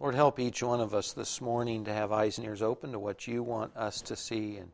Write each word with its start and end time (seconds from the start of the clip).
Lord, 0.00 0.14
help 0.14 0.38
each 0.38 0.62
one 0.62 0.80
of 0.80 0.94
us 0.94 1.12
this 1.12 1.42
morning 1.42 1.84
to 1.84 1.92
have 1.92 2.10
eyes 2.10 2.38
and 2.38 2.46
ears 2.46 2.62
open 2.62 2.92
to 2.92 2.98
what 2.98 3.28
you 3.28 3.42
want 3.42 3.76
us 3.76 4.00
to 4.00 4.16
see 4.16 4.56
and 4.56 4.72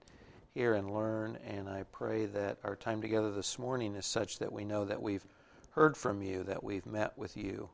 hear 0.54 0.74
and 0.74 0.94
learn. 0.94 1.36
And 1.44 1.68
I 1.68 1.82
pray 1.90 2.26
that 2.26 2.58
our 2.62 2.76
time 2.76 3.02
together 3.02 3.32
this 3.32 3.58
morning 3.58 3.96
is 3.96 4.06
such 4.06 4.38
that 4.38 4.52
we 4.52 4.64
know 4.64 4.84
that 4.84 5.02
we've 5.02 5.26
heard 5.70 5.96
from 5.96 6.22
you, 6.22 6.44
that 6.44 6.62
we've 6.62 6.86
met 6.86 7.18
with 7.18 7.36
you. 7.36 7.68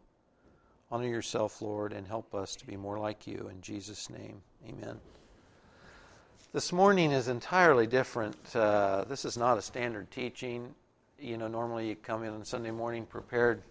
Honor 0.91 1.09
yourself, 1.09 1.61
Lord, 1.61 1.93
and 1.93 2.07
help 2.07 2.35
us 2.35 2.57
to 2.57 2.67
be 2.67 2.79
more 2.79 2.99
like 2.99 3.27
you. 3.27 3.51
In 3.53 3.61
Jesus' 3.61 4.09
name, 4.09 4.41
amen. 4.67 4.99
This 6.55 6.73
morning 6.73 7.13
is 7.13 7.29
entirely 7.29 7.87
different. 7.87 8.57
Uh, 8.57 9.05
this 9.07 9.27
is 9.27 9.37
not 9.37 9.59
a 9.59 9.63
standard 9.63 10.11
teaching. 10.11 10.75
You 11.19 11.37
know, 11.37 11.49
normally 11.49 11.91
you 11.91 11.97
come 11.97 12.25
in 12.25 12.33
on 12.33 12.47
Sunday 12.47 12.71
morning 12.71 13.05
prepared 13.05 13.63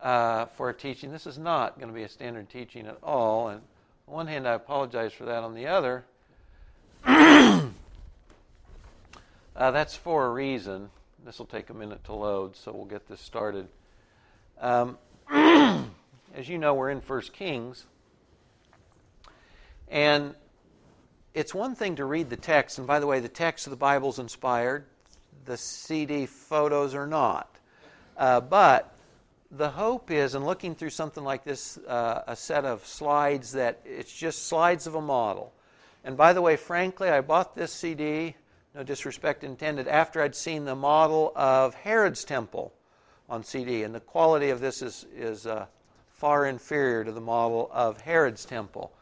uh, 0.00 0.46
for 0.46 0.68
a 0.68 0.74
teaching. 0.74 1.10
This 1.10 1.26
is 1.26 1.38
not 1.38 1.78
going 1.78 1.88
to 1.88 1.94
be 1.94 2.02
a 2.02 2.08
standard 2.08 2.48
teaching 2.48 2.86
at 2.86 2.98
all. 3.02 3.48
And 3.48 3.60
on 4.08 4.14
one 4.14 4.26
hand, 4.26 4.46
I 4.46 4.54
apologize 4.54 5.12
for 5.12 5.24
that. 5.24 5.42
On 5.42 5.54
the 5.54 5.66
other, 5.66 6.04
uh, 7.04 7.70
that's 9.56 9.96
for 9.96 10.26
a 10.26 10.30
reason. 10.30 10.90
This 11.24 11.38
will 11.38 11.46
take 11.46 11.70
a 11.70 11.74
minute 11.74 12.04
to 12.04 12.12
load, 12.12 12.56
so 12.56 12.72
we'll 12.72 12.84
get 12.84 13.08
this 13.08 13.20
started. 13.20 13.68
Um, 14.60 14.98
as 15.30 16.48
you 16.48 16.58
know, 16.58 16.74
we're 16.74 16.90
in 16.90 17.00
First 17.00 17.32
Kings, 17.32 17.84
and 19.88 20.34
it's 21.34 21.54
one 21.54 21.74
thing 21.74 21.96
to 21.96 22.04
read 22.04 22.30
the 22.30 22.36
text. 22.36 22.78
And 22.78 22.86
by 22.86 23.00
the 23.00 23.06
way, 23.06 23.20
the 23.20 23.28
text 23.28 23.66
of 23.66 23.70
the 23.70 23.76
Bible 23.76 24.10
is 24.10 24.18
inspired. 24.18 24.84
The 25.44 25.56
CD 25.56 26.26
photos 26.26 26.94
are 26.94 27.06
not. 27.06 27.48
Uh, 28.16 28.40
but 28.40 28.95
the 29.56 29.70
hope 29.70 30.10
is, 30.10 30.34
in 30.34 30.44
looking 30.44 30.74
through 30.74 30.90
something 30.90 31.24
like 31.24 31.44
this, 31.44 31.78
uh, 31.78 32.22
a 32.26 32.36
set 32.36 32.64
of 32.64 32.86
slides 32.86 33.52
that 33.52 33.80
it's 33.84 34.12
just 34.12 34.46
slides 34.46 34.86
of 34.86 34.94
a 34.94 35.00
model. 35.00 35.52
And 36.04 36.16
by 36.16 36.32
the 36.32 36.42
way, 36.42 36.56
frankly, 36.56 37.08
I 37.08 37.20
bought 37.20 37.54
this 37.54 37.72
CD, 37.72 38.36
no 38.74 38.82
disrespect 38.82 39.44
intended, 39.44 39.88
after 39.88 40.22
I'd 40.22 40.34
seen 40.34 40.64
the 40.64 40.74
model 40.74 41.32
of 41.34 41.74
Herod's 41.74 42.24
temple 42.24 42.72
on 43.28 43.42
CD. 43.42 43.82
And 43.82 43.94
the 43.94 44.00
quality 44.00 44.50
of 44.50 44.60
this 44.60 44.82
is, 44.82 45.06
is 45.14 45.46
uh, 45.46 45.66
far 46.10 46.46
inferior 46.46 47.04
to 47.04 47.12
the 47.12 47.20
model 47.20 47.70
of 47.72 48.00
Herod's 48.00 48.44
temple. 48.44 48.92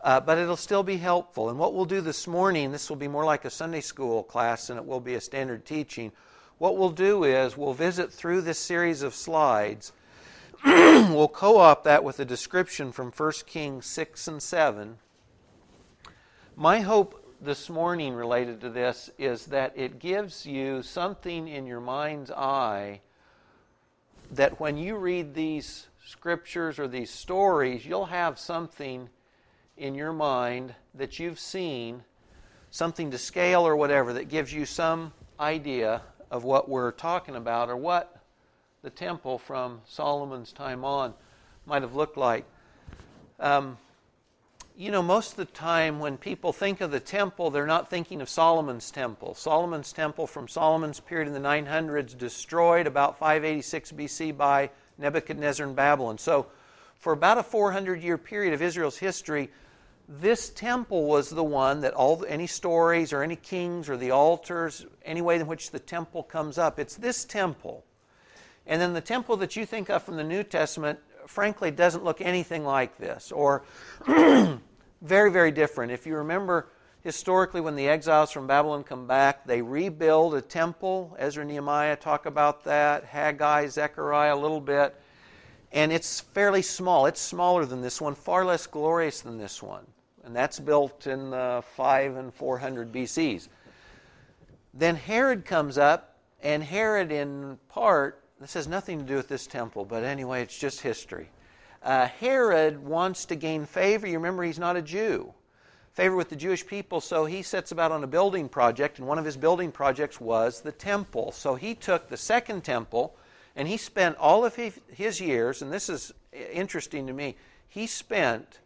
Uh, 0.00 0.20
but 0.20 0.38
it'll 0.38 0.56
still 0.56 0.84
be 0.84 0.96
helpful. 0.96 1.50
And 1.50 1.58
what 1.58 1.74
we'll 1.74 1.84
do 1.84 2.00
this 2.00 2.26
morning, 2.26 2.70
this 2.70 2.88
will 2.88 2.96
be 2.96 3.08
more 3.08 3.24
like 3.24 3.44
a 3.44 3.50
Sunday 3.50 3.80
school 3.80 4.22
class 4.22 4.68
than 4.68 4.78
it 4.78 4.86
will 4.86 5.00
be 5.00 5.14
a 5.14 5.20
standard 5.20 5.64
teaching 5.66 6.12
what 6.58 6.76
we'll 6.76 6.90
do 6.90 7.24
is 7.24 7.56
we'll 7.56 7.72
visit 7.72 8.12
through 8.12 8.42
this 8.42 8.58
series 8.58 9.02
of 9.02 9.14
slides. 9.14 9.92
we'll 10.64 11.28
co 11.28 11.58
op 11.58 11.84
that 11.84 12.02
with 12.02 12.18
a 12.18 12.24
description 12.24 12.90
from 12.90 13.12
1 13.12 13.32
Kings 13.46 13.86
6 13.86 14.28
and 14.28 14.42
7. 14.42 14.98
My 16.56 16.80
hope 16.80 17.24
this 17.40 17.70
morning 17.70 18.14
related 18.14 18.60
to 18.62 18.70
this 18.70 19.08
is 19.18 19.46
that 19.46 19.72
it 19.76 20.00
gives 20.00 20.44
you 20.44 20.82
something 20.82 21.46
in 21.46 21.66
your 21.66 21.80
mind's 21.80 22.32
eye 22.32 23.00
that 24.32 24.58
when 24.58 24.76
you 24.76 24.96
read 24.96 25.34
these 25.34 25.86
scriptures 26.04 26.80
or 26.80 26.88
these 26.88 27.10
stories, 27.10 27.86
you'll 27.86 28.06
have 28.06 28.38
something 28.38 29.08
in 29.76 29.94
your 29.94 30.12
mind 30.12 30.74
that 30.94 31.20
you've 31.20 31.38
seen, 31.38 32.02
something 32.70 33.12
to 33.12 33.18
scale 33.18 33.66
or 33.66 33.76
whatever, 33.76 34.12
that 34.14 34.28
gives 34.28 34.52
you 34.52 34.66
some 34.66 35.12
idea 35.38 36.02
of 36.30 36.44
what 36.44 36.68
we're 36.68 36.92
talking 36.92 37.36
about 37.36 37.68
or 37.68 37.76
what 37.76 38.22
the 38.82 38.90
temple 38.90 39.38
from 39.38 39.80
Solomon's 39.86 40.52
time 40.52 40.84
on 40.84 41.14
might 41.66 41.82
have 41.82 41.94
looked 41.94 42.16
like. 42.16 42.44
Um, 43.40 43.78
you 44.76 44.92
know, 44.92 45.02
most 45.02 45.32
of 45.32 45.36
the 45.38 45.44
time 45.46 45.98
when 45.98 46.16
people 46.16 46.52
think 46.52 46.80
of 46.80 46.92
the 46.92 47.00
temple, 47.00 47.50
they're 47.50 47.66
not 47.66 47.90
thinking 47.90 48.20
of 48.20 48.28
Solomon's 48.28 48.92
temple. 48.92 49.34
Solomon's 49.34 49.92
temple 49.92 50.28
from 50.28 50.46
Solomon's 50.46 51.00
period 51.00 51.26
in 51.26 51.34
the 51.34 51.40
900s 51.40 52.16
destroyed 52.16 52.86
about 52.86 53.18
586 53.18 53.90
BC 53.92 54.36
by 54.36 54.70
Nebuchadnezzar 54.96 55.66
in 55.66 55.74
Babylon. 55.74 56.16
So, 56.16 56.46
for 57.00 57.12
about 57.12 57.38
a 57.38 57.42
400 57.42 58.00
year 58.00 58.18
period 58.18 58.54
of 58.54 58.62
Israel's 58.62 58.96
history, 58.96 59.50
this 60.08 60.48
temple 60.48 61.04
was 61.04 61.28
the 61.28 61.44
one 61.44 61.82
that 61.82 61.92
all 61.92 62.24
any 62.26 62.46
stories 62.46 63.12
or 63.12 63.22
any 63.22 63.36
kings 63.36 63.90
or 63.90 63.96
the 63.98 64.10
altars, 64.10 64.86
any 65.04 65.20
way 65.20 65.36
in 65.36 65.46
which 65.46 65.70
the 65.70 65.78
temple 65.78 66.22
comes 66.22 66.56
up, 66.56 66.78
it's 66.78 66.96
this 66.96 67.26
temple. 67.26 67.84
And 68.66 68.80
then 68.80 68.94
the 68.94 69.02
temple 69.02 69.36
that 69.38 69.54
you 69.54 69.66
think 69.66 69.90
of 69.90 70.02
from 70.02 70.16
the 70.16 70.24
New 70.24 70.42
Testament, 70.44 70.98
frankly, 71.26 71.70
doesn't 71.70 72.04
look 72.04 72.22
anything 72.22 72.64
like 72.64 72.96
this, 72.96 73.30
or 73.30 73.64
very, 74.06 75.30
very 75.30 75.50
different. 75.50 75.92
If 75.92 76.06
you 76.06 76.16
remember 76.16 76.68
historically, 77.02 77.60
when 77.60 77.76
the 77.76 77.88
exiles 77.88 78.30
from 78.30 78.46
Babylon 78.46 78.84
come 78.84 79.06
back, 79.06 79.44
they 79.46 79.60
rebuild 79.60 80.34
a 80.34 80.40
temple. 80.40 81.14
Ezra 81.18 81.42
and 81.42 81.50
Nehemiah 81.50 81.96
talk 81.96 82.24
about 82.24 82.64
that, 82.64 83.04
Haggai, 83.04 83.66
Zechariah, 83.68 84.34
a 84.34 84.36
little 84.36 84.60
bit. 84.60 84.96
And 85.70 85.92
it's 85.92 86.20
fairly 86.20 86.62
small. 86.62 87.04
It's 87.04 87.20
smaller 87.20 87.66
than 87.66 87.82
this 87.82 88.00
one, 88.00 88.14
far 88.14 88.46
less 88.46 88.66
glorious 88.66 89.20
than 89.20 89.36
this 89.36 89.62
one 89.62 89.86
and 90.28 90.36
that's 90.36 90.60
built 90.60 91.06
in 91.06 91.30
the 91.30 91.64
5 91.74 92.16
and 92.16 92.32
400 92.32 92.92
BCs. 92.92 93.48
Then 94.74 94.94
Herod 94.94 95.44
comes 95.44 95.78
up, 95.78 96.18
and 96.42 96.62
Herod, 96.62 97.10
in 97.10 97.58
part, 97.68 98.22
this 98.38 98.54
has 98.54 98.68
nothing 98.68 98.98
to 99.00 99.04
do 99.04 99.16
with 99.16 99.28
this 99.28 99.46
temple, 99.46 99.84
but 99.84 100.04
anyway, 100.04 100.42
it's 100.42 100.56
just 100.56 100.82
history. 100.82 101.30
Uh, 101.82 102.06
Herod 102.06 102.84
wants 102.84 103.24
to 103.24 103.36
gain 103.36 103.64
favor. 103.64 104.06
You 104.06 104.18
remember, 104.18 104.44
he's 104.44 104.58
not 104.58 104.76
a 104.76 104.82
Jew. 104.82 105.32
Favor 105.94 106.14
with 106.14 106.28
the 106.28 106.36
Jewish 106.36 106.64
people, 106.64 107.00
so 107.00 107.24
he 107.24 107.42
sets 107.42 107.72
about 107.72 107.90
on 107.90 108.04
a 108.04 108.06
building 108.06 108.48
project, 108.48 108.98
and 108.98 109.08
one 109.08 109.18
of 109.18 109.24
his 109.24 109.36
building 109.36 109.72
projects 109.72 110.20
was 110.20 110.60
the 110.60 110.72
temple. 110.72 111.32
So 111.32 111.54
he 111.54 111.74
took 111.74 112.08
the 112.08 112.16
second 112.16 112.62
temple, 112.62 113.16
and 113.56 113.66
he 113.66 113.78
spent 113.78 114.16
all 114.18 114.44
of 114.44 114.54
his 114.54 115.20
years, 115.20 115.62
and 115.62 115.72
this 115.72 115.88
is 115.88 116.12
interesting 116.32 117.06
to 117.06 117.12
me, 117.12 117.36
he 117.66 117.86
spent 117.86 118.60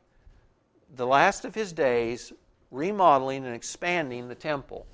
the 0.94 1.06
last 1.06 1.44
of 1.44 1.54
his 1.54 1.72
days 1.72 2.32
remodeling 2.70 3.44
and 3.44 3.54
expanding 3.54 4.28
the 4.28 4.34
temple. 4.34 4.86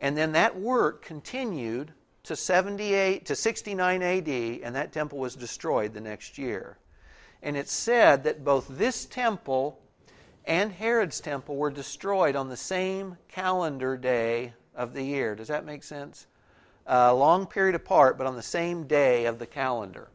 And 0.00 0.16
then 0.16 0.32
that 0.32 0.58
work 0.58 1.04
continued 1.04 1.92
to 2.24 2.36
78 2.36 3.26
to 3.26 3.36
69 3.36 4.02
AD 4.02 4.28
and 4.28 4.74
that 4.74 4.92
temple 4.92 5.18
was 5.18 5.36
destroyed 5.36 5.92
the 5.92 6.00
next 6.00 6.38
year. 6.38 6.78
And 7.42 7.56
it's 7.56 7.72
said 7.72 8.24
that 8.24 8.44
both 8.44 8.66
this 8.68 9.04
temple 9.04 9.78
and 10.46 10.72
Herod's 10.72 11.20
temple 11.20 11.56
were 11.56 11.70
destroyed 11.70 12.36
on 12.36 12.48
the 12.48 12.56
same 12.56 13.16
calendar 13.28 13.96
day 13.96 14.54
of 14.74 14.92
the 14.92 15.02
year. 15.02 15.34
Does 15.34 15.48
that 15.48 15.64
make 15.64 15.82
sense? 15.82 16.26
A 16.86 17.14
long 17.14 17.46
period 17.46 17.74
apart, 17.74 18.18
but 18.18 18.26
on 18.26 18.36
the 18.36 18.42
same 18.42 18.86
day 18.86 19.26
of 19.26 19.38
the 19.38 19.46
calendar. 19.46 20.08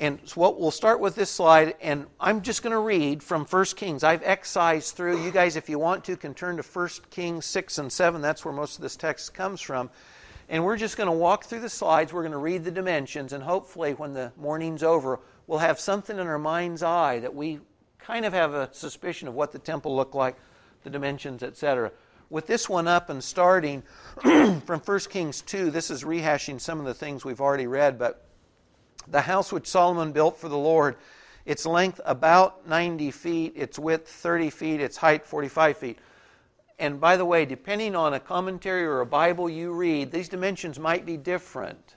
And 0.00 0.18
so 0.24 0.40
what 0.40 0.58
we'll 0.58 0.70
start 0.70 0.98
with 0.98 1.14
this 1.14 1.30
slide, 1.30 1.74
and 1.82 2.06
I'm 2.18 2.40
just 2.40 2.62
going 2.62 2.72
to 2.72 2.80
read 2.80 3.22
from 3.22 3.44
1 3.44 3.64
Kings. 3.76 4.02
I've 4.02 4.22
excised 4.22 4.96
through. 4.96 5.22
You 5.22 5.30
guys, 5.30 5.56
if 5.56 5.68
you 5.68 5.78
want 5.78 6.04
to, 6.04 6.16
can 6.16 6.32
turn 6.32 6.56
to 6.56 6.62
1 6.62 6.88
Kings 7.10 7.44
6 7.44 7.76
and 7.76 7.92
7. 7.92 8.22
That's 8.22 8.42
where 8.42 8.54
most 8.54 8.76
of 8.76 8.82
this 8.82 8.96
text 8.96 9.34
comes 9.34 9.60
from. 9.60 9.90
And 10.48 10.64
we're 10.64 10.78
just 10.78 10.96
going 10.96 11.08
to 11.08 11.12
walk 11.12 11.44
through 11.44 11.60
the 11.60 11.68
slides. 11.68 12.14
We're 12.14 12.22
going 12.22 12.32
to 12.32 12.38
read 12.38 12.64
the 12.64 12.70
dimensions, 12.70 13.34
and 13.34 13.44
hopefully, 13.44 13.92
when 13.92 14.14
the 14.14 14.32
morning's 14.38 14.82
over, 14.82 15.20
we'll 15.46 15.58
have 15.58 15.78
something 15.78 16.18
in 16.18 16.26
our 16.26 16.38
mind's 16.38 16.82
eye 16.82 17.18
that 17.18 17.34
we 17.34 17.60
kind 17.98 18.24
of 18.24 18.32
have 18.32 18.54
a 18.54 18.70
suspicion 18.72 19.28
of 19.28 19.34
what 19.34 19.52
the 19.52 19.58
temple 19.58 19.94
looked 19.94 20.14
like, 20.14 20.36
the 20.82 20.88
dimensions, 20.88 21.42
etc. 21.42 21.92
With 22.30 22.46
this 22.46 22.70
one 22.70 22.88
up 22.88 23.10
and 23.10 23.22
starting 23.22 23.82
from 24.22 24.80
1 24.80 24.98
Kings 25.10 25.42
2, 25.42 25.70
this 25.70 25.90
is 25.90 26.04
rehashing 26.04 26.58
some 26.58 26.80
of 26.80 26.86
the 26.86 26.94
things 26.94 27.22
we've 27.22 27.42
already 27.42 27.66
read, 27.66 27.98
but 27.98 28.24
the 29.10 29.20
house 29.20 29.52
which 29.52 29.66
Solomon 29.66 30.12
built 30.12 30.38
for 30.38 30.48
the 30.48 30.58
Lord, 30.58 30.96
its 31.44 31.66
length 31.66 32.00
about 32.04 32.68
90 32.68 33.10
feet, 33.10 33.52
its 33.56 33.78
width 33.78 34.08
30 34.08 34.50
feet, 34.50 34.80
its 34.80 34.96
height 34.96 35.26
45 35.26 35.76
feet. 35.76 35.98
And 36.78 37.00
by 37.00 37.16
the 37.16 37.24
way, 37.24 37.44
depending 37.44 37.94
on 37.94 38.14
a 38.14 38.20
commentary 38.20 38.84
or 38.84 39.00
a 39.00 39.06
Bible 39.06 39.50
you 39.50 39.72
read, 39.72 40.10
these 40.10 40.28
dimensions 40.28 40.78
might 40.78 41.04
be 41.04 41.16
different. 41.16 41.96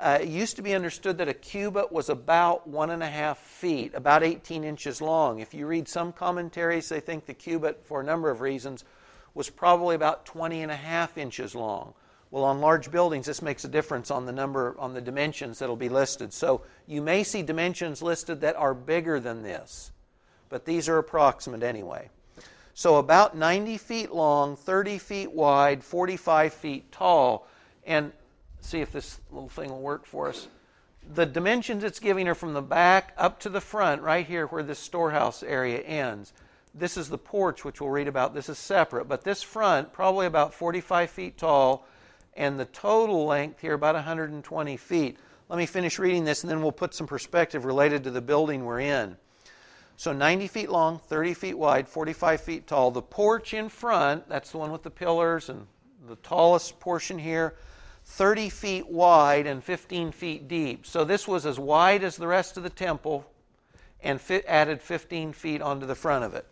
Uh, 0.00 0.18
it 0.20 0.28
used 0.28 0.56
to 0.56 0.62
be 0.62 0.74
understood 0.74 1.18
that 1.18 1.28
a 1.28 1.34
cubit 1.34 1.92
was 1.92 2.08
about 2.08 2.66
one 2.66 2.90
and 2.90 3.02
a 3.02 3.08
half 3.08 3.38
feet, 3.38 3.94
about 3.94 4.22
18 4.22 4.64
inches 4.64 5.00
long. 5.00 5.38
If 5.38 5.54
you 5.54 5.66
read 5.66 5.86
some 5.86 6.12
commentaries, 6.12 6.88
they 6.88 7.00
think 7.00 7.26
the 7.26 7.34
cubit, 7.34 7.84
for 7.84 8.00
a 8.00 8.04
number 8.04 8.30
of 8.30 8.40
reasons, 8.40 8.84
was 9.34 9.50
probably 9.50 9.94
about 9.94 10.26
20 10.26 10.62
and 10.62 10.72
a 10.72 10.76
half 10.76 11.16
inches 11.16 11.54
long. 11.54 11.94
Well, 12.34 12.46
on 12.46 12.60
large 12.60 12.90
buildings, 12.90 13.26
this 13.26 13.42
makes 13.42 13.64
a 13.64 13.68
difference 13.68 14.10
on 14.10 14.26
the 14.26 14.32
number, 14.32 14.74
on 14.80 14.92
the 14.92 15.00
dimensions 15.00 15.60
that'll 15.60 15.76
be 15.76 15.88
listed. 15.88 16.32
So 16.32 16.62
you 16.88 17.00
may 17.00 17.22
see 17.22 17.42
dimensions 17.42 18.02
listed 18.02 18.40
that 18.40 18.56
are 18.56 18.74
bigger 18.74 19.20
than 19.20 19.44
this, 19.44 19.92
but 20.48 20.64
these 20.64 20.88
are 20.88 20.98
approximate 20.98 21.62
anyway. 21.62 22.10
So 22.74 22.96
about 22.96 23.36
90 23.36 23.78
feet 23.78 24.10
long, 24.10 24.56
30 24.56 24.98
feet 24.98 25.30
wide, 25.30 25.84
45 25.84 26.52
feet 26.52 26.90
tall. 26.90 27.46
And 27.86 28.10
see 28.60 28.80
if 28.80 28.90
this 28.90 29.20
little 29.30 29.48
thing 29.48 29.70
will 29.70 29.80
work 29.80 30.04
for 30.04 30.28
us. 30.28 30.48
the 31.14 31.26
dimensions 31.26 31.84
it's 31.84 32.00
giving 32.00 32.26
are 32.26 32.34
from 32.34 32.52
the 32.52 32.62
back 32.62 33.14
up 33.16 33.38
to 33.40 33.48
the 33.48 33.60
front, 33.60 34.02
right 34.02 34.26
here 34.26 34.48
where 34.48 34.64
this 34.64 34.80
storehouse 34.80 35.44
area 35.44 35.78
ends. 35.82 36.32
This 36.74 36.96
is 36.96 37.08
the 37.08 37.16
porch, 37.16 37.64
which 37.64 37.80
we'll 37.80 37.90
read 37.90 38.08
about. 38.08 38.34
This 38.34 38.48
is 38.48 38.58
separate. 38.58 39.06
But 39.06 39.22
this 39.22 39.40
front, 39.40 39.92
probably 39.92 40.26
about 40.26 40.52
45 40.52 41.10
feet 41.10 41.38
tall, 41.38 41.86
and 42.36 42.58
the 42.58 42.64
total 42.66 43.26
length 43.26 43.60
here 43.60 43.74
about 43.74 43.94
120 43.94 44.76
feet. 44.76 45.18
Let 45.48 45.58
me 45.58 45.66
finish 45.66 45.98
reading 45.98 46.24
this, 46.24 46.42
and 46.42 46.50
then 46.50 46.62
we'll 46.62 46.72
put 46.72 46.94
some 46.94 47.06
perspective 47.06 47.64
related 47.64 48.04
to 48.04 48.10
the 48.10 48.20
building 48.20 48.64
we're 48.64 48.80
in. 48.80 49.16
So 49.96 50.12
90 50.12 50.48
feet 50.48 50.70
long, 50.70 50.98
30 50.98 51.34
feet 51.34 51.58
wide, 51.58 51.88
45 51.88 52.40
feet 52.40 52.66
tall. 52.66 52.90
The 52.90 53.02
porch 53.02 53.54
in 53.54 53.68
front, 53.68 54.28
that's 54.28 54.50
the 54.50 54.58
one 54.58 54.72
with 54.72 54.82
the 54.82 54.90
pillars 54.90 55.48
and 55.48 55.66
the 56.08 56.16
tallest 56.16 56.80
portion 56.80 57.18
here, 57.18 57.54
30 58.04 58.48
feet 58.50 58.88
wide 58.88 59.46
and 59.46 59.62
15 59.62 60.12
feet 60.12 60.48
deep. 60.48 60.84
So 60.84 61.04
this 61.04 61.28
was 61.28 61.46
as 61.46 61.58
wide 61.58 62.02
as 62.02 62.16
the 62.16 62.26
rest 62.26 62.56
of 62.56 62.62
the 62.62 62.70
temple 62.70 63.24
and 64.02 64.20
fit, 64.20 64.44
added 64.46 64.82
15 64.82 65.32
feet 65.32 65.62
onto 65.62 65.86
the 65.86 65.94
front 65.94 66.24
of 66.24 66.34
it. 66.34 66.46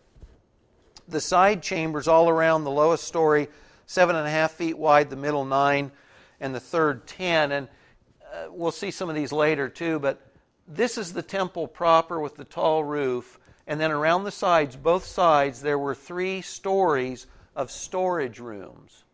The 1.08 1.20
side 1.20 1.62
chambers 1.62 2.08
all 2.08 2.28
around 2.28 2.64
the 2.64 2.70
lowest 2.70 3.04
story, 3.04 3.48
seven 3.92 4.16
and 4.16 4.26
a 4.26 4.30
half 4.30 4.52
feet 4.52 4.78
wide, 4.78 5.10
the 5.10 5.16
middle 5.16 5.44
nine, 5.44 5.92
and 6.40 6.54
the 6.54 6.60
third 6.60 7.06
ten. 7.06 7.52
And 7.52 7.68
uh, 8.32 8.46
we'll 8.50 8.72
see 8.72 8.90
some 8.90 9.08
of 9.08 9.14
these 9.14 9.32
later 9.32 9.68
too, 9.68 9.98
but 9.98 10.20
this 10.66 10.96
is 10.96 11.12
the 11.12 11.22
temple 11.22 11.68
proper 11.68 12.18
with 12.18 12.36
the 12.36 12.44
tall 12.44 12.82
roof. 12.82 13.38
And 13.66 13.78
then 13.78 13.90
around 13.90 14.24
the 14.24 14.30
sides, 14.30 14.76
both 14.76 15.04
sides, 15.04 15.60
there 15.60 15.78
were 15.78 15.94
three 15.94 16.40
stories 16.40 17.26
of 17.54 17.70
storage 17.70 18.40
rooms. 18.40 19.04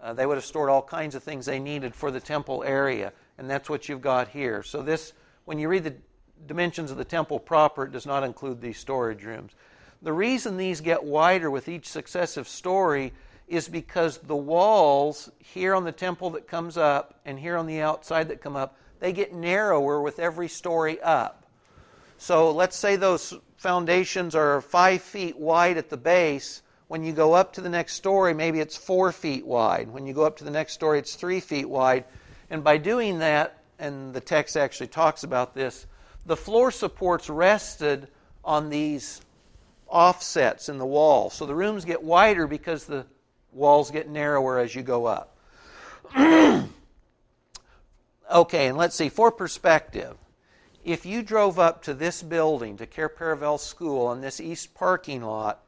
Uh, 0.00 0.12
they 0.12 0.26
would 0.26 0.36
have 0.36 0.44
stored 0.44 0.70
all 0.70 0.82
kinds 0.82 1.14
of 1.14 1.22
things 1.22 1.46
they 1.46 1.58
needed 1.58 1.94
for 1.94 2.10
the 2.10 2.20
temple 2.20 2.64
area, 2.64 3.12
and 3.38 3.48
that's 3.48 3.70
what 3.70 3.88
you've 3.88 4.02
got 4.02 4.28
here. 4.28 4.62
So, 4.62 4.82
this, 4.82 5.12
when 5.44 5.58
you 5.58 5.68
read 5.68 5.84
the 5.84 5.94
dimensions 6.46 6.90
of 6.90 6.96
the 6.96 7.04
temple 7.04 7.38
proper, 7.38 7.84
it 7.84 7.92
does 7.92 8.06
not 8.06 8.24
include 8.24 8.60
these 8.60 8.78
storage 8.78 9.24
rooms. 9.24 9.52
The 10.02 10.12
reason 10.12 10.56
these 10.56 10.80
get 10.80 11.04
wider 11.04 11.50
with 11.50 11.68
each 11.68 11.88
successive 11.88 12.48
story 12.48 13.12
is 13.48 13.68
because 13.68 14.18
the 14.18 14.36
walls 14.36 15.30
here 15.38 15.74
on 15.74 15.84
the 15.84 15.92
temple 15.92 16.30
that 16.30 16.48
comes 16.48 16.76
up 16.76 17.20
and 17.24 17.38
here 17.38 17.56
on 17.56 17.66
the 17.66 17.80
outside 17.80 18.28
that 18.28 18.40
come 18.40 18.56
up, 18.56 18.76
they 19.00 19.12
get 19.12 19.34
narrower 19.34 20.00
with 20.00 20.18
every 20.18 20.48
story 20.48 21.00
up. 21.02 21.44
So 22.16 22.50
let's 22.52 22.76
say 22.76 22.96
those 22.96 23.34
foundations 23.56 24.34
are 24.34 24.60
five 24.60 25.02
feet 25.02 25.38
wide 25.38 25.76
at 25.76 25.90
the 25.90 25.96
base. 25.96 26.62
When 26.88 27.04
you 27.04 27.12
go 27.12 27.34
up 27.34 27.52
to 27.54 27.60
the 27.60 27.68
next 27.68 27.94
story, 27.94 28.32
maybe 28.32 28.60
it's 28.60 28.76
four 28.76 29.12
feet 29.12 29.46
wide. 29.46 29.88
When 29.88 30.06
you 30.06 30.14
go 30.14 30.24
up 30.24 30.36
to 30.38 30.44
the 30.44 30.50
next 30.50 30.72
story, 30.72 30.98
it's 30.98 31.16
three 31.16 31.40
feet 31.40 31.68
wide. 31.68 32.04
And 32.50 32.64
by 32.64 32.78
doing 32.78 33.18
that, 33.18 33.58
and 33.78 34.14
the 34.14 34.20
text 34.20 34.56
actually 34.56 34.86
talks 34.86 35.24
about 35.24 35.54
this, 35.54 35.86
the 36.26 36.36
floor 36.36 36.70
supports 36.70 37.28
rested 37.28 38.08
on 38.44 38.70
these 38.70 39.20
offsets 39.88 40.68
in 40.68 40.78
the 40.78 40.86
wall. 40.86 41.30
So 41.30 41.46
the 41.46 41.54
rooms 41.54 41.84
get 41.84 42.02
wider 42.02 42.46
because 42.46 42.84
the 42.84 43.04
walls 43.54 43.90
get 43.90 44.08
narrower 44.08 44.58
as 44.58 44.74
you 44.74 44.82
go 44.82 45.06
up. 45.06 45.36
okay, 46.16 46.68
and 48.68 48.76
let's 48.76 48.96
see, 48.96 49.08
for 49.08 49.30
perspective, 49.30 50.16
if 50.84 51.06
you 51.06 51.22
drove 51.22 51.58
up 51.58 51.82
to 51.84 51.94
this 51.94 52.22
building, 52.22 52.76
to 52.76 52.86
Cair 52.86 53.08
Paravel 53.08 53.58
School, 53.58 54.06
on 54.06 54.20
this 54.20 54.40
east 54.40 54.74
parking 54.74 55.22
lot, 55.22 55.60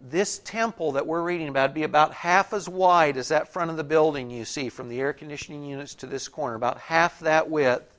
this 0.00 0.38
temple 0.38 0.92
that 0.92 1.06
we're 1.06 1.22
reading 1.22 1.48
about 1.48 1.70
would 1.70 1.74
be 1.74 1.82
about 1.82 2.14
half 2.14 2.52
as 2.52 2.68
wide 2.68 3.16
as 3.16 3.28
that 3.28 3.52
front 3.52 3.70
of 3.70 3.76
the 3.76 3.84
building 3.84 4.30
you 4.30 4.44
see 4.44 4.68
from 4.68 4.88
the 4.88 5.00
air 5.00 5.12
conditioning 5.12 5.64
units 5.64 5.94
to 5.96 6.06
this 6.06 6.28
corner, 6.28 6.54
about 6.54 6.78
half 6.78 7.20
that 7.20 7.50
width. 7.50 7.94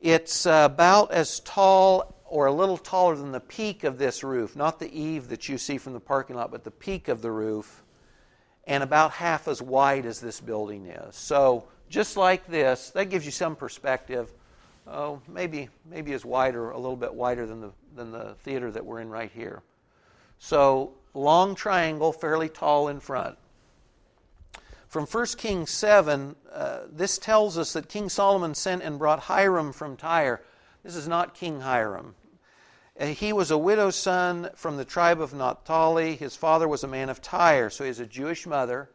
It's 0.00 0.46
about 0.46 1.12
as 1.12 1.40
tall 1.40 2.16
or 2.32 2.46
a 2.46 2.52
little 2.52 2.78
taller 2.78 3.14
than 3.14 3.30
the 3.30 3.40
peak 3.40 3.84
of 3.84 3.98
this 3.98 4.24
roof, 4.24 4.56
not 4.56 4.78
the 4.78 4.90
eave 4.98 5.28
that 5.28 5.50
you 5.50 5.58
see 5.58 5.76
from 5.76 5.92
the 5.92 6.00
parking 6.00 6.34
lot, 6.34 6.50
but 6.50 6.64
the 6.64 6.70
peak 6.70 7.08
of 7.08 7.20
the 7.20 7.30
roof, 7.30 7.82
and 8.66 8.82
about 8.82 9.10
half 9.10 9.48
as 9.48 9.60
wide 9.60 10.06
as 10.06 10.18
this 10.18 10.40
building 10.40 10.86
is. 10.86 11.14
So, 11.14 11.68
just 11.90 12.16
like 12.16 12.46
this, 12.46 12.88
that 12.92 13.10
gives 13.10 13.26
you 13.26 13.32
some 13.32 13.54
perspective. 13.54 14.32
Oh, 14.86 15.20
maybe 15.28 15.68
maybe 15.84 16.14
as 16.14 16.24
wide 16.24 16.54
or 16.54 16.70
a 16.70 16.78
little 16.78 16.96
bit 16.96 17.12
wider 17.12 17.44
than 17.44 17.60
the 17.60 17.70
than 17.94 18.10
the 18.12 18.34
theater 18.44 18.70
that 18.70 18.86
we're 18.86 19.00
in 19.00 19.10
right 19.10 19.30
here. 19.30 19.62
So, 20.38 20.94
long 21.12 21.54
triangle, 21.54 22.14
fairly 22.14 22.48
tall 22.48 22.88
in 22.88 22.98
front. 22.98 23.36
From 24.88 25.04
1 25.04 25.26
Kings 25.36 25.70
7, 25.70 26.34
uh, 26.50 26.78
this 26.90 27.18
tells 27.18 27.58
us 27.58 27.74
that 27.74 27.90
King 27.90 28.08
Solomon 28.08 28.54
sent 28.54 28.82
and 28.82 28.98
brought 28.98 29.20
Hiram 29.20 29.74
from 29.74 29.98
Tyre. 29.98 30.40
This 30.82 30.96
is 30.96 31.06
not 31.06 31.34
King 31.34 31.60
Hiram. 31.60 32.14
Uh, 33.02 33.06
he 33.06 33.32
was 33.32 33.50
a 33.50 33.58
widow's 33.58 33.96
son 33.96 34.48
from 34.54 34.76
the 34.76 34.84
tribe 34.84 35.20
of 35.20 35.34
Naphtali. 35.34 36.14
His 36.14 36.36
father 36.36 36.68
was 36.68 36.84
a 36.84 36.88
man 36.88 37.08
of 37.08 37.20
Tyre, 37.20 37.68
so 37.68 37.82
he 37.82 37.88
has 37.88 37.98
a 37.98 38.06
Jewish 38.06 38.46
mother, 38.46 38.88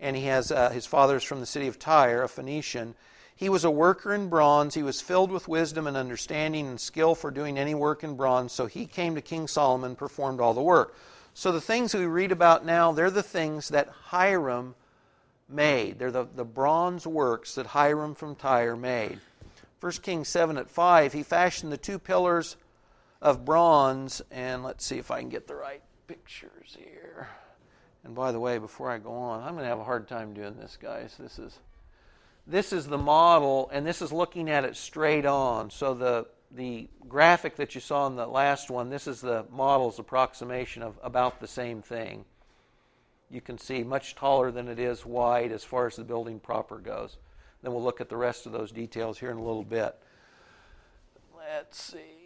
and 0.00 0.16
he 0.16 0.24
has 0.24 0.50
uh, 0.50 0.70
his 0.70 0.86
father 0.86 1.16
is 1.16 1.22
from 1.22 1.40
the 1.40 1.46
city 1.46 1.68
of 1.68 1.78
Tyre, 1.78 2.22
a 2.22 2.28
Phoenician. 2.28 2.94
He 3.36 3.50
was 3.50 3.64
a 3.64 3.70
worker 3.70 4.14
in 4.14 4.30
bronze. 4.30 4.74
He 4.74 4.82
was 4.82 5.02
filled 5.02 5.30
with 5.30 5.48
wisdom 5.48 5.86
and 5.86 5.98
understanding 5.98 6.66
and 6.66 6.80
skill 6.80 7.14
for 7.14 7.30
doing 7.30 7.58
any 7.58 7.74
work 7.74 8.02
in 8.04 8.16
bronze. 8.16 8.52
So 8.52 8.66
he 8.66 8.86
came 8.86 9.16
to 9.16 9.20
King 9.20 9.46
Solomon, 9.48 9.96
performed 9.96 10.40
all 10.40 10.54
the 10.54 10.62
work. 10.62 10.96
So 11.34 11.52
the 11.52 11.60
things 11.60 11.92
we 11.94 12.06
read 12.06 12.32
about 12.32 12.64
now, 12.64 12.92
they're 12.92 13.10
the 13.10 13.22
things 13.22 13.68
that 13.68 13.88
Hiram 13.88 14.76
made. 15.48 15.98
They're 15.98 16.10
the, 16.10 16.26
the 16.36 16.44
bronze 16.44 17.06
works 17.06 17.56
that 17.56 17.66
Hiram 17.66 18.14
from 18.14 18.34
Tyre 18.34 18.76
made. 18.76 19.18
1 19.80 19.92
Kings 20.02 20.28
7 20.28 20.56
at 20.56 20.70
5, 20.70 21.12
he 21.12 21.22
fashioned 21.22 21.72
the 21.72 21.76
two 21.76 21.98
pillars 21.98 22.56
of 23.22 23.46
bronze. 23.46 24.20
And 24.30 24.62
let's 24.62 24.84
see 24.84 24.98
if 24.98 25.10
I 25.10 25.20
can 25.20 25.30
get 25.30 25.46
the 25.46 25.54
right 25.54 25.82
pictures 26.06 26.76
here. 26.78 27.28
And 28.04 28.14
by 28.14 28.32
the 28.32 28.40
way, 28.40 28.58
before 28.58 28.90
I 28.90 28.98
go 28.98 29.12
on, 29.14 29.42
I'm 29.42 29.52
going 29.52 29.62
to 29.62 29.68
have 29.68 29.78
a 29.78 29.84
hard 29.84 30.08
time 30.08 30.34
doing 30.34 30.56
this, 30.58 30.76
guys. 30.80 31.14
This 31.18 31.38
is 31.38 31.58
this 32.44 32.72
is 32.72 32.86
the 32.86 32.98
model, 32.98 33.70
and 33.72 33.86
this 33.86 34.02
is 34.02 34.10
looking 34.10 34.50
at 34.50 34.64
it 34.64 34.76
straight 34.76 35.24
on. 35.24 35.70
So 35.70 35.94
the 35.94 36.26
the 36.50 36.88
graphic 37.08 37.56
that 37.56 37.74
you 37.74 37.80
saw 37.80 38.06
in 38.08 38.16
the 38.16 38.26
last 38.26 38.68
one, 38.68 38.90
this 38.90 39.06
is 39.06 39.20
the 39.20 39.46
model's 39.50 39.98
approximation 39.98 40.82
of 40.82 40.98
about 41.02 41.40
the 41.40 41.46
same 41.46 41.80
thing. 41.80 42.24
You 43.30 43.40
can 43.40 43.56
see 43.56 43.82
much 43.82 44.14
taller 44.16 44.50
than 44.50 44.68
it 44.68 44.78
is 44.78 45.06
wide 45.06 45.52
as 45.52 45.64
far 45.64 45.86
as 45.86 45.96
the 45.96 46.04
building 46.04 46.38
proper 46.38 46.78
goes. 46.78 47.16
Then 47.62 47.72
we'll 47.72 47.82
look 47.82 48.00
at 48.02 48.10
the 48.10 48.16
rest 48.16 48.44
of 48.44 48.52
those 48.52 48.72
details 48.72 49.18
here 49.18 49.30
in 49.30 49.38
a 49.38 49.42
little 49.42 49.62
bit. 49.62 49.96
Let's 51.34 51.80
see. 51.80 52.21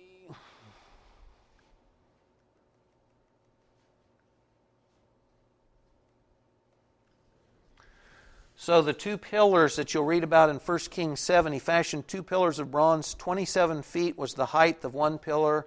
So 8.58 8.80
the 8.80 8.94
two 8.94 9.18
pillars 9.18 9.76
that 9.76 9.92
you'll 9.92 10.06
read 10.06 10.24
about 10.24 10.48
in 10.48 10.56
1 10.56 10.78
Kings 10.90 11.20
7, 11.20 11.52
he 11.52 11.58
fashioned 11.58 12.08
two 12.08 12.22
pillars 12.22 12.58
of 12.58 12.70
bronze. 12.70 13.12
27 13.12 13.82
feet 13.82 14.16
was 14.16 14.32
the 14.32 14.46
height 14.46 14.82
of 14.82 14.94
one 14.94 15.18
pillar, 15.18 15.66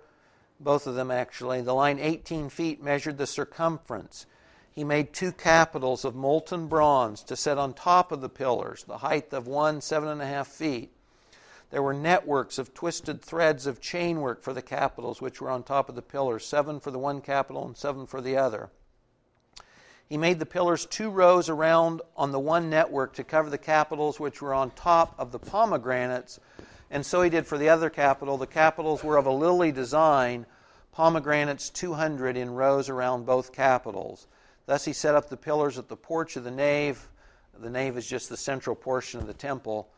both 0.59 0.87
of 0.87 0.95
them 0.95 1.11
actually. 1.11 1.61
The 1.61 1.75
line 1.75 1.99
18 1.99 2.49
feet 2.49 2.81
measured 2.81 3.19
the 3.19 3.27
circumference. 3.27 4.25
He 4.71 4.83
made 4.83 5.13
two 5.13 5.31
capitals 5.31 6.03
of 6.03 6.15
molten 6.15 6.67
bronze 6.67 7.21
to 7.25 7.35
set 7.35 7.59
on 7.59 7.73
top 7.73 8.11
of 8.11 8.21
the 8.21 8.29
pillars, 8.29 8.83
the 8.85 8.97
height 8.97 9.33
of 9.33 9.45
one 9.45 9.81
seven 9.81 10.09
and 10.09 10.21
a 10.21 10.25
half 10.25 10.47
feet. 10.47 10.91
There 11.69 11.83
were 11.83 11.93
networks 11.93 12.57
of 12.57 12.73
twisted 12.73 13.21
threads 13.21 13.67
of 13.67 13.79
chainwork 13.79 14.41
for 14.41 14.53
the 14.53 14.63
capitals, 14.63 15.21
which 15.21 15.39
were 15.39 15.51
on 15.51 15.61
top 15.61 15.89
of 15.89 15.95
the 15.95 16.01
pillars, 16.01 16.43
seven 16.43 16.79
for 16.79 16.89
the 16.89 16.97
one 16.97 17.21
capital 17.21 17.65
and 17.67 17.77
seven 17.77 18.07
for 18.07 18.19
the 18.19 18.35
other. 18.35 18.71
He 20.09 20.17
made 20.17 20.39
the 20.39 20.45
pillars 20.47 20.87
two 20.87 21.11
rows 21.11 21.49
around 21.49 22.01
on 22.17 22.31
the 22.31 22.39
one 22.39 22.67
network 22.67 23.13
to 23.13 23.23
cover 23.23 23.51
the 23.51 23.59
capitals 23.59 24.19
which 24.19 24.41
were 24.41 24.55
on 24.55 24.71
top 24.71 25.13
of 25.19 25.31
the 25.31 25.37
pomegranates. 25.37 26.39
And 26.89 27.05
so 27.05 27.21
he 27.21 27.29
did 27.29 27.45
for 27.45 27.59
the 27.59 27.69
other 27.69 27.91
capital. 27.91 28.35
The 28.35 28.47
capitals 28.47 29.03
were 29.03 29.17
of 29.17 29.27
a 29.27 29.31
lily 29.31 29.71
design, 29.71 30.47
pomegranates 30.91 31.69
200 31.69 32.37
in 32.37 32.49
rows 32.49 32.89
around 32.89 33.27
both 33.27 33.53
capitals. 33.53 34.25
Thus 34.65 34.83
he 34.83 34.93
set 34.93 35.13
up 35.13 35.29
the 35.29 35.37
pillars 35.37 35.77
at 35.77 35.89
the 35.89 35.95
porch 35.95 36.35
of 36.35 36.43
the 36.43 36.49
nave. 36.49 37.07
The 37.59 37.69
nave 37.69 37.95
is 37.95 38.07
just 38.07 38.29
the 38.29 38.37
central 38.37 38.75
portion 38.75 39.19
of 39.19 39.27
the 39.27 39.33
temple. 39.35 39.89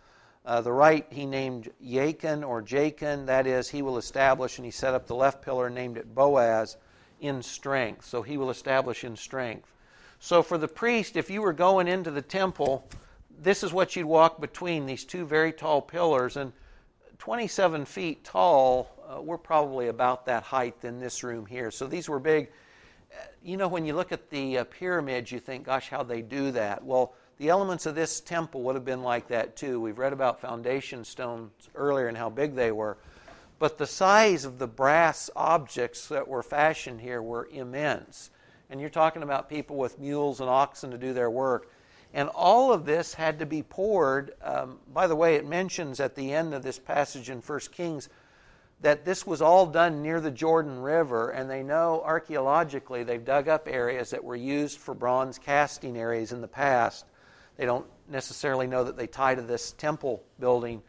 Uh, 0.46 0.60
the 0.60 0.74
right 0.74 1.06
he 1.10 1.26
named 1.26 1.72
Yachin 1.82 2.46
or 2.46 2.62
Jachin, 2.62 3.28
that 3.28 3.48
is, 3.48 3.70
he 3.70 3.82
will 3.82 3.98
establish, 3.98 4.58
and 4.58 4.66
he 4.66 4.72
set 4.72 4.94
up 4.94 5.08
the 5.08 5.16
left 5.16 5.42
pillar 5.42 5.68
and 5.68 5.76
named 5.76 5.96
it 5.96 6.14
Boaz 6.14 6.76
in 7.22 7.42
strength. 7.42 8.06
So 8.06 8.22
he 8.22 8.36
will 8.36 8.50
establish 8.50 9.06
in 9.06 9.16
strength. 9.16 9.72
So 10.24 10.44
for 10.44 10.60
the 10.60 10.68
priest, 10.68 11.18
if 11.18 11.32
you 11.32 11.42
were 11.42 11.52
going 11.52 11.88
into 11.88 12.12
the 12.12 12.22
temple, 12.22 12.88
this 13.40 13.64
is 13.64 13.74
what 13.74 13.96
you'd 13.96 14.06
walk 14.06 14.40
between 14.40 14.86
these 14.86 15.04
two 15.04 15.26
very 15.26 15.52
tall 15.52 15.82
pillars. 15.82 16.38
And 16.38 16.54
27 17.18 17.86
feet 17.86 18.24
tall, 18.24 18.92
uh, 19.04 19.20
we're 19.20 19.40
probably 19.40 19.88
about 19.88 20.28
that 20.28 20.44
height 20.44 20.76
in 20.84 21.00
this 21.00 21.24
room 21.24 21.48
here. 21.48 21.72
So 21.72 21.88
these 21.88 22.08
were 22.08 22.20
big. 22.20 22.52
You 23.44 23.58
know, 23.58 23.68
when 23.68 23.84
you 23.84 23.96
look 23.96 24.12
at 24.12 24.30
the 24.30 24.60
uh, 24.60 24.64
pyramids, 24.66 25.32
you 25.32 25.40
think, 25.40 25.66
gosh, 25.66 25.90
how 25.90 26.04
they 26.04 26.22
do 26.22 26.52
that. 26.52 26.84
Well, 26.86 27.16
the 27.40 27.50
elements 27.50 27.88
of 27.88 27.96
this 27.96 28.22
temple 28.22 28.62
would 28.62 28.76
have 28.76 28.86
been 28.86 29.02
like 29.02 29.28
that 29.30 29.56
too. 29.56 29.82
We've 29.82 29.98
read 29.98 30.14
about 30.14 30.40
foundation 30.40 31.04
stones 31.04 31.52
earlier 31.74 32.08
and 32.08 32.18
how 32.18 32.30
big 32.30 32.54
they 32.54 32.72
were. 32.72 32.98
But 33.58 33.80
the 33.80 33.88
size 33.88 34.46
of 34.46 34.60
the 34.60 34.68
brass 34.68 35.32
objects 35.36 36.10
that 36.10 36.28
were 36.28 36.44
fashioned 36.44 37.02
here 37.02 37.24
were 37.24 37.50
immense. 37.52 38.30
And 38.72 38.82
you're 38.82 38.90
talking 38.90 39.22
about 39.22 39.50
people 39.50 39.76
with 39.76 40.00
mules 40.00 40.40
and 40.40 40.50
oxen 40.50 40.90
to 40.92 40.98
do 40.98 41.14
their 41.14 41.30
work. 41.30 41.70
And 42.14 42.30
all 42.30 42.74
of 42.74 42.86
this 42.86 43.14
had 43.14 43.40
to 43.40 43.46
be 43.46 43.62
poured. 43.62 44.32
Um, 44.42 44.80
by 44.92 45.08
the 45.08 45.16
way, 45.16 45.36
it 45.36 45.46
mentions 45.46 46.00
at 46.00 46.16
the 46.16 46.34
end 46.34 46.54
of 46.54 46.64
this 46.64 46.80
passage 46.80 47.30
in 47.30 47.42
1 47.42 47.60
Kings 47.72 48.10
that 48.82 49.06
this 49.06 49.28
was 49.28 49.42
all 49.42 49.68
done 49.68 50.02
near 50.02 50.20
the 50.20 50.32
Jordan 50.32 50.82
River, 50.82 51.30
and 51.30 51.50
they 51.50 51.64
know 51.64 52.02
archaeologically 52.04 53.04
they've 53.04 53.24
dug 53.24 53.48
up 53.48 53.68
areas 53.68 54.10
that 54.10 54.24
were 54.24 54.36
used 54.36 54.80
for 54.80 54.94
bronze 54.94 55.38
casting 55.38 55.96
areas 55.98 56.32
in 56.32 56.42
the 56.42 56.48
past. 56.48 57.06
They 57.58 57.66
don't 57.66 57.86
necessarily 58.10 58.68
know 58.68 58.84
that 58.84 58.98
they 58.98 59.08
tie 59.08 59.36
to 59.36 59.42
this 59.42 59.74
temple 59.74 60.24
building, 60.40 60.82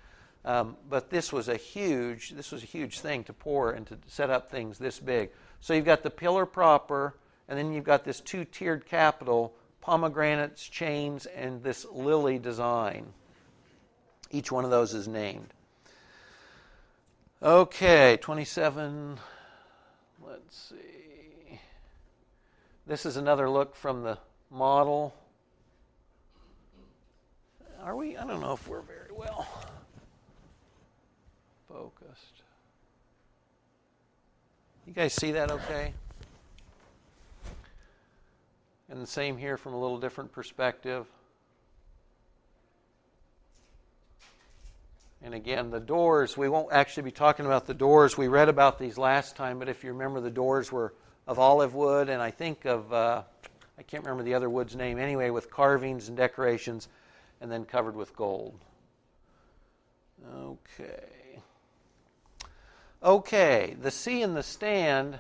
um, 0.45 0.77
but 0.89 1.11
this 1.11 1.33
was 1.33 1.49
a 1.49 1.57
huge 1.57 2.31
this 2.31 2.51
was 2.51 2.63
a 2.63 2.67
huge 2.67 3.01
thing 3.01 3.25
to 3.25 3.33
pour 3.33 3.73
and 3.73 3.87
to 3.89 3.99
set 4.07 4.31
up 4.31 4.51
things 4.51 4.79
this 4.79 4.99
big. 4.99 5.31
So 5.61 5.75
you've 5.75 5.85
got 5.85 6.03
the 6.03 6.11
pillar 6.11 6.47
proper, 6.47 7.15
and 7.49 7.59
then 7.59 7.73
you've 7.73 7.85
got 7.85 8.05
this 8.05 8.21
two-tiered 8.21 8.87
capital, 8.87 9.55
pomegranates, 9.81 10.67
chains, 10.67 11.27
and 11.27 11.63
this 11.63 11.85
lily 11.93 12.39
design. 12.39 13.07
Each 14.31 14.51
one 14.51 14.65
of 14.65 14.71
those 14.71 14.95
is 14.95 15.07
named. 15.07 15.53
Okay, 17.43 18.19
27. 18.21 19.19
Let's 20.25 20.57
see. 20.57 21.61
This 22.87 23.05
is 23.05 23.17
another 23.17 23.51
look 23.51 23.75
from 23.75 24.03
the 24.03 24.19
model. 24.51 25.15
Are 27.83 27.97
we? 27.97 28.17
I 28.17 28.25
don't 28.25 28.41
know 28.41 28.53
if 28.53 28.69
we're 28.69 28.81
very 28.81 29.11
well 29.13 29.47
focused. 31.69 32.43
You 34.87 34.93
guys 34.93 35.13
see 35.13 35.33
that 35.33 35.51
okay? 35.51 35.95
And 38.93 39.01
the 39.01 39.07
same 39.07 39.39
here 39.39 39.57
from 39.57 39.73
a 39.73 39.81
little 39.81 39.97
different 39.97 40.33
perspective. 40.33 41.07
And 45.23 45.33
again, 45.33 45.71
the 45.71 45.81
doors, 45.81 46.37
we 46.37 46.51
won't 46.51 46.75
actually 46.75 47.05
be 47.05 47.11
talking 47.11 47.47
about 47.47 47.67
the 47.67 47.73
doors. 47.73 48.19
We 48.19 48.29
read 48.29 48.51
about 48.51 48.79
these 48.79 48.99
last 48.99 49.35
time, 49.35 49.59
but 49.59 49.71
if 49.71 49.83
you 49.83 49.95
remember, 49.95 50.21
the 50.21 50.31
doors 50.31 50.71
were 50.71 50.93
of 51.27 51.39
olive 51.39 51.75
wood, 51.75 52.11
and 52.11 52.21
I 52.21 52.31
think 52.31 52.67
of, 52.67 52.93
uh, 52.93 53.23
I 53.79 53.83
can't 53.83 54.05
remember 54.05 54.25
the 54.25 54.35
other 54.35 54.51
wood's 54.51 54.77
name 54.77 54.99
anyway, 54.99 55.31
with 55.31 55.51
carvings 55.51 56.09
and 56.09 56.17
decorations, 56.17 56.89
and 57.41 57.51
then 57.51 57.65
covered 57.65 57.97
with 57.97 58.15
gold. 58.15 58.61
Okay. 60.37 61.41
Okay, 63.03 63.75
the 63.81 63.91
sea 63.91 64.21
and 64.21 64.37
the 64.37 64.43
stand 64.43 65.19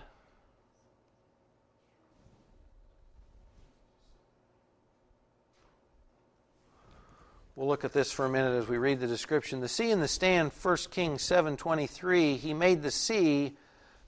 We'll 7.62 7.68
look 7.68 7.84
at 7.84 7.92
this 7.92 8.10
for 8.10 8.24
a 8.24 8.28
minute 8.28 8.58
as 8.58 8.66
we 8.66 8.76
read 8.76 8.98
the 8.98 9.06
description. 9.06 9.60
The 9.60 9.68
sea 9.68 9.92
in 9.92 10.00
the 10.00 10.08
stand, 10.08 10.50
1 10.50 10.76
Kings 10.90 11.22
7:23, 11.22 12.36
he 12.36 12.52
made 12.54 12.82
the 12.82 12.90
sea 12.90 13.56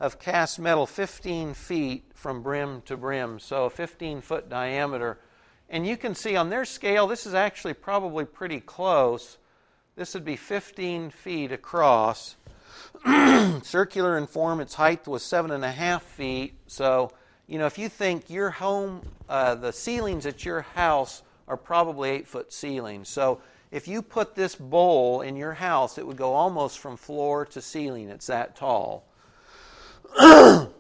of 0.01 0.19
cast 0.19 0.59
metal 0.59 0.87
15 0.87 1.55
feet 1.55 2.03
from 2.15 2.43
brim 2.43 2.83
to 2.87 2.97
brim, 2.97 3.39
so 3.39 3.67
a 3.67 3.71
15 3.71 4.23
foot 4.23 4.49
diameter. 4.49 5.21
And 5.69 5.87
you 5.87 5.97
can 5.97 6.17
see 6.17 6.35
on 6.35 6.51
their 6.51 6.65
scale, 6.65 7.07
this 7.07 7.27
is 7.27 7.35
actually 7.35 7.75
probably 7.75 8.25
pretty 8.25 8.59
close. 8.59 9.39
This 9.95 10.15
would 10.15 10.25
be 10.25 10.35
15 10.35 11.11
feet 11.11 11.53
across. 11.53 12.35
Circular 13.63 14.19
in 14.19 14.27
form, 14.27 14.59
its 14.59 14.75
height 14.75 15.07
was 15.07 15.23
seven 15.23 15.53
and 15.53 15.65
a 15.65 15.71
half 15.71 16.03
feet. 16.03 16.55
So, 16.67 17.13
you 17.47 17.61
know, 17.61 17.67
if 17.67 17.79
you 17.79 17.89
think 17.89 18.29
your 18.29 18.51
home, 18.51 19.03
uh, 19.29 19.55
the 19.55 19.73
ceilings 19.73 20.27
at 20.27 20.45
your 20.45 20.63
house 20.63 21.23
are 21.49 21.57
probably 21.57 22.11
eight 22.11 22.27
foot 22.27 22.53
ceilings. 22.53 23.09
So 23.09 23.41
if 23.71 23.89
you 23.89 24.03
put 24.03 24.35
this 24.35 24.55
bowl 24.55 25.21
in 25.21 25.37
your 25.37 25.53
house, 25.53 25.99
it 25.99 26.07
would 26.07 26.17
go 26.17 26.35
almost 26.35 26.79
from 26.79 26.97
floor 26.97 27.45
to 27.47 27.61
ceiling. 27.61 28.09
It's 28.09 28.29
that 28.29 28.57
tall. 28.57 29.05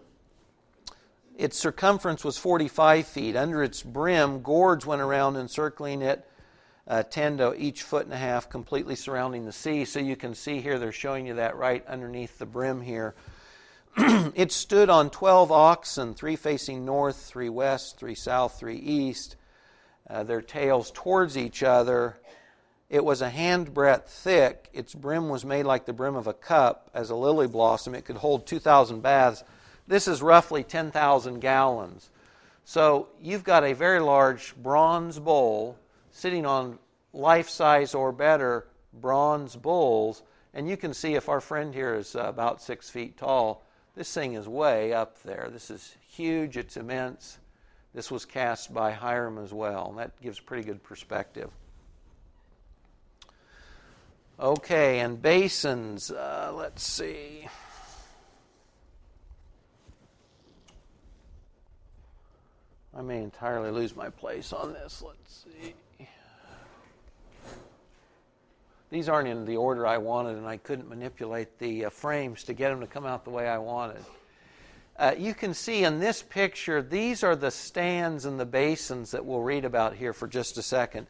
its 1.37 1.59
circumference 1.59 2.25
was 2.25 2.39
45 2.39 3.07
feet. 3.07 3.37
Under 3.37 3.63
its 3.63 3.83
brim, 3.83 4.43
gourds 4.43 4.87
went 4.87 5.03
around 5.03 5.37
encircling 5.37 6.03
it, 6.03 6.25
uh, 6.87 7.03
10 7.03 7.39
to 7.39 7.55
each 7.55 7.83
foot 7.83 8.05
and 8.05 8.15
a 8.15 8.19
half, 8.19 8.49
completely 8.49 8.95
surrounding 8.95 9.45
the 9.45 9.53
sea. 9.53 9.85
So 9.85 9.99
you 9.99 10.15
can 10.15 10.35
see 10.35 10.61
here, 10.61 10.79
they're 10.79 10.93
showing 10.93 11.27
you 11.27 11.35
that 11.35 11.57
right 11.57 11.85
underneath 11.87 12.39
the 12.39 12.47
brim 12.47 12.81
here. 12.81 13.15
it 13.97 14.53
stood 14.53 14.89
on 14.89 15.11
12 15.11 15.51
oxen, 15.51 16.15
three 16.15 16.37
facing 16.37 16.85
north, 16.85 17.17
three 17.17 17.49
west, 17.49 17.99
three 17.99 18.15
south, 18.15 18.59
three 18.59 18.79
east 18.79 19.37
uh, 20.09 20.23
their 20.23 20.43
tails 20.43 20.91
towards 20.95 21.37
each 21.37 21.63
other. 21.63 22.17
It 22.91 23.05
was 23.05 23.23
a 23.23 23.31
handbreadth 23.31 24.07
thick. 24.07 24.69
Its 24.73 24.95
brim 24.95 25.29
was 25.29 25.45
made 25.45 25.65
like 25.65 25.87
the 25.87 25.93
brim 25.93 26.17
of 26.17 26.27
a 26.27 26.35
cup, 26.35 26.91
as 26.95 27.11
a 27.11 27.17
lily 27.17 27.47
blossom. 27.47 27.95
It 27.95 28.05
could 28.05 28.17
hold 28.17 28.47
2,000 28.47 29.01
baths. 29.01 29.43
This 29.87 30.07
is 30.09 30.23
roughly 30.23 30.63
10,000 30.63 31.41
gallons. 31.41 32.11
So 32.65 33.09
you've 33.21 33.45
got 33.45 33.65
a 33.65 33.73
very 33.73 34.01
large 34.01 34.55
bronze 34.57 35.19
bowl 35.19 35.79
sitting 36.11 36.47
on 36.47 36.79
life 37.13 37.49
size 37.49 37.95
or 37.95 38.13
better 38.13 38.67
bronze 38.93 39.57
bowls. 39.57 40.23
And 40.55 40.69
you 40.69 40.77
can 40.77 40.95
see 40.95 41.15
if 41.15 41.29
our 41.29 41.41
friend 41.41 41.75
here 41.75 41.95
is 41.95 42.15
uh, 42.15 42.21
about 42.21 42.63
six 42.63 42.89
feet 42.89 43.17
tall, 43.17 43.65
this 43.97 44.13
thing 44.13 44.35
is 44.35 44.49
way 44.49 44.93
up 44.93 45.23
there. 45.23 45.49
This 45.53 45.71
is 45.71 45.97
huge, 46.09 46.57
it's 46.57 46.77
immense. 46.77 47.39
This 47.95 48.11
was 48.11 48.25
cast 48.25 48.75
by 48.75 48.91
Hiram 48.91 49.39
as 49.39 49.53
well. 49.53 49.87
And 49.91 49.99
that 49.99 50.21
gives 50.21 50.41
pretty 50.41 50.65
good 50.65 50.83
perspective. 50.83 51.51
Okay, 54.39 54.99
and 54.99 55.23
basins. 55.23 56.11
Uh, 56.11 56.53
let's 56.53 56.85
see. 56.85 57.47
I 62.97 63.03
may 63.03 63.23
entirely 63.23 63.71
lose 63.71 63.95
my 63.95 64.11
place 64.11 64.53
on 64.53 64.73
this. 64.73 65.03
Let's 65.05 65.45
see. 65.45 65.75
These 68.91 69.09
aren't 69.09 69.29
in 69.29 69.45
the 69.45 69.57
order 69.57 69.87
I 69.87 69.99
wanted, 69.99 70.37
and 70.37 70.47
I 70.47 70.57
couldn't 70.57 70.89
manipulate 70.89 71.59
the 71.59 71.87
uh, 71.87 71.91
frames 71.91 72.45
to 72.45 72.55
get 72.55 72.71
them 72.71 72.81
to 72.81 72.87
come 72.87 73.05
out 73.05 73.25
the 73.25 73.31
way 73.31 73.49
I 73.49 73.59
wanted. 73.59 74.05
Uh, 74.97 75.15
you 75.19 75.35
can 75.35 75.55
see 75.55 75.83
in 75.83 75.99
this 75.99 76.23
picture, 76.23 76.81
these 76.81 77.25
are 77.25 77.35
the 77.35 77.51
stands 77.51 78.25
and 78.25 78.39
the 78.39 78.47
basins 78.47 79.11
that 79.11 79.25
we'll 79.25 79.41
read 79.41 79.65
about 79.65 79.95
here 79.95 80.13
for 80.13 80.29
just 80.29 80.57
a 80.57 80.63
second. 80.63 81.09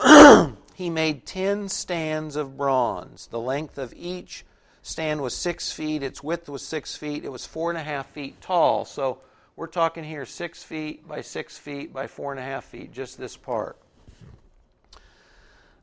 he 0.74 0.88
made 0.88 1.26
10 1.26 1.68
stands 1.68 2.36
of 2.36 2.56
bronze. 2.56 3.26
The 3.26 3.40
length 3.40 3.76
of 3.76 3.92
each 3.96 4.44
stand 4.82 5.20
was 5.20 5.34
six 5.34 5.72
feet, 5.72 6.04
its 6.04 6.22
width 6.22 6.48
was 6.48 6.64
six 6.64 6.96
feet, 6.96 7.24
it 7.24 7.32
was 7.32 7.44
four 7.44 7.70
and 7.70 7.78
a 7.78 7.82
half 7.82 8.06
feet 8.10 8.40
tall. 8.40 8.84
So 8.84 9.18
we're 9.56 9.66
talking 9.66 10.04
here 10.04 10.24
six 10.24 10.62
feet 10.62 11.06
by 11.08 11.20
six 11.22 11.58
feet 11.58 11.92
by 11.92 12.06
four 12.06 12.30
and 12.30 12.38
a 12.38 12.44
half 12.44 12.66
feet, 12.66 12.92
just 12.92 13.18
this 13.18 13.36
part. 13.36 13.76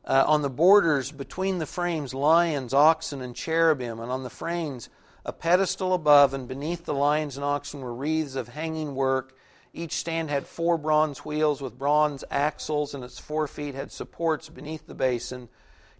Uh, 0.06 0.24
on 0.26 0.40
the 0.40 0.48
borders 0.48 1.12
between 1.12 1.58
the 1.58 1.66
frames, 1.66 2.14
lions, 2.14 2.72
oxen, 2.72 3.20
and 3.20 3.36
cherubim, 3.36 4.00
and 4.00 4.10
on 4.10 4.22
the 4.22 4.30
frames, 4.30 4.88
a 5.26 5.32
pedestal 5.32 5.92
above, 5.92 6.32
and 6.32 6.46
beneath 6.46 6.84
the 6.84 6.94
lions 6.94 7.36
and 7.36 7.44
oxen 7.44 7.80
were 7.80 7.92
wreaths 7.92 8.36
of 8.36 8.46
hanging 8.46 8.94
work. 8.94 9.36
Each 9.74 9.94
stand 9.94 10.30
had 10.30 10.46
four 10.46 10.78
bronze 10.78 11.24
wheels 11.24 11.60
with 11.60 11.76
bronze 11.76 12.22
axles, 12.30 12.94
and 12.94 13.02
its 13.02 13.18
four 13.18 13.48
feet 13.48 13.74
had 13.74 13.90
supports 13.90 14.48
beneath 14.48 14.86
the 14.86 14.94
basin, 14.94 15.48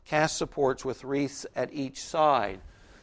cast 0.04 0.36
supports 0.36 0.84
with 0.84 1.02
wreaths 1.02 1.44
at 1.56 1.72
each 1.72 2.00
side. 2.00 2.60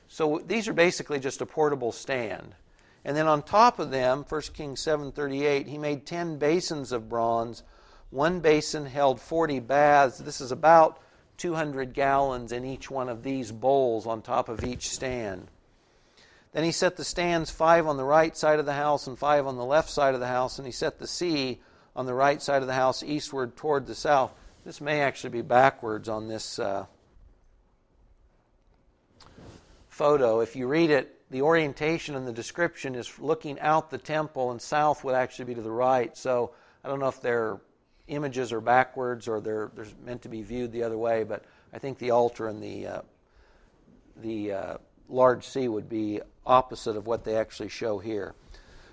So 0.07 0.41
these 0.47 0.69
are 0.69 0.73
basically 0.73 1.19
just 1.19 1.41
a 1.41 1.45
portable 1.45 1.91
stand. 1.91 2.55
And 3.03 3.17
then 3.17 3.27
on 3.27 3.43
top 3.43 3.77
of 3.77 3.91
them, 3.91 4.23
1 4.23 4.53
Kings 4.53 4.79
7:38, 4.79 5.67
he 5.67 5.77
made 5.77 6.05
10 6.05 6.37
basins 6.37 6.93
of 6.93 7.09
bronze. 7.09 7.63
One 8.11 8.39
basin 8.39 8.85
held 8.85 9.19
40 9.19 9.59
baths. 9.59 10.19
This 10.19 10.39
is 10.39 10.53
about 10.53 10.99
200 11.35 11.93
gallons 11.93 12.53
in 12.53 12.63
each 12.63 12.89
one 12.89 13.09
of 13.09 13.23
these 13.23 13.51
bowls 13.51 14.07
on 14.07 14.21
top 14.21 14.47
of 14.47 14.63
each 14.63 14.89
stand. 14.89 15.49
Then 16.53 16.63
he 16.63 16.71
set 16.71 16.95
the 16.95 17.03
stands 17.03 17.49
five 17.49 17.87
on 17.87 17.97
the 17.97 18.03
right 18.03 18.37
side 18.37 18.59
of 18.59 18.65
the 18.65 18.73
house 18.73 19.07
and 19.07 19.17
five 19.17 19.47
on 19.47 19.57
the 19.57 19.65
left 19.65 19.89
side 19.89 20.13
of 20.13 20.19
the 20.19 20.27
house, 20.27 20.59
and 20.59 20.65
he 20.65 20.71
set 20.71 20.99
the 20.99 21.07
sea 21.07 21.59
on 21.95 22.05
the 22.05 22.13
right 22.13 22.41
side 22.41 22.61
of 22.61 22.67
the 22.67 22.73
house 22.73 23.03
eastward 23.03 23.55
toward 23.55 23.87
the 23.87 23.95
south. 23.95 24.31
This 24.63 24.79
may 24.79 25.01
actually 25.01 25.31
be 25.31 25.41
backwards 25.41 26.07
on 26.07 26.27
this 26.27 26.59
uh, 26.59 26.85
photo. 29.89 30.39
If 30.41 30.55
you 30.55 30.67
read 30.67 30.91
it, 30.91 31.19
the 31.31 31.41
orientation 31.41 32.15
and 32.15 32.27
the 32.27 32.31
description 32.31 32.95
is 32.95 33.19
looking 33.19 33.59
out 33.59 33.89
the 33.89 33.97
temple, 33.97 34.51
and 34.51 34.61
south 34.61 35.03
would 35.03 35.15
actually 35.15 35.45
be 35.45 35.55
to 35.55 35.61
the 35.61 35.71
right. 35.71 36.15
So 36.15 36.51
I 36.83 36.87
don't 36.87 36.99
know 36.99 37.07
if 37.07 37.19
they're 37.19 37.59
images 38.07 38.51
are 38.51 38.61
backwards 38.61 39.27
or 39.27 39.39
they're, 39.39 39.71
they're 39.75 39.87
meant 40.05 40.21
to 40.23 40.29
be 40.29 40.41
viewed 40.41 40.71
the 40.71 40.83
other 40.83 40.97
way, 40.97 41.23
but 41.23 41.45
I 41.73 41.79
think 41.79 41.97
the 41.97 42.11
altar 42.11 42.47
and 42.47 42.61
the, 42.61 42.87
uh, 42.87 43.01
the 44.17 44.51
uh, 44.51 44.77
large 45.09 45.45
sea 45.45 45.67
would 45.67 45.89
be 45.89 46.21
opposite 46.45 46.95
of 46.95 47.07
what 47.07 47.23
they 47.23 47.35
actually 47.35 47.69
show 47.69 47.99
here. 47.99 48.33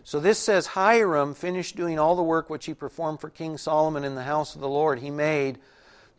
So 0.02 0.18
this 0.18 0.38
says 0.38 0.66
Hiram 0.66 1.34
finished 1.34 1.76
doing 1.76 1.98
all 1.98 2.16
the 2.16 2.22
work 2.22 2.48
which 2.48 2.66
he 2.66 2.74
performed 2.74 3.20
for 3.20 3.28
King 3.28 3.58
Solomon 3.58 4.04
in 4.04 4.14
the 4.14 4.22
house 4.22 4.54
of 4.54 4.60
the 4.60 4.68
Lord. 4.68 4.98
He 4.98 5.10
made 5.10 5.58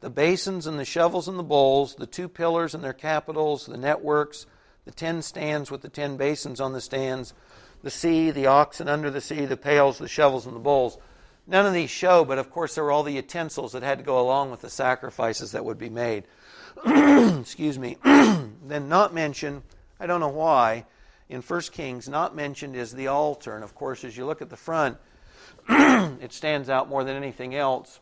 the 0.01 0.09
basins 0.09 0.67
and 0.67 0.79
the 0.79 0.85
shovels 0.85 1.27
and 1.27 1.37
the 1.37 1.43
bowls, 1.43 1.95
the 1.95 2.05
two 2.05 2.27
pillars 2.27 2.73
and 2.73 2.83
their 2.83 2.93
capitals, 2.93 3.65
the 3.65 3.77
networks, 3.77 4.45
the 4.85 4.91
ten 4.91 5.21
stands 5.21 5.69
with 5.69 5.81
the 5.81 5.89
ten 5.89 6.17
basins 6.17 6.59
on 6.59 6.73
the 6.73 6.81
stands, 6.81 7.33
the 7.83 7.91
sea, 7.91 8.31
the 8.31 8.47
oxen 8.47 8.87
under 8.87 9.09
the 9.09 9.21
sea, 9.21 9.45
the 9.45 9.57
pails, 9.57 9.97
the 9.97 10.07
shovels, 10.07 10.45
and 10.45 10.55
the 10.55 10.59
bowls. 10.59 10.97
None 11.47 11.65
of 11.65 11.73
these 11.73 11.89
show, 11.89 12.23
but 12.23 12.37
of 12.37 12.51
course 12.51 12.75
there 12.75 12.83
were 12.83 12.91
all 12.91 13.03
the 13.03 13.13
utensils 13.13 13.73
that 13.73 13.83
had 13.83 13.97
to 13.97 14.03
go 14.03 14.19
along 14.19 14.51
with 14.51 14.61
the 14.61 14.69
sacrifices 14.69 15.51
that 15.51 15.65
would 15.65 15.77
be 15.77 15.89
made. 15.89 16.23
Excuse 16.85 17.77
me. 17.77 17.97
then 18.03 18.87
not 18.87 19.13
mentioned, 19.13 19.63
I 20.01 20.07
don't 20.07 20.19
know 20.19 20.29
why, 20.29 20.85
in 21.29 21.43
1 21.43 21.61
Kings, 21.71 22.09
not 22.09 22.35
mentioned 22.35 22.75
is 22.75 22.91
the 22.91 23.05
altar. 23.05 23.53
And 23.53 23.63
of 23.63 23.75
course, 23.75 24.03
as 24.03 24.17
you 24.17 24.25
look 24.25 24.41
at 24.41 24.49
the 24.49 24.57
front, 24.57 24.97
it 25.69 26.33
stands 26.33 26.71
out 26.71 26.89
more 26.89 27.03
than 27.03 27.15
anything 27.15 27.53
else. 27.53 27.99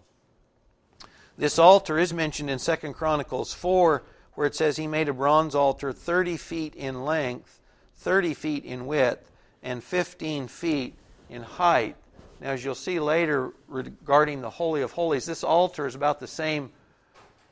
This 1.38 1.60
altar 1.60 2.00
is 2.00 2.14
mentioned 2.14 2.50
in 2.50 2.58
2 2.58 2.94
Chronicles 2.94 3.54
4, 3.54 4.02
where 4.36 4.48
it 4.48 4.56
says 4.56 4.78
he 4.78 4.88
made 4.88 5.10
a 5.10 5.14
bronze 5.14 5.56
altar 5.56 5.92
30 5.92 6.38
feet 6.38 6.74
in 6.76 7.04
length, 7.04 7.60
30 7.98 8.34
feet 8.34 8.64
in 8.64 8.88
width, 8.88 9.30
and 9.62 9.84
15 9.84 10.48
feet 10.48 10.96
in 11.30 11.42
height. 11.42 11.98
Now, 12.40 12.52
as 12.52 12.64
you'll 12.64 12.76
see 12.76 13.02
later 13.02 13.52
regarding 13.68 14.40
the 14.40 14.50
Holy 14.50 14.84
of 14.84 14.94
Holies, 14.94 15.26
this 15.26 15.44
altar 15.44 15.86
is 15.86 15.96
about 15.96 16.22
the 16.22 16.28
same 16.28 16.72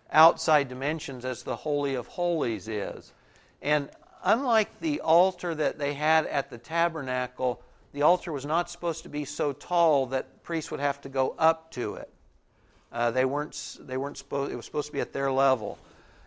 outside 0.09 0.69
dimensions 0.69 1.25
as 1.25 1.43
the 1.43 1.57
Holy 1.57 1.95
of 1.95 2.07
Holies 2.07 2.69
is. 2.69 3.11
And 3.61 3.89
unlike 4.23 4.79
the 4.79 5.01
altar 5.01 5.55
that 5.55 5.77
they 5.77 5.93
had 5.93 6.25
at 6.27 6.49
the 6.49 6.57
tabernacle, 6.57 7.61
the 7.93 8.01
altar 8.01 8.31
was 8.31 8.45
not 8.45 8.69
supposed 8.69 9.03
to 9.03 9.09
be 9.09 9.25
so 9.25 9.53
tall 9.53 10.05
that 10.07 10.43
priests 10.43 10.71
would 10.71 10.79
have 10.79 11.01
to 11.01 11.09
go 11.09 11.35
up 11.37 11.71
to 11.71 11.95
it. 11.95 12.09
Uh, 12.91 13.11
they 13.11 13.25
weren't. 13.25 13.77
They 13.81 13.97
weren't 13.97 14.17
supposed. 14.17 14.51
It 14.51 14.55
was 14.55 14.65
supposed 14.65 14.87
to 14.87 14.93
be 14.93 15.01
at 15.01 15.13
their 15.13 15.31
level. 15.31 15.77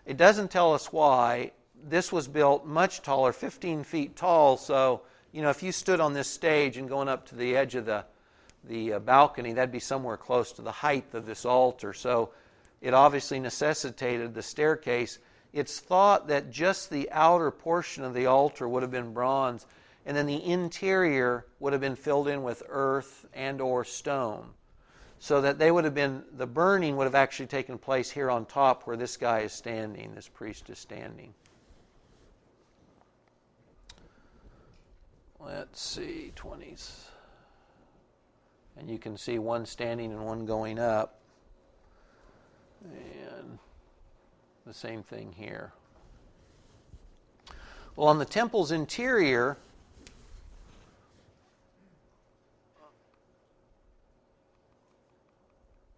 It 0.06 0.16
doesn't 0.16 0.50
tell 0.50 0.75
us 0.75 0.92
why. 0.92 1.52
This 1.88 2.12
was 2.12 2.28
built 2.28 2.66
much 2.66 3.00
taller, 3.00 3.32
15 3.32 3.85
feet 3.85 4.14
tall. 4.16 4.59
So 4.59 5.02
you 5.32 5.42
know, 5.42 5.50
if 5.50 5.62
you 5.62 5.73
stood 5.73 6.00
on 6.00 6.12
this 6.12 6.28
stage 6.28 6.76
and 6.76 6.88
going 6.88 7.09
up 7.09 7.26
to 7.28 7.35
the 7.35 7.56
edge 7.56 7.75
of 7.75 7.87
the 7.87 8.04
the 8.64 8.94
uh, 8.94 8.99
balcony, 8.99 9.54
that'd 9.54 9.73
be 9.73 9.80
somewhere 9.80 10.18
close 10.18 10.52
to 10.52 10.62
the 10.62 10.73
height 10.73 11.14
of 11.14 11.25
this 11.25 11.47
altar. 11.47 11.94
So 11.94 12.30
it 12.82 12.92
obviously 12.92 13.40
necessitated 13.40 14.35
the 14.35 14.42
staircase. 14.42 15.18
It's 15.52 15.80
thought 15.80 16.28
that 16.28 16.50
just 16.50 16.90
the 16.90 17.11
outer 17.11 17.50
portion 17.50 18.04
of 18.04 18.14
the 18.14 18.26
altar 18.26 18.69
would 18.69 18.83
have 18.83 18.90
been 18.90 19.12
bronze, 19.12 19.66
and 20.07 20.16
then 20.16 20.26
the 20.26 20.45
interior 20.45 21.47
would 21.59 21.73
have 21.73 21.80
been 21.80 21.97
filled 21.97 22.28
in 22.28 22.42
with 22.42 22.62
earth 22.69 23.26
and 23.35 23.61
or 23.61 23.85
stone. 23.85 24.50
So 25.19 25.42
that 25.42 25.59
they 25.59 25.71
would 25.71 25.85
have 25.85 25.95
been 25.95 26.25
the 26.33 26.47
burning 26.47 26.97
would 26.97 27.04
have 27.04 27.14
actually 27.14 27.49
taken 27.49 27.76
place 27.76 28.11
here 28.11 28.30
on 28.30 28.47
top 28.47 28.87
where 28.87 28.97
this 28.97 29.16
guy 29.16 29.40
is 29.40 29.52
standing, 29.52 30.14
this 30.14 30.28
priest 30.28 30.71
is 30.71 30.78
standing. 30.78 31.35
Let's 35.38 35.80
see, 35.80 36.33
20s. 36.37 37.04
And 38.78 38.90
you 38.90 38.99
can 38.99 39.16
see 39.16 39.38
one 39.38 39.66
standing 39.66 40.12
and 40.12 40.25
one 40.25 40.47
going 40.47 40.78
up. 40.78 41.21
And 42.83 43.59
the 44.67 44.75
same 44.75 45.02
thing 45.02 45.33
here. 45.37 45.73
Well, 47.97 48.09
on 48.09 48.19
the 48.19 48.25
temple's 48.25 48.73
interior, 48.73 49.57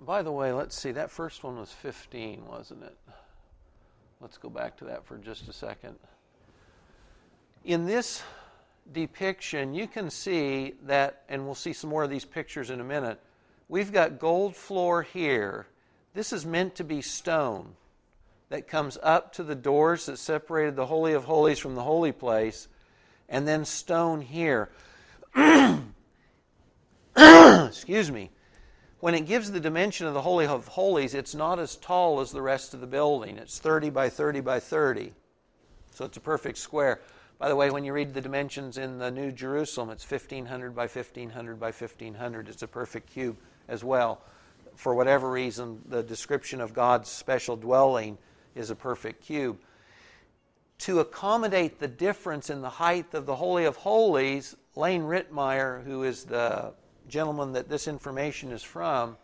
by 0.00 0.22
the 0.22 0.32
way, 0.32 0.52
let's 0.52 0.76
see, 0.76 0.92
that 0.92 1.10
first 1.10 1.44
one 1.44 1.58
was 1.58 1.70
15, 1.70 2.46
wasn't 2.46 2.82
it? 2.82 2.96
Let's 4.20 4.38
go 4.38 4.48
back 4.48 4.76
to 4.78 4.84
that 4.86 5.04
for 5.04 5.16
just 5.18 5.48
a 5.48 5.52
second. 5.52 5.96
In 7.64 7.86
this 7.86 8.22
depiction, 8.92 9.74
you 9.74 9.86
can 9.86 10.10
see 10.10 10.74
that, 10.84 11.22
and 11.28 11.44
we'll 11.44 11.54
see 11.54 11.72
some 11.72 11.90
more 11.90 12.02
of 12.02 12.10
these 12.10 12.24
pictures 12.24 12.70
in 12.70 12.80
a 12.80 12.84
minute. 12.84 13.20
We've 13.68 13.92
got 13.92 14.18
gold 14.18 14.56
floor 14.56 15.02
here. 15.02 15.66
This 16.14 16.32
is 16.32 16.44
meant 16.44 16.74
to 16.76 16.84
be 16.84 17.02
stone 17.02 17.74
that 18.52 18.68
comes 18.68 18.98
up 19.02 19.32
to 19.32 19.42
the 19.42 19.54
doors 19.54 20.04
that 20.04 20.18
separated 20.18 20.76
the 20.76 20.84
Holy 20.84 21.14
of 21.14 21.24
Holies 21.24 21.58
from 21.58 21.74
the 21.74 21.82
holy 21.82 22.12
place, 22.12 22.68
and 23.26 23.48
then 23.48 23.64
stone 23.64 24.20
here. 24.20 24.68
Excuse 27.16 28.12
me. 28.12 28.30
When 29.00 29.14
it 29.14 29.24
gives 29.24 29.50
the 29.50 29.58
dimension 29.58 30.06
of 30.06 30.12
the 30.12 30.20
Holy 30.20 30.44
of 30.44 30.68
Holies, 30.68 31.14
it's 31.14 31.34
not 31.34 31.58
as 31.58 31.76
tall 31.76 32.20
as 32.20 32.30
the 32.30 32.42
rest 32.42 32.74
of 32.74 32.82
the 32.82 32.86
building. 32.86 33.38
It's 33.38 33.58
30 33.58 33.88
by 33.88 34.10
30 34.10 34.40
by 34.40 34.60
30. 34.60 35.14
So 35.92 36.04
it's 36.04 36.18
a 36.18 36.20
perfect 36.20 36.58
square. 36.58 37.00
By 37.38 37.48
the 37.48 37.56
way, 37.56 37.70
when 37.70 37.84
you 37.84 37.94
read 37.94 38.12
the 38.12 38.20
dimensions 38.20 38.76
in 38.76 38.98
the 38.98 39.10
New 39.10 39.32
Jerusalem, 39.32 39.88
it's 39.88 40.08
1500 40.08 40.76
by 40.76 40.82
1500 40.82 41.58
by 41.58 41.68
1500. 41.68 42.50
It's 42.50 42.62
a 42.62 42.68
perfect 42.68 43.10
cube 43.10 43.38
as 43.66 43.82
well. 43.82 44.20
For 44.76 44.94
whatever 44.94 45.30
reason, 45.30 45.80
the 45.88 46.02
description 46.02 46.60
of 46.60 46.74
God's 46.74 47.08
special 47.08 47.56
dwelling 47.56 48.18
is 48.54 48.70
a 48.70 48.76
perfect 48.76 49.22
cube. 49.22 49.58
To 50.78 51.00
accommodate 51.00 51.78
the 51.78 51.88
difference 51.88 52.50
in 52.50 52.60
the 52.60 52.70
height 52.70 53.14
of 53.14 53.26
the 53.26 53.36
Holy 53.36 53.64
of 53.64 53.76
Holies, 53.76 54.56
Leen 54.76 55.02
Ritmeyer, 55.02 55.84
who 55.84 56.02
is 56.02 56.24
the 56.24 56.74
gentleman 57.08 57.52
that 57.52 57.68
this 57.68 57.86
information 57.86 58.50
is 58.52 58.62
from, 58.62 59.16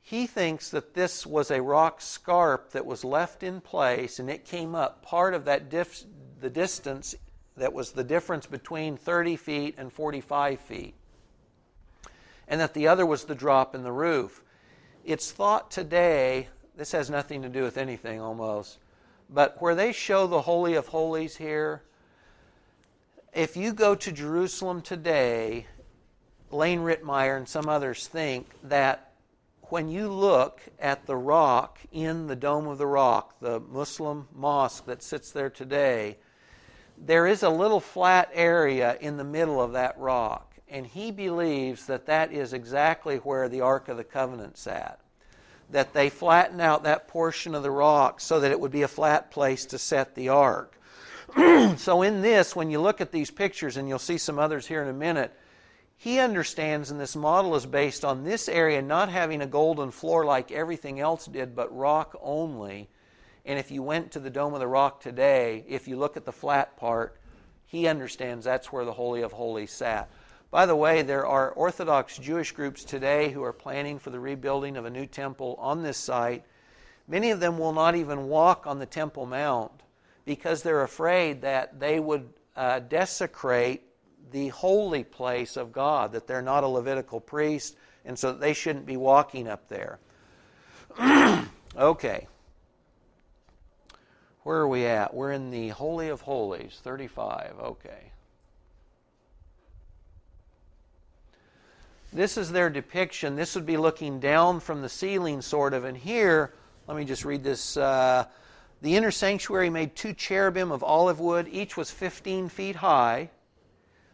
he 0.00 0.26
thinks 0.26 0.70
that 0.70 0.94
this 0.94 1.26
was 1.26 1.50
a 1.50 1.62
rock 1.62 2.00
scarp 2.00 2.70
that 2.70 2.86
was 2.86 3.04
left 3.04 3.42
in 3.42 3.60
place 3.60 4.18
and 4.18 4.30
it 4.30 4.44
came 4.44 4.74
up 4.74 5.02
part 5.02 5.34
of 5.34 5.44
that 5.44 5.68
dif- 5.68 6.04
the 6.40 6.48
distance 6.48 7.14
that 7.58 7.72
was 7.72 7.92
the 7.92 8.04
difference 8.04 8.46
between 8.46 8.96
30 8.96 9.36
feet 9.36 9.74
and 9.78 9.92
45 9.92 10.60
feet, 10.60 10.94
and 12.46 12.60
that 12.60 12.74
the 12.74 12.88
other 12.88 13.04
was 13.04 13.24
the 13.24 13.34
drop 13.34 13.74
in 13.74 13.82
the 13.82 13.92
roof. 13.92 14.42
It's 15.04 15.30
thought 15.30 15.70
today, 15.70 16.48
this 16.78 16.92
has 16.92 17.10
nothing 17.10 17.42
to 17.42 17.48
do 17.48 17.64
with 17.64 17.76
anything 17.76 18.20
almost, 18.20 18.78
but 19.28 19.60
where 19.60 19.74
they 19.74 19.90
show 19.90 20.28
the 20.28 20.40
Holy 20.40 20.74
of 20.74 20.86
Holies 20.86 21.36
here, 21.36 21.82
if 23.34 23.56
you 23.56 23.72
go 23.72 23.96
to 23.96 24.12
Jerusalem 24.12 24.80
today, 24.80 25.66
Leen 26.52 26.78
Ritmeyer 26.78 27.36
and 27.36 27.48
some 27.48 27.68
others 27.68 28.06
think 28.06 28.46
that 28.62 29.10
when 29.62 29.88
you 29.88 30.08
look 30.08 30.60
at 30.78 31.04
the 31.04 31.16
rock 31.16 31.80
in 31.90 32.28
the 32.28 32.36
Dome 32.36 32.68
of 32.68 32.78
the 32.78 32.86
Rock, 32.86 33.40
the 33.40 33.58
Muslim 33.58 34.28
mosque 34.32 34.86
that 34.86 35.02
sits 35.02 35.32
there 35.32 35.50
today, 35.50 36.16
there 36.96 37.26
is 37.26 37.42
a 37.42 37.50
little 37.50 37.80
flat 37.80 38.30
area 38.32 38.96
in 39.00 39.16
the 39.16 39.24
middle 39.24 39.60
of 39.60 39.72
that 39.72 39.98
rock, 39.98 40.54
and 40.68 40.86
he 40.86 41.10
believes 41.10 41.86
that 41.86 42.06
that 42.06 42.32
is 42.32 42.52
exactly 42.52 43.16
where 43.16 43.48
the 43.48 43.62
Ark 43.62 43.88
of 43.88 43.96
the 43.96 44.04
Covenant 44.04 44.56
sat. 44.56 45.00
That 45.70 45.92
they 45.92 46.08
flatten 46.08 46.60
out 46.60 46.84
that 46.84 47.08
portion 47.08 47.54
of 47.54 47.62
the 47.62 47.70
rock 47.70 48.20
so 48.20 48.40
that 48.40 48.50
it 48.50 48.60
would 48.60 48.72
be 48.72 48.82
a 48.82 48.88
flat 48.88 49.30
place 49.30 49.66
to 49.66 49.78
set 49.78 50.14
the 50.14 50.30
ark. 50.30 50.80
so, 51.76 52.02
in 52.02 52.22
this, 52.22 52.56
when 52.56 52.70
you 52.70 52.80
look 52.80 53.00
at 53.00 53.12
these 53.12 53.30
pictures, 53.30 53.76
and 53.76 53.88
you'll 53.88 53.98
see 53.98 54.16
some 54.16 54.38
others 54.38 54.66
here 54.66 54.82
in 54.82 54.88
a 54.88 54.94
minute, 54.94 55.32
he 55.98 56.20
understands, 56.20 56.90
and 56.90 56.98
this 56.98 57.14
model 57.14 57.54
is 57.54 57.66
based 57.66 58.04
on 58.04 58.24
this 58.24 58.48
area 58.48 58.80
not 58.80 59.10
having 59.10 59.42
a 59.42 59.46
golden 59.46 59.90
floor 59.90 60.24
like 60.24 60.50
everything 60.50 61.00
else 61.00 61.26
did, 61.26 61.54
but 61.54 61.76
rock 61.76 62.16
only 62.22 62.88
and 63.48 63.58
if 63.58 63.70
you 63.70 63.82
went 63.82 64.12
to 64.12 64.20
the 64.20 64.28
Dome 64.28 64.52
of 64.52 64.60
the 64.60 64.66
Rock 64.66 65.00
today, 65.00 65.64
if 65.66 65.88
you 65.88 65.96
look 65.96 66.18
at 66.18 66.26
the 66.26 66.32
flat 66.32 66.76
part, 66.76 67.16
he 67.64 67.88
understands 67.88 68.44
that's 68.44 68.70
where 68.70 68.84
the 68.84 68.92
Holy 68.92 69.22
of 69.22 69.32
Holies 69.32 69.72
sat. 69.72 70.10
By 70.50 70.64
the 70.64 70.76
way, 70.76 71.02
there 71.02 71.26
are 71.26 71.50
Orthodox 71.50 72.16
Jewish 72.16 72.52
groups 72.52 72.82
today 72.82 73.28
who 73.30 73.42
are 73.44 73.52
planning 73.52 73.98
for 73.98 74.08
the 74.08 74.20
rebuilding 74.20 74.78
of 74.78 74.86
a 74.86 74.90
new 74.90 75.04
temple 75.04 75.56
on 75.58 75.82
this 75.82 75.98
site. 75.98 76.42
Many 77.06 77.30
of 77.30 77.40
them 77.40 77.58
will 77.58 77.74
not 77.74 77.96
even 77.96 78.28
walk 78.28 78.66
on 78.66 78.78
the 78.78 78.86
Temple 78.86 79.26
Mount 79.26 79.72
because 80.24 80.62
they're 80.62 80.82
afraid 80.82 81.42
that 81.42 81.78
they 81.78 82.00
would 82.00 82.30
uh, 82.56 82.80
desecrate 82.80 83.82
the 84.30 84.48
holy 84.48 85.04
place 85.04 85.56
of 85.56 85.70
God, 85.72 86.12
that 86.12 86.26
they're 86.26 86.42
not 86.42 86.64
a 86.64 86.68
Levitical 86.68 87.20
priest, 87.20 87.76
and 88.06 88.18
so 88.18 88.32
they 88.32 88.54
shouldn't 88.54 88.86
be 88.86 88.96
walking 88.96 89.48
up 89.48 89.68
there. 89.68 89.98
okay. 91.76 92.26
Where 94.44 94.58
are 94.58 94.68
we 94.68 94.86
at? 94.86 95.12
We're 95.12 95.32
in 95.32 95.50
the 95.50 95.68
Holy 95.68 96.08
of 96.08 96.22
Holies, 96.22 96.80
35. 96.82 97.54
Okay. 97.60 98.12
This 102.12 102.38
is 102.38 102.50
their 102.50 102.70
depiction. 102.70 103.36
This 103.36 103.54
would 103.54 103.66
be 103.66 103.76
looking 103.76 104.20
down 104.20 104.60
from 104.60 104.82
the 104.82 104.88
ceiling, 104.88 105.42
sort 105.42 105.74
of. 105.74 105.84
And 105.84 105.96
here, 105.96 106.54
let 106.86 106.96
me 106.96 107.04
just 107.04 107.24
read 107.24 107.44
this. 107.44 107.76
Uh, 107.76 108.24
the 108.80 108.96
inner 108.96 109.10
sanctuary 109.10 109.70
made 109.70 109.94
two 109.96 110.14
cherubim 110.14 110.72
of 110.72 110.82
olive 110.82 111.20
wood. 111.20 111.48
Each 111.50 111.76
was 111.76 111.90
15 111.90 112.48
feet 112.48 112.76
high. 112.76 113.30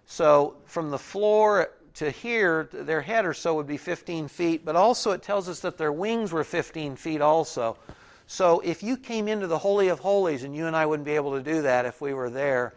So 0.06 0.56
from 0.66 0.90
the 0.90 0.98
floor 0.98 1.70
to 1.94 2.10
here, 2.10 2.68
their 2.72 3.00
head 3.00 3.24
or 3.24 3.34
so 3.34 3.54
would 3.54 3.66
be 3.66 3.76
15 3.76 4.28
feet. 4.28 4.64
But 4.64 4.74
also, 4.74 5.12
it 5.12 5.22
tells 5.22 5.48
us 5.48 5.60
that 5.60 5.78
their 5.78 5.92
wings 5.92 6.32
were 6.32 6.44
15 6.44 6.96
feet 6.96 7.20
also. 7.20 7.76
So 8.26 8.60
if 8.60 8.82
you 8.82 8.96
came 8.96 9.28
into 9.28 9.46
the 9.46 9.58
Holy 9.58 9.88
of 9.88 10.00
Holies, 10.00 10.44
and 10.44 10.56
you 10.56 10.66
and 10.66 10.74
I 10.74 10.86
wouldn't 10.86 11.04
be 11.04 11.14
able 11.14 11.36
to 11.36 11.42
do 11.42 11.62
that 11.62 11.84
if 11.84 12.00
we 12.00 12.14
were 12.14 12.30
there, 12.30 12.74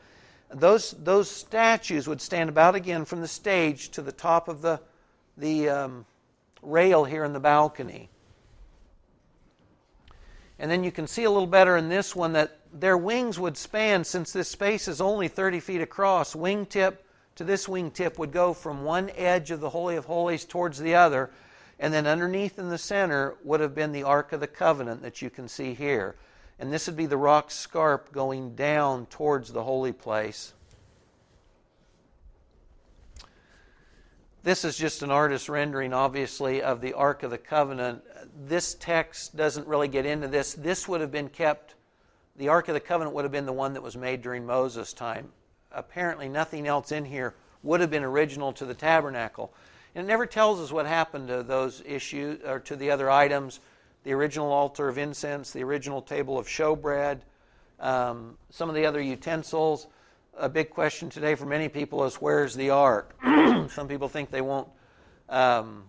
those, 0.49 0.91
those 0.91 1.29
statues 1.29 2.07
would 2.07 2.21
stand 2.21 2.49
about 2.49 2.75
again 2.75 3.05
from 3.05 3.21
the 3.21 3.27
stage 3.27 3.89
to 3.91 4.01
the 4.01 4.11
top 4.11 4.47
of 4.47 4.61
the, 4.61 4.79
the 5.37 5.69
um, 5.69 6.05
rail 6.61 7.05
here 7.05 7.23
in 7.23 7.33
the 7.33 7.39
balcony. 7.39 8.09
And 10.59 10.71
then 10.71 10.83
you 10.83 10.91
can 10.91 11.05
see 11.05 11.23
a 11.23 11.31
little 11.31 11.47
better 11.47 11.77
in 11.77 11.87
this 11.87 12.15
one 12.15 12.33
that 12.33 12.57
their 12.73 12.97
wings 12.97 13.39
would 13.39 13.57
span, 13.57 14.03
since 14.03 14.31
this 14.31 14.49
space 14.49 14.87
is 14.87 14.99
only 14.99 15.27
30 15.27 15.59
feet 15.59 15.81
across, 15.81 16.33
wingtip 16.33 16.97
to 17.37 17.43
this 17.43 17.67
wingtip 17.67 18.17
would 18.17 18.31
go 18.31 18.51
from 18.51 18.83
one 18.83 19.11
edge 19.15 19.51
of 19.51 19.59
the 19.59 19.69
Holy 19.69 19.95
of 19.95 20.05
Holies 20.05 20.43
towards 20.43 20.79
the 20.79 20.95
other. 20.95 21.29
And 21.79 21.93
then 21.93 22.07
underneath 22.07 22.57
in 22.57 22.69
the 22.69 22.79
center 22.79 23.35
would 23.43 23.59
have 23.59 23.75
been 23.75 23.91
the 23.91 24.01
Ark 24.01 24.33
of 24.33 24.39
the 24.39 24.47
Covenant 24.47 25.03
that 25.03 25.21
you 25.21 25.29
can 25.29 25.47
see 25.47 25.75
here. 25.75 26.15
And 26.57 26.73
this 26.73 26.87
would 26.87 26.97
be 26.97 27.05
the 27.05 27.17
rock 27.17 27.51
scarp 27.51 28.11
going 28.11 28.55
down 28.55 29.05
towards 29.05 29.53
the 29.53 29.63
holy 29.63 29.93
place. 29.93 30.53
This 34.47 34.63
is 34.63 34.77
just 34.77 35.03
an 35.03 35.11
artist's 35.11 35.49
rendering, 35.49 35.91
obviously, 35.91 36.61
of 36.61 36.79
the 36.79 36.93
Ark 36.93 37.23
of 37.23 37.31
the 37.31 37.37
Covenant. 37.37 38.01
This 38.45 38.75
text 38.75 39.35
doesn't 39.35 39.67
really 39.67 39.89
get 39.89 40.05
into 40.05 40.29
this. 40.29 40.53
This 40.53 40.87
would 40.87 41.01
have 41.01 41.11
been 41.11 41.27
kept, 41.27 41.75
the 42.37 42.47
Ark 42.47 42.69
of 42.69 42.73
the 42.73 42.79
Covenant 42.79 43.13
would 43.13 43.25
have 43.25 43.31
been 43.33 43.45
the 43.45 43.51
one 43.51 43.73
that 43.73 43.83
was 43.83 43.97
made 43.97 44.21
during 44.21 44.45
Moses' 44.45 44.93
time. 44.93 45.33
Apparently, 45.73 46.29
nothing 46.29 46.65
else 46.65 46.93
in 46.93 47.03
here 47.03 47.35
would 47.61 47.81
have 47.81 47.89
been 47.89 48.05
original 48.05 48.53
to 48.53 48.63
the 48.63 48.73
tabernacle. 48.73 49.53
And 49.93 50.05
it 50.05 50.07
never 50.07 50.25
tells 50.25 50.61
us 50.61 50.71
what 50.71 50.85
happened 50.85 51.27
to 51.27 51.43
those 51.43 51.83
issues 51.85 52.39
or 52.45 52.61
to 52.61 52.77
the 52.77 52.89
other 52.89 53.11
items 53.11 53.59
the 54.05 54.13
original 54.13 54.49
altar 54.49 54.87
of 54.87 54.97
incense, 54.97 55.51
the 55.51 55.65
original 55.65 56.01
table 56.01 56.37
of 56.37 56.47
showbread, 56.47 57.19
um, 57.81 58.37
some 58.49 58.69
of 58.69 58.75
the 58.75 58.85
other 58.85 59.01
utensils 59.01 59.87
a 60.39 60.49
big 60.49 60.69
question 60.69 61.09
today 61.09 61.35
for 61.35 61.45
many 61.45 61.67
people 61.67 62.03
is 62.05 62.15
where's 62.15 62.53
the 62.53 62.69
ark? 62.69 63.15
Some 63.69 63.87
people 63.87 64.07
think 64.07 64.29
they 64.29 64.41
won't 64.41 64.67
um, 65.29 65.83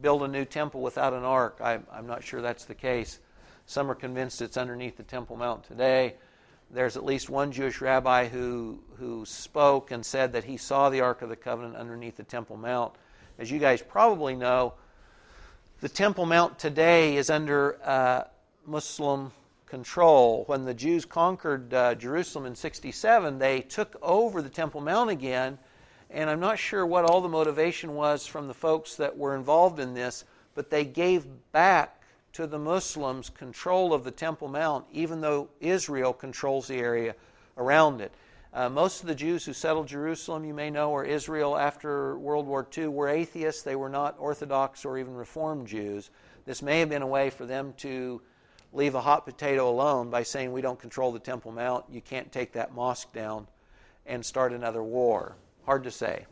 build 0.00 0.22
a 0.22 0.28
new 0.28 0.44
temple 0.44 0.80
without 0.80 1.12
an 1.12 1.22
ark. 1.22 1.58
I, 1.62 1.78
I'm 1.92 2.06
not 2.06 2.24
sure 2.24 2.42
that's 2.42 2.64
the 2.64 2.74
case. 2.74 3.20
Some 3.66 3.90
are 3.90 3.94
convinced 3.94 4.42
it's 4.42 4.56
underneath 4.56 4.96
the 4.96 5.04
Temple 5.04 5.36
Mount 5.36 5.62
today. 5.64 6.14
There's 6.70 6.96
at 6.96 7.04
least 7.04 7.30
one 7.30 7.52
Jewish 7.52 7.80
rabbi 7.80 8.26
who, 8.26 8.80
who 8.98 9.24
spoke 9.24 9.92
and 9.92 10.04
said 10.04 10.32
that 10.32 10.44
he 10.44 10.56
saw 10.56 10.90
the 10.90 11.00
Ark 11.00 11.22
of 11.22 11.28
the 11.28 11.36
Covenant 11.36 11.76
underneath 11.76 12.16
the 12.16 12.24
Temple 12.24 12.56
Mount. 12.56 12.92
As 13.38 13.50
you 13.50 13.58
guys 13.58 13.80
probably 13.80 14.34
know, 14.34 14.74
the 15.80 15.88
Temple 15.88 16.26
Mount 16.26 16.58
today 16.58 17.16
is 17.16 17.30
under 17.30 17.78
uh, 17.84 18.24
Muslim 18.66 19.32
control. 19.72 20.44
When 20.48 20.66
the 20.66 20.74
Jews 20.74 21.06
conquered 21.06 21.72
uh, 21.72 21.94
Jerusalem 21.94 22.44
in 22.44 22.54
67, 22.54 23.38
they 23.38 23.62
took 23.62 23.96
over 24.02 24.42
the 24.42 24.50
Temple 24.50 24.82
Mount 24.82 25.08
again, 25.08 25.56
and 26.10 26.28
I'm 26.28 26.40
not 26.40 26.58
sure 26.58 26.84
what 26.84 27.06
all 27.06 27.22
the 27.22 27.28
motivation 27.30 27.94
was 27.94 28.26
from 28.26 28.48
the 28.48 28.52
folks 28.52 28.96
that 28.96 29.16
were 29.16 29.34
involved 29.34 29.80
in 29.80 29.94
this, 29.94 30.26
but 30.54 30.68
they 30.68 30.84
gave 30.84 31.26
back 31.52 32.02
to 32.34 32.46
the 32.46 32.58
Muslims 32.58 33.30
control 33.30 33.94
of 33.94 34.04
the 34.04 34.10
Temple 34.10 34.48
Mount, 34.48 34.84
even 34.92 35.22
though 35.22 35.48
Israel 35.58 36.12
controls 36.12 36.68
the 36.68 36.76
area 36.76 37.14
around 37.56 38.02
it. 38.02 38.12
Uh, 38.52 38.68
most 38.68 39.00
of 39.00 39.06
the 39.06 39.14
Jews 39.14 39.46
who 39.46 39.54
settled 39.54 39.88
Jerusalem, 39.88 40.44
you 40.44 40.52
may 40.52 40.68
know, 40.68 40.90
or 40.90 41.06
Israel 41.06 41.56
after 41.56 42.18
World 42.18 42.46
War 42.46 42.68
II, 42.76 42.88
were 42.88 43.08
atheists. 43.08 43.62
They 43.62 43.76
were 43.76 43.88
not 43.88 44.16
Orthodox 44.18 44.84
or 44.84 44.98
even 44.98 45.14
Reformed 45.14 45.66
Jews. 45.66 46.10
This 46.44 46.60
may 46.60 46.80
have 46.80 46.90
been 46.90 47.00
a 47.00 47.06
way 47.06 47.30
for 47.30 47.46
them 47.46 47.72
to 47.78 48.20
leave 48.72 48.94
a 48.94 49.00
hot 49.00 49.26
potato 49.26 49.68
alone 49.68 50.10
by 50.10 50.22
saying 50.22 50.52
we 50.52 50.62
don't 50.62 50.78
control 50.78 51.12
the 51.12 51.18
Temple 51.18 51.52
Mount, 51.52 51.84
you 51.90 52.00
can't 52.00 52.32
take 52.32 52.52
that 52.52 52.74
mosque 52.74 53.12
down 53.12 53.46
and 54.06 54.24
start 54.24 54.52
another 54.52 54.82
war. 54.82 55.36
Hard 55.66 55.84
to 55.84 55.90
say. 55.90 56.26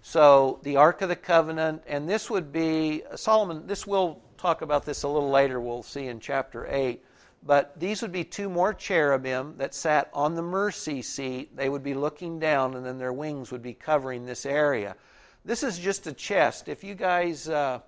So, 0.00 0.60
the 0.62 0.76
Ark 0.76 1.02
of 1.02 1.08
the 1.08 1.16
Covenant, 1.16 1.82
and 1.86 2.08
this 2.08 2.30
would 2.30 2.52
be, 2.52 3.02
Solomon, 3.16 3.66
this 3.66 3.86
we'll 3.86 4.20
talk 4.36 4.62
about 4.62 4.84
this 4.84 5.02
a 5.02 5.08
little 5.08 5.30
later, 5.30 5.60
we'll 5.60 5.82
see 5.82 6.06
in 6.06 6.20
chapter 6.20 6.66
8. 6.70 7.02
But 7.46 7.78
these 7.78 8.00
would 8.00 8.12
be 8.12 8.24
two 8.24 8.48
more 8.48 8.72
cherubim 8.72 9.54
that 9.58 9.74
sat 9.74 10.08
on 10.14 10.34
the 10.34 10.42
mercy 10.42 11.02
seat. 11.02 11.54
They 11.56 11.68
would 11.68 11.82
be 11.82 11.94
looking 11.94 12.38
down, 12.38 12.74
and 12.74 12.84
then 12.84 12.98
their 12.98 13.12
wings 13.12 13.50
would 13.50 13.62
be 13.62 13.74
covering 13.74 14.24
this 14.24 14.46
area. 14.46 14.96
This 15.44 15.62
is 15.62 15.78
just 15.78 16.06
a 16.06 16.12
chest. 16.12 16.68
If 16.68 16.84
you 16.84 16.94
guys. 16.94 17.48
Uh, 17.48 17.80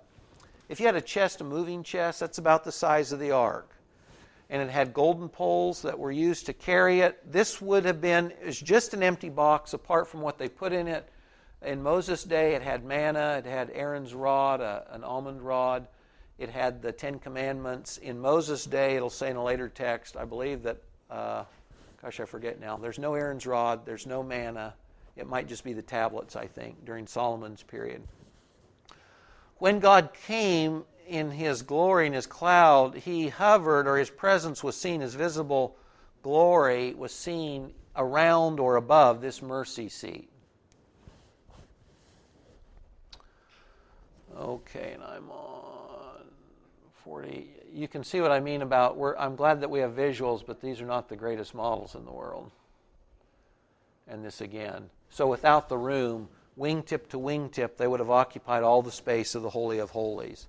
if 0.69 0.79
you 0.79 0.85
had 0.85 0.95
a 0.95 1.01
chest, 1.01 1.41
a 1.41 1.43
moving 1.43 1.81
chest, 1.83 2.19
that's 2.19 2.37
about 2.37 2.63
the 2.63 2.71
size 2.71 3.11
of 3.11 3.19
the 3.19 3.31
ark. 3.31 3.71
And 4.49 4.61
it 4.61 4.69
had 4.69 4.93
golden 4.93 5.29
poles 5.29 5.81
that 5.81 5.97
were 5.97 6.11
used 6.11 6.45
to 6.45 6.53
carry 6.53 7.01
it. 7.01 7.19
This 7.31 7.61
would 7.61 7.85
have 7.85 8.01
been 8.01 8.33
just 8.49 8.93
an 8.93 9.03
empty 9.03 9.29
box 9.29 9.73
apart 9.73 10.07
from 10.07 10.21
what 10.21 10.37
they 10.37 10.47
put 10.47 10.73
in 10.73 10.87
it. 10.87 11.09
In 11.61 11.81
Moses' 11.81 12.23
day, 12.23 12.53
it 12.53 12.61
had 12.61 12.85
manna, 12.85 13.41
it 13.43 13.49
had 13.49 13.71
Aaron's 13.73 14.13
rod, 14.13 14.61
a, 14.61 14.85
an 14.91 15.03
almond 15.03 15.41
rod, 15.41 15.87
it 16.37 16.49
had 16.49 16.81
the 16.81 16.91
Ten 16.91 17.17
Commandments. 17.17 17.97
In 17.97 18.19
Moses' 18.19 18.65
day, 18.65 18.95
it'll 18.95 19.09
say 19.09 19.31
in 19.31 19.37
a 19.37 19.43
later 19.43 19.67
text, 19.67 20.15
I 20.15 20.23
believe 20.23 20.63
that, 20.63 20.77
uh, 21.09 21.45
gosh, 22.01 22.19
I 22.19 22.25
forget 22.25 22.59
now, 22.59 22.77
there's 22.77 22.99
no 22.99 23.15
Aaron's 23.15 23.47
rod, 23.47 23.85
there's 23.85 24.05
no 24.05 24.21
manna. 24.21 24.75
It 25.15 25.27
might 25.27 25.47
just 25.47 25.63
be 25.63 25.73
the 25.73 25.81
tablets, 25.81 26.35
I 26.35 26.45
think, 26.45 26.85
during 26.85 27.07
Solomon's 27.07 27.63
period 27.63 28.03
when 29.59 29.79
God 29.79 30.09
came 30.25 30.83
in 31.07 31.31
his 31.31 31.61
glory 31.61 32.07
in 32.07 32.13
his 32.13 32.27
cloud, 32.27 32.95
he 32.95 33.29
hovered, 33.29 33.87
or 33.87 33.97
his 33.97 34.09
presence 34.09 34.63
was 34.63 34.75
seen, 34.75 35.01
his 35.01 35.15
visible 35.15 35.75
glory 36.21 36.93
was 36.93 37.13
seen 37.13 37.73
around 37.95 38.59
or 38.59 38.75
above 38.75 39.21
this 39.21 39.41
mercy 39.41 39.89
seat. 39.89 40.29
Okay, 44.37 44.91
and 44.93 45.03
I'm 45.03 45.31
on 45.31 46.25
40. 47.03 47.49
You 47.73 47.87
can 47.87 48.03
see 48.03 48.21
what 48.21 48.31
I 48.31 48.39
mean 48.39 48.61
about. 48.61 48.97
I'm 49.17 49.35
glad 49.35 49.61
that 49.61 49.69
we 49.69 49.79
have 49.79 49.91
visuals, 49.91 50.45
but 50.45 50.61
these 50.61 50.79
are 50.79 50.85
not 50.85 51.09
the 51.09 51.15
greatest 51.15 51.55
models 51.55 51.95
in 51.95 52.05
the 52.05 52.11
world. 52.11 52.51
And 54.07 54.23
this 54.23 54.41
again. 54.41 54.89
So 55.09 55.27
without 55.27 55.69
the 55.69 55.77
room, 55.77 56.29
wingtip 56.57 57.07
to 57.09 57.17
wingtip, 57.17 57.77
they 57.77 57.87
would 57.87 57.99
have 57.99 58.09
occupied 58.09 58.63
all 58.63 58.81
the 58.81 58.91
space 58.91 59.35
of 59.35 59.43
the 59.43 59.49
Holy 59.49 59.79
of 59.79 59.91
Holies. 59.91 60.47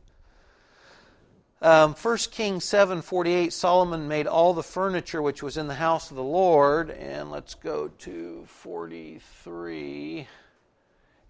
Um, 1.60 1.94
1 1.94 2.30
Kings 2.30 2.64
7:48 2.64 3.52
Solomon 3.52 4.06
made 4.06 4.28
all 4.28 4.54
the 4.54 4.62
furniture 4.62 5.20
which 5.20 5.42
was 5.42 5.56
in 5.56 5.66
the 5.66 5.74
house 5.74 6.08
of 6.10 6.16
the 6.16 6.22
Lord 6.22 6.90
and 6.90 7.32
let's 7.32 7.54
go 7.54 7.88
to 7.88 8.44
43 8.46 10.28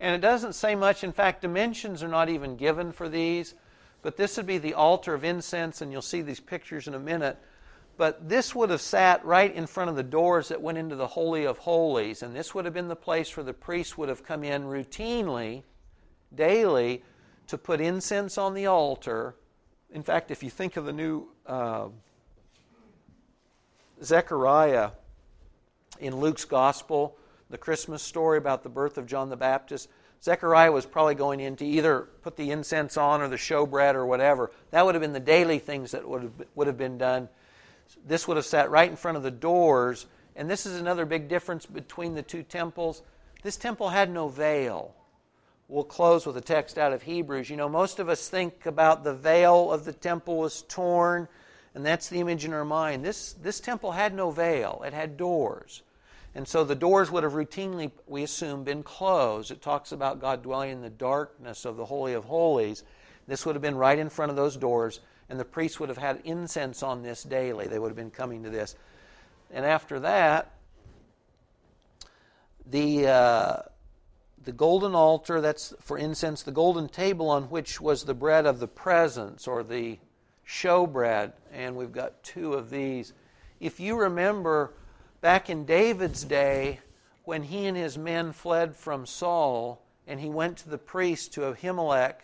and 0.01 0.15
it 0.15 0.21
doesn't 0.21 0.53
say 0.53 0.75
much. 0.75 1.03
In 1.03 1.13
fact 1.13 1.41
dimensions 1.41 2.03
are 2.03 2.09
not 2.09 2.29
even 2.29 2.57
given 2.57 2.93
for 2.93 3.09
these 3.09 3.55
but 4.03 4.19
this 4.19 4.37
would 4.37 4.47
be 4.47 4.59
the 4.59 4.75
altar 4.75 5.15
of 5.15 5.25
incense 5.25 5.81
and 5.81 5.91
you'll 5.91 6.03
see 6.03 6.21
these 6.21 6.41
pictures 6.41 6.87
in 6.87 6.93
a 6.93 6.99
minute 6.99 7.39
but 7.99 8.29
this 8.29 8.55
would 8.55 8.71
have 8.71 8.81
sat 8.81 9.25
right 9.25 9.53
in 9.53 9.67
front 9.67 9.91
of 9.91 9.97
the 9.97 10.05
doors 10.05 10.49
that 10.49 10.63
went 10.63 10.79
into 10.79 10.95
the 10.95 11.09
Holy 11.09 11.45
of 11.45 11.59
Holies. 11.59 12.23
And 12.23 12.35
this 12.35 12.55
would 12.55 12.65
have 12.65 12.73
been 12.73 12.87
the 12.87 12.97
place 12.97 13.37
where 13.37 13.43
the 13.43 13.53
priests 13.53 13.99
would 13.99 14.09
have 14.09 14.25
come 14.25 14.45
in 14.45 14.63
routinely, 14.63 15.65
daily, 16.33 17.03
to 17.49 17.59
put 17.59 17.81
incense 17.81 18.39
on 18.39 18.55
the 18.55 18.67
altar. 18.67 19.35
In 19.91 20.05
fact, 20.05 20.31
if 20.31 20.45
you 20.45 20.49
think 20.49 20.77
of 20.77 20.85
the 20.85 20.93
new 20.93 21.27
uh, 21.45 21.89
Zechariah 24.01 24.93
in 25.99 26.15
Luke's 26.15 26.45
Gospel, 26.45 27.17
the 27.51 27.59
Christmas 27.59 28.01
story 28.01 28.39
about 28.39 28.63
the 28.63 28.69
birth 28.69 28.97
of 28.97 29.07
John 29.07 29.29
the 29.29 29.37
Baptist, 29.37 29.89
Zechariah 30.23 30.71
was 30.71 30.87
probably 30.87 31.17
going 31.17 31.41
in 31.41 31.57
to 31.57 31.67
either 31.67 32.09
put 32.23 32.37
the 32.37 32.53
incense 32.53 32.97
on 32.97 33.23
or 33.23 33.29
the 33.29 33.37
showbread 33.37 33.95
or 33.95 34.07
whatever. 34.07 34.53
That 34.71 34.87
would 34.87 34.95
have 34.95 35.03
been 35.03 35.13
the 35.13 35.21
daily 35.21 35.59
things 35.59 35.91
that 35.91 36.09
would 36.09 36.23
have, 36.23 36.33
would 36.55 36.69
have 36.69 36.79
been 36.79 36.97
done 36.97 37.29
this 38.07 38.27
would 38.27 38.37
have 38.37 38.47
sat 38.47 38.71
right 38.71 38.91
in 38.91 38.97
front 38.97 39.17
of 39.17 39.23
the 39.23 39.31
doors. 39.31 40.07
And 40.37 40.49
this 40.49 40.67
is 40.67 40.81
another 40.81 41.05
big 41.05 41.29
difference 41.29 41.67
between 41.67 42.15
the 42.15 42.23
two 42.23 42.43
temples. 42.43 43.03
This 43.43 43.57
temple 43.57 43.89
had 43.89 44.11
no 44.11 44.29
veil. 44.29 44.95
We'll 45.69 45.85
close 45.85 46.25
with 46.25 46.37
a 46.37 46.43
text 46.43 46.79
out 46.79 46.93
of 46.93 47.03
Hebrews. 47.03 47.51
You 47.51 47.57
know, 47.57 47.69
most 47.69 47.99
of 47.99 48.09
us 48.09 48.29
think 48.29 48.65
about 48.65 49.05
the 49.05 49.15
veil 49.15 49.71
of 49.71 49.85
the 49.85 49.93
temple 49.93 50.39
was 50.39 50.63
torn, 50.63 51.29
and 51.75 51.85
that's 51.85 52.09
the 52.09 52.21
image 52.21 52.45
in 52.45 52.55
our 52.55 52.65
mind. 52.65 53.05
This, 53.05 53.35
this 53.35 53.61
temple 53.61 53.93
had 53.93 54.15
no 54.15 54.31
veil, 54.31 54.83
it 54.87 54.95
had 54.95 55.17
doors. 55.17 55.83
And 56.35 56.47
so 56.47 56.65
the 56.65 56.75
doors 56.75 57.11
would 57.11 57.23
have 57.23 57.33
routinely, 57.33 57.91
we 58.07 58.23
assume, 58.23 58.65
been 58.65 58.83
closed. 58.83 59.51
It 59.51 59.61
talks 59.61 59.93
about 59.93 60.21
God 60.21 60.43
dwelling 60.43 60.71
in 60.71 60.83
the 60.83 60.91
darkness 60.91 61.65
of 61.65 61.77
the 61.77 61.85
Holy 61.85 62.15
of 62.15 62.25
Holies. 62.25 62.85
This 63.27 63.45
would 63.45 63.55
have 63.55 63.63
been 63.63 63.77
right 63.77 63.99
in 63.99 64.09
front 64.09 64.31
of 64.31 64.37
those 64.37 64.57
doors, 64.57 65.01
and 65.29 65.39
the 65.39 65.45
priests 65.45 65.79
would 65.79 65.89
have 65.89 65.99
had 65.99 66.21
incense 66.25 66.83
on 66.83 67.03
this 67.03 67.23
daily. 67.23 67.67
They 67.67 67.79
would 67.79 67.89
have 67.89 67.97
been 67.97 68.11
coming 68.11 68.43
to 68.45 68.51
this. 68.51 68.77
And 69.51 69.65
after 69.65 70.01
that, 70.01 70.53
the, 72.67 73.07
uh, 73.07 73.63
the 74.45 74.53
golden 74.53 74.95
altar, 74.95 75.41
that's 75.41 75.75
for 75.81 75.99
incense, 75.99 76.43
the 76.43 76.53
golden 76.53 76.89
table 76.89 77.29
on 77.29 77.45
which 77.45 77.81
was 77.81 78.05
the 78.05 78.15
bread 78.15 78.47
of 78.47 78.61
the 78.61 78.69
presence 78.69 79.47
or 79.47 79.63
the 79.63 79.99
showbread, 80.47 81.33
and 81.53 81.77
we've 81.77 81.93
got 81.93 82.23
two 82.23 82.55
of 82.55 82.71
these. 82.71 83.13
If 83.61 83.81
you 83.81 83.99
remember, 83.99 84.73
back 85.21 85.51
in 85.51 85.67
David's 85.67 86.25
day, 86.25 86.81
when 87.25 87.43
he 87.43 87.67
and 87.67 87.77
his 87.77 87.99
men 87.99 88.33
fled 88.33 88.75
from 88.75 89.05
Saul 89.05 89.85
and 90.07 90.19
he 90.19 90.31
went 90.31 90.57
to 90.59 90.71
the 90.71 90.79
priest, 90.79 91.35
to 91.35 91.43
Ahimelech, 91.43 92.15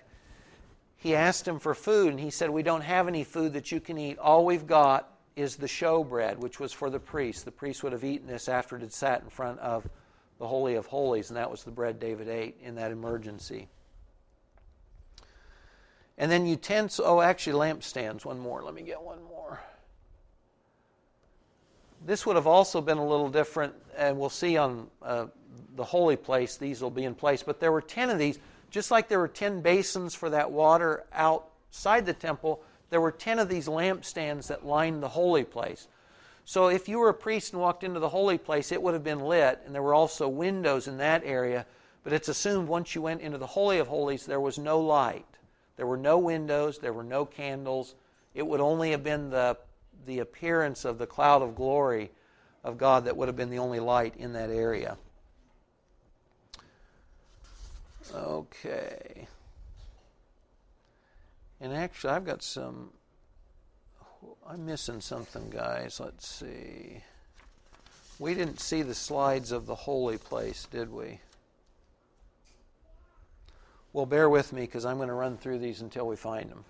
he 1.04 1.14
asked 1.14 1.46
him 1.46 1.58
for 1.58 1.74
food, 1.74 2.08
and 2.08 2.18
he 2.18 2.30
said, 2.30 2.48
We 2.48 2.62
don't 2.62 2.80
have 2.80 3.08
any 3.08 3.24
food 3.24 3.52
that 3.52 3.70
you 3.70 3.78
can 3.78 3.98
eat. 3.98 4.18
All 4.18 4.46
we've 4.46 4.66
got 4.66 5.12
is 5.36 5.54
the 5.54 5.66
showbread, 5.66 6.38
which 6.38 6.58
was 6.58 6.72
for 6.72 6.88
the 6.88 6.98
priest. 6.98 7.44
The 7.44 7.52
priest 7.52 7.82
would 7.82 7.92
have 7.92 8.04
eaten 8.04 8.26
this 8.26 8.48
after 8.48 8.74
it 8.74 8.80
had 8.80 8.90
sat 8.90 9.20
in 9.20 9.28
front 9.28 9.60
of 9.60 9.86
the 10.38 10.48
Holy 10.48 10.76
of 10.76 10.86
Holies, 10.86 11.28
and 11.28 11.36
that 11.36 11.50
was 11.50 11.62
the 11.62 11.70
bread 11.70 12.00
David 12.00 12.28
ate 12.28 12.56
in 12.62 12.76
that 12.76 12.90
emergency. 12.90 13.68
And 16.16 16.32
then 16.32 16.46
utensils, 16.46 17.06
oh, 17.06 17.20
actually, 17.20 17.58
lampstands, 17.58 18.24
one 18.24 18.38
more. 18.38 18.62
Let 18.62 18.72
me 18.72 18.80
get 18.80 19.02
one 19.02 19.22
more. 19.24 19.60
This 22.06 22.24
would 22.24 22.36
have 22.36 22.46
also 22.46 22.80
been 22.80 22.96
a 22.96 23.06
little 23.06 23.28
different, 23.28 23.74
and 23.94 24.18
we'll 24.18 24.30
see 24.30 24.56
on 24.56 24.88
uh, 25.02 25.26
the 25.76 25.84
holy 25.84 26.16
place, 26.16 26.56
these 26.56 26.80
will 26.80 26.90
be 26.90 27.04
in 27.04 27.14
place. 27.14 27.42
But 27.42 27.60
there 27.60 27.72
were 27.72 27.82
10 27.82 28.08
of 28.08 28.18
these, 28.18 28.38
just 28.74 28.90
like 28.90 29.06
there 29.06 29.20
were 29.20 29.28
10 29.28 29.60
basins 29.60 30.16
for 30.16 30.30
that 30.30 30.50
water 30.50 31.04
outside 31.12 32.04
the 32.04 32.12
temple, 32.12 32.60
there 32.90 33.00
were 33.00 33.12
10 33.12 33.38
of 33.38 33.48
these 33.48 33.68
lampstands 33.68 34.48
that 34.48 34.66
lined 34.66 35.00
the 35.00 35.10
holy 35.10 35.44
place. 35.44 35.86
So 36.44 36.66
if 36.66 36.88
you 36.88 36.98
were 36.98 37.08
a 37.08 37.14
priest 37.14 37.52
and 37.52 37.62
walked 37.62 37.84
into 37.84 38.00
the 38.00 38.08
holy 38.08 38.36
place, 38.36 38.72
it 38.72 38.82
would 38.82 38.92
have 38.94 39.04
been 39.04 39.20
lit, 39.20 39.60
and 39.64 39.72
there 39.72 39.80
were 39.80 39.94
also 39.94 40.26
windows 40.26 40.88
in 40.88 40.96
that 40.96 41.22
area. 41.24 41.66
But 42.02 42.14
it's 42.14 42.26
assumed 42.26 42.66
once 42.66 42.96
you 42.96 43.02
went 43.02 43.20
into 43.20 43.38
the 43.38 43.46
Holy 43.46 43.78
of 43.78 43.86
Holies, 43.86 44.26
there 44.26 44.40
was 44.40 44.58
no 44.58 44.80
light. 44.80 45.24
There 45.76 45.86
were 45.86 45.96
no 45.96 46.18
windows, 46.18 46.80
there 46.80 46.92
were 46.92 47.04
no 47.04 47.24
candles. 47.24 47.94
It 48.34 48.44
would 48.44 48.60
only 48.60 48.90
have 48.90 49.04
been 49.04 49.30
the, 49.30 49.56
the 50.04 50.18
appearance 50.18 50.84
of 50.84 50.98
the 50.98 51.06
cloud 51.06 51.42
of 51.42 51.54
glory 51.54 52.10
of 52.64 52.76
God 52.76 53.04
that 53.04 53.16
would 53.16 53.28
have 53.28 53.36
been 53.36 53.50
the 53.50 53.60
only 53.60 53.78
light 53.78 54.16
in 54.16 54.32
that 54.32 54.50
area. 54.50 54.98
Okay. 58.12 59.28
And 61.60 61.72
actually, 61.72 62.10
I've 62.10 62.26
got 62.26 62.42
some 62.42 62.90
I'm 64.46 64.66
missing 64.66 65.00
something, 65.00 65.50
guys. 65.50 66.00
Let's 66.00 66.28
see. 66.28 67.02
We 68.18 68.34
didn't 68.34 68.60
see 68.60 68.82
the 68.82 68.94
slides 68.94 69.52
of 69.52 69.66
the 69.66 69.74
holy 69.74 70.18
place, 70.18 70.66
did 70.70 70.92
we? 70.92 71.20
Well, 73.92 74.06
bear 74.06 74.28
with 74.28 74.52
me 74.52 74.62
because 74.62 74.84
I'm 74.84 74.96
going 74.96 75.08
to 75.08 75.14
run 75.14 75.36
through 75.36 75.58
these 75.58 75.80
until 75.80 76.06
we 76.06 76.16
find 76.16 76.50
them. 76.50 76.64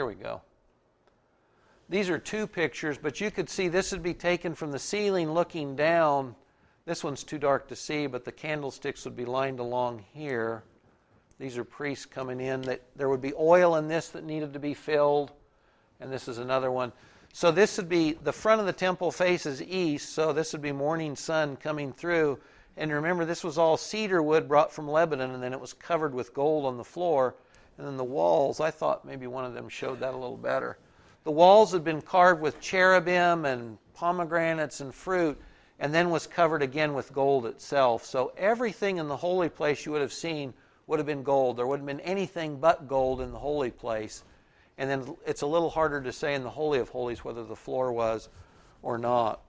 Here 0.00 0.06
we 0.06 0.14
go. 0.14 0.40
These 1.90 2.08
are 2.08 2.18
two 2.18 2.46
pictures, 2.46 2.96
but 2.96 3.20
you 3.20 3.30
could 3.30 3.50
see 3.50 3.68
this 3.68 3.92
would 3.92 4.02
be 4.02 4.14
taken 4.14 4.54
from 4.54 4.72
the 4.72 4.78
ceiling 4.78 5.30
looking 5.30 5.76
down. 5.76 6.34
This 6.86 7.04
one's 7.04 7.22
too 7.22 7.36
dark 7.36 7.68
to 7.68 7.76
see, 7.76 8.06
but 8.06 8.24
the 8.24 8.32
candlesticks 8.32 9.04
would 9.04 9.14
be 9.14 9.26
lined 9.26 9.60
along 9.60 10.02
here. 10.14 10.62
These 11.38 11.58
are 11.58 11.64
priests 11.64 12.06
coming 12.06 12.40
in. 12.40 12.62
That 12.62 12.80
there 12.96 13.10
would 13.10 13.20
be 13.20 13.34
oil 13.34 13.76
in 13.76 13.88
this 13.88 14.08
that 14.08 14.24
needed 14.24 14.54
to 14.54 14.58
be 14.58 14.72
filled, 14.72 15.32
and 16.00 16.10
this 16.10 16.28
is 16.28 16.38
another 16.38 16.72
one. 16.72 16.92
So 17.34 17.50
this 17.50 17.76
would 17.76 17.90
be 17.90 18.12
the 18.12 18.32
front 18.32 18.58
of 18.58 18.66
the 18.66 18.72
temple 18.72 19.10
faces 19.10 19.62
east, 19.62 20.14
so 20.14 20.32
this 20.32 20.54
would 20.54 20.62
be 20.62 20.72
morning 20.72 21.14
sun 21.14 21.56
coming 21.56 21.92
through. 21.92 22.38
And 22.78 22.90
remember, 22.90 23.26
this 23.26 23.44
was 23.44 23.58
all 23.58 23.76
cedar 23.76 24.22
wood 24.22 24.48
brought 24.48 24.72
from 24.72 24.88
Lebanon, 24.88 25.32
and 25.32 25.42
then 25.42 25.52
it 25.52 25.60
was 25.60 25.74
covered 25.74 26.14
with 26.14 26.32
gold 26.32 26.64
on 26.64 26.78
the 26.78 26.84
floor. 26.84 27.34
And 27.80 27.88
then 27.88 27.96
the 27.96 28.04
walls, 28.04 28.60
I 28.60 28.70
thought 28.70 29.06
maybe 29.06 29.26
one 29.26 29.46
of 29.46 29.54
them 29.54 29.70
showed 29.70 30.00
that 30.00 30.12
a 30.12 30.18
little 30.18 30.36
better. 30.36 30.76
The 31.24 31.30
walls 31.30 31.72
had 31.72 31.82
been 31.82 32.02
carved 32.02 32.42
with 32.42 32.60
cherubim 32.60 33.46
and 33.46 33.78
pomegranates 33.94 34.80
and 34.80 34.94
fruit, 34.94 35.40
and 35.78 35.94
then 35.94 36.10
was 36.10 36.26
covered 36.26 36.60
again 36.60 36.92
with 36.92 37.14
gold 37.14 37.46
itself. 37.46 38.04
So 38.04 38.34
everything 38.36 38.98
in 38.98 39.08
the 39.08 39.16
holy 39.16 39.48
place 39.48 39.86
you 39.86 39.92
would 39.92 40.02
have 40.02 40.12
seen 40.12 40.52
would 40.88 40.98
have 40.98 41.06
been 41.06 41.22
gold. 41.22 41.56
There 41.56 41.66
wouldn't 41.66 41.88
have 41.88 41.96
been 41.96 42.06
anything 42.06 42.60
but 42.60 42.86
gold 42.86 43.22
in 43.22 43.32
the 43.32 43.38
holy 43.38 43.70
place. 43.70 44.24
And 44.76 44.90
then 44.90 45.16
it's 45.26 45.40
a 45.40 45.46
little 45.46 45.70
harder 45.70 46.02
to 46.02 46.12
say 46.12 46.34
in 46.34 46.42
the 46.42 46.50
Holy 46.50 46.80
of 46.80 46.90
Holies 46.90 47.24
whether 47.24 47.44
the 47.44 47.56
floor 47.56 47.92
was 47.92 48.28
or 48.82 48.98
not. 48.98 49.40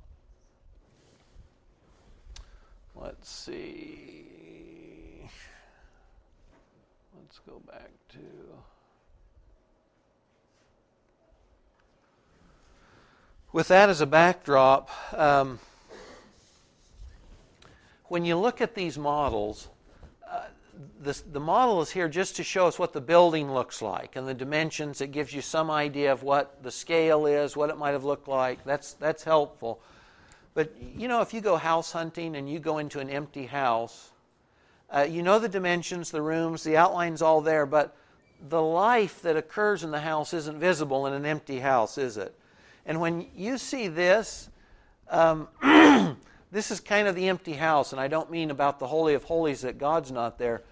Let's 2.95 3.29
see. 3.29 5.29
Let's 7.13 7.39
go 7.39 7.61
back 7.67 7.89
to. 8.11 8.41
with 13.53 13.67
that 13.67 13.89
as 13.89 14.01
a 14.01 14.05
backdrop, 14.05 14.89
um, 15.17 15.59
when 18.05 18.25
you 18.25 18.37
look 18.37 18.61
at 18.61 18.75
these 18.75 18.97
models, 18.97 19.67
uh, 20.29 20.43
this, 20.99 21.21
the 21.21 21.39
model 21.39 21.81
is 21.81 21.91
here 21.91 22.07
just 22.07 22.35
to 22.37 22.43
show 22.43 22.67
us 22.67 22.79
what 22.79 22.93
the 22.93 23.01
building 23.01 23.53
looks 23.53 23.81
like 23.81 24.15
and 24.15 24.27
the 24.27 24.33
dimensions. 24.33 25.01
It 25.01 25.11
gives 25.11 25.33
you 25.33 25.41
some 25.41 25.69
idea 25.69 26.11
of 26.11 26.23
what 26.23 26.63
the 26.63 26.71
scale 26.71 27.25
is, 27.25 27.55
what 27.55 27.69
it 27.69 27.77
might 27.77 27.91
have 27.91 28.03
looked 28.03 28.27
like. 28.27 28.63
That's, 28.63 28.93
that's 28.93 29.23
helpful. 29.23 29.81
But 30.53 30.73
you 30.95 31.07
know, 31.07 31.21
if 31.21 31.33
you 31.33 31.41
go 31.41 31.55
house 31.57 31.91
hunting 31.91 32.35
and 32.35 32.49
you 32.49 32.59
go 32.59 32.77
into 32.77 32.99
an 32.99 33.09
empty 33.09 33.45
house, 33.45 34.11
uh, 34.89 35.07
you 35.09 35.23
know 35.23 35.39
the 35.39 35.49
dimensions, 35.49 36.11
the 36.11 36.21
rooms, 36.21 36.63
the 36.63 36.75
outline's 36.75 37.21
all 37.21 37.39
there, 37.41 37.65
but 37.65 37.95
the 38.49 38.61
life 38.61 39.21
that 39.21 39.37
occurs 39.37 39.83
in 39.83 39.91
the 39.91 39.99
house 39.99 40.33
isn't 40.33 40.59
visible 40.59 41.05
in 41.07 41.13
an 41.13 41.25
empty 41.25 41.59
house, 41.59 41.97
is 41.97 42.17
it? 42.17 42.35
And 42.85 42.99
when 42.99 43.27
you 43.35 43.57
see 43.57 43.87
this, 43.87 44.49
um, 45.09 45.47
this 46.51 46.71
is 46.71 46.79
kind 46.79 47.07
of 47.07 47.15
the 47.15 47.29
empty 47.29 47.53
house, 47.53 47.91
and 47.91 48.01
I 48.01 48.07
don't 48.07 48.31
mean 48.31 48.49
about 48.49 48.79
the 48.79 48.87
Holy 48.87 49.13
of 49.13 49.23
Holies 49.23 49.61
that 49.61 49.77
God's 49.77 50.11
not 50.11 50.37
there, 50.39 50.63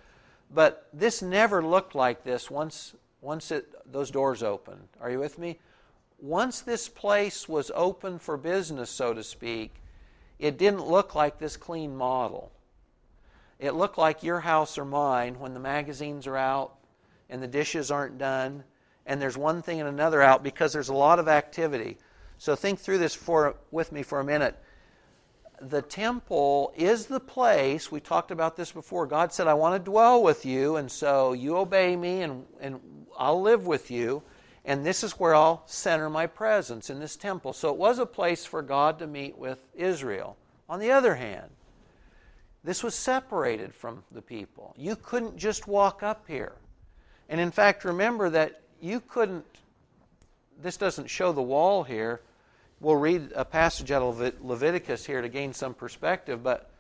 but 0.52 0.88
this 0.94 1.22
never 1.22 1.64
looked 1.64 1.94
like 1.94 2.24
this 2.24 2.50
once, 2.50 2.96
once 3.22 3.52
it, 3.52 3.72
those 3.92 4.10
doors 4.10 4.42
opened. 4.42 4.88
Are 5.00 5.12
you 5.12 5.20
with 5.20 5.38
me? 5.38 5.60
Once 6.20 6.62
this 6.62 6.90
place 6.90 7.48
was 7.48 7.72
open 7.76 8.18
for 8.18 8.36
business, 8.36 8.90
so 8.90 9.14
to 9.14 9.24
speak, 9.24 9.76
it 10.40 10.58
didn't 10.58 10.88
look 10.88 11.14
like 11.14 11.38
this 11.38 11.56
clean 11.56 11.96
model. 11.96 12.52
It 13.60 13.76
looked 13.76 13.98
like 13.98 14.24
your 14.24 14.40
house 14.40 14.78
or 14.78 14.86
mine 14.86 15.40
when 15.40 15.54
the 15.54 15.60
magazines 15.60 16.26
are 16.26 16.38
out 16.38 16.79
and 17.30 17.42
the 17.42 17.48
dishes 17.48 17.92
aren't 17.92 18.18
done 18.18 18.64
and 19.10 19.20
there's 19.20 19.38
one 19.38 19.64
thing 19.64 19.80
and 19.80 19.90
another 19.90 20.22
out 20.22 20.44
because 20.44 20.72
there's 20.72 20.90
a 20.90 20.94
lot 20.94 21.18
of 21.18 21.28
activity. 21.28 21.98
So 22.38 22.56
think 22.56 22.80
through 22.80 23.00
this 23.00 23.16
for, 23.16 23.56
with 23.72 23.92
me 23.92 24.04
for 24.04 24.20
a 24.20 24.24
minute. 24.24 24.56
The 25.62 25.82
temple 25.82 26.72
is 26.78 27.08
the 27.08 27.20
place, 27.20 27.92
we 27.92 28.00
talked 28.00 28.30
about 28.30 28.56
this 28.56 28.72
before. 28.72 29.08
God 29.08 29.34
said, 29.34 29.48
I 29.48 29.56
want 29.56 29.74
to 29.84 29.92
dwell 29.92 30.22
with 30.22 30.46
you, 30.46 30.78
and 30.78 30.90
so 30.90 31.34
you 31.34 31.58
obey 31.58 31.96
me, 31.96 32.22
and, 32.22 32.46
and 32.62 32.80
I'll 33.18 33.42
live 33.42 33.66
with 33.66 33.90
you. 33.90 34.22
And 34.64 34.86
this 34.86 35.04
is 35.04 35.14
where 35.14 35.34
I'll 35.34 35.64
center 35.66 36.10
my 36.10 36.28
presence 36.28 36.92
in 36.92 37.00
this 37.00 37.16
temple. 37.16 37.52
So 37.52 37.70
it 37.70 37.78
was 37.78 37.98
a 37.98 38.06
place 38.06 38.46
for 38.46 38.62
God 38.62 39.00
to 39.00 39.08
meet 39.08 39.36
with 39.38 39.68
Israel. 39.74 40.38
On 40.70 40.80
the 40.80 40.92
other 40.92 41.16
hand, 41.16 41.50
this 42.64 42.84
was 42.84 42.94
separated 42.94 43.74
from 43.74 44.04
the 44.12 44.22
people. 44.22 44.76
You 44.78 44.96
couldn't 44.96 45.36
just 45.36 45.68
walk 45.68 46.04
up 46.04 46.26
here. 46.28 46.54
And 47.30 47.40
in 47.40 47.52
fact, 47.52 47.86
remember 47.86 48.30
that 48.32 48.62
you 48.82 49.00
couldn't, 49.00 49.46
this 50.62 50.78
doesn't 50.78 51.08
show 51.08 51.32
the 51.32 51.42
wall 51.42 51.84
here. 51.84 52.22
We'll 52.82 52.96
read 52.96 53.32
a 53.36 53.46
passage 53.46 53.92
out 53.92 54.02
of 54.02 54.44
Leviticus 54.44 55.06
here 55.06 55.22
to 55.22 55.30
gain 55.30 55.54
some 55.54 55.74
perspective, 55.74 56.42
but 56.42 56.72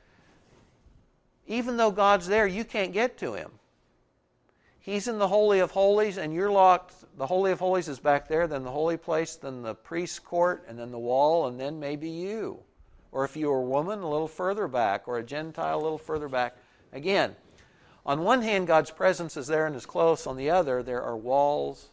even 1.45 1.77
though 1.77 1.91
God's 1.91 2.27
there, 2.27 2.47
you 2.47 2.65
can't 2.65 2.93
get 2.93 3.17
to 3.19 3.33
Him. 3.33 3.51
He's 4.79 5.07
in 5.07 5.19
the 5.19 5.27
Holy 5.27 5.59
of 5.59 5.71
Holies, 5.71 6.17
and 6.17 6.33
you're 6.33 6.51
locked. 6.51 6.93
The 7.17 7.27
Holy 7.27 7.51
of 7.51 7.59
Holies 7.59 7.87
is 7.87 7.99
back 7.99 8.27
there, 8.27 8.47
then 8.47 8.63
the 8.63 8.71
holy 8.71 8.97
place, 8.97 9.35
then 9.35 9.61
the 9.61 9.75
priest's 9.75 10.19
court, 10.19 10.65
and 10.67 10.79
then 10.79 10.89
the 10.89 10.97
wall, 10.97 11.47
and 11.47 11.59
then 11.59 11.79
maybe 11.79 12.09
you. 12.09 12.59
Or 13.11 13.25
if 13.25 13.35
you 13.35 13.49
were 13.49 13.59
a 13.59 13.63
woman, 13.63 13.99
a 13.99 14.09
little 14.09 14.27
further 14.27 14.67
back, 14.67 15.07
or 15.07 15.17
a 15.17 15.23
Gentile, 15.23 15.79
a 15.79 15.83
little 15.83 15.97
further 15.97 16.29
back. 16.29 16.55
Again, 16.93 17.35
on 18.09 18.23
one 18.23 18.41
hand, 18.41 18.65
God's 18.65 18.89
presence 18.89 19.37
is 19.37 19.45
there 19.45 19.67
and 19.67 19.75
is 19.75 19.85
close. 19.85 20.25
On 20.25 20.35
the 20.35 20.49
other, 20.49 20.81
there 20.81 21.03
are 21.03 21.15
walls 21.15 21.89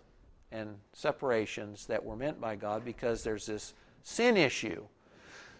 and 0.51 0.79
separations 0.95 1.85
that 1.89 2.03
were 2.03 2.17
meant 2.17 2.41
by 2.41 2.57
God 2.57 2.87
because 2.87 3.23
there's 3.23 3.45
this 3.45 3.75
sin 4.03 4.39
issue. 4.39 4.83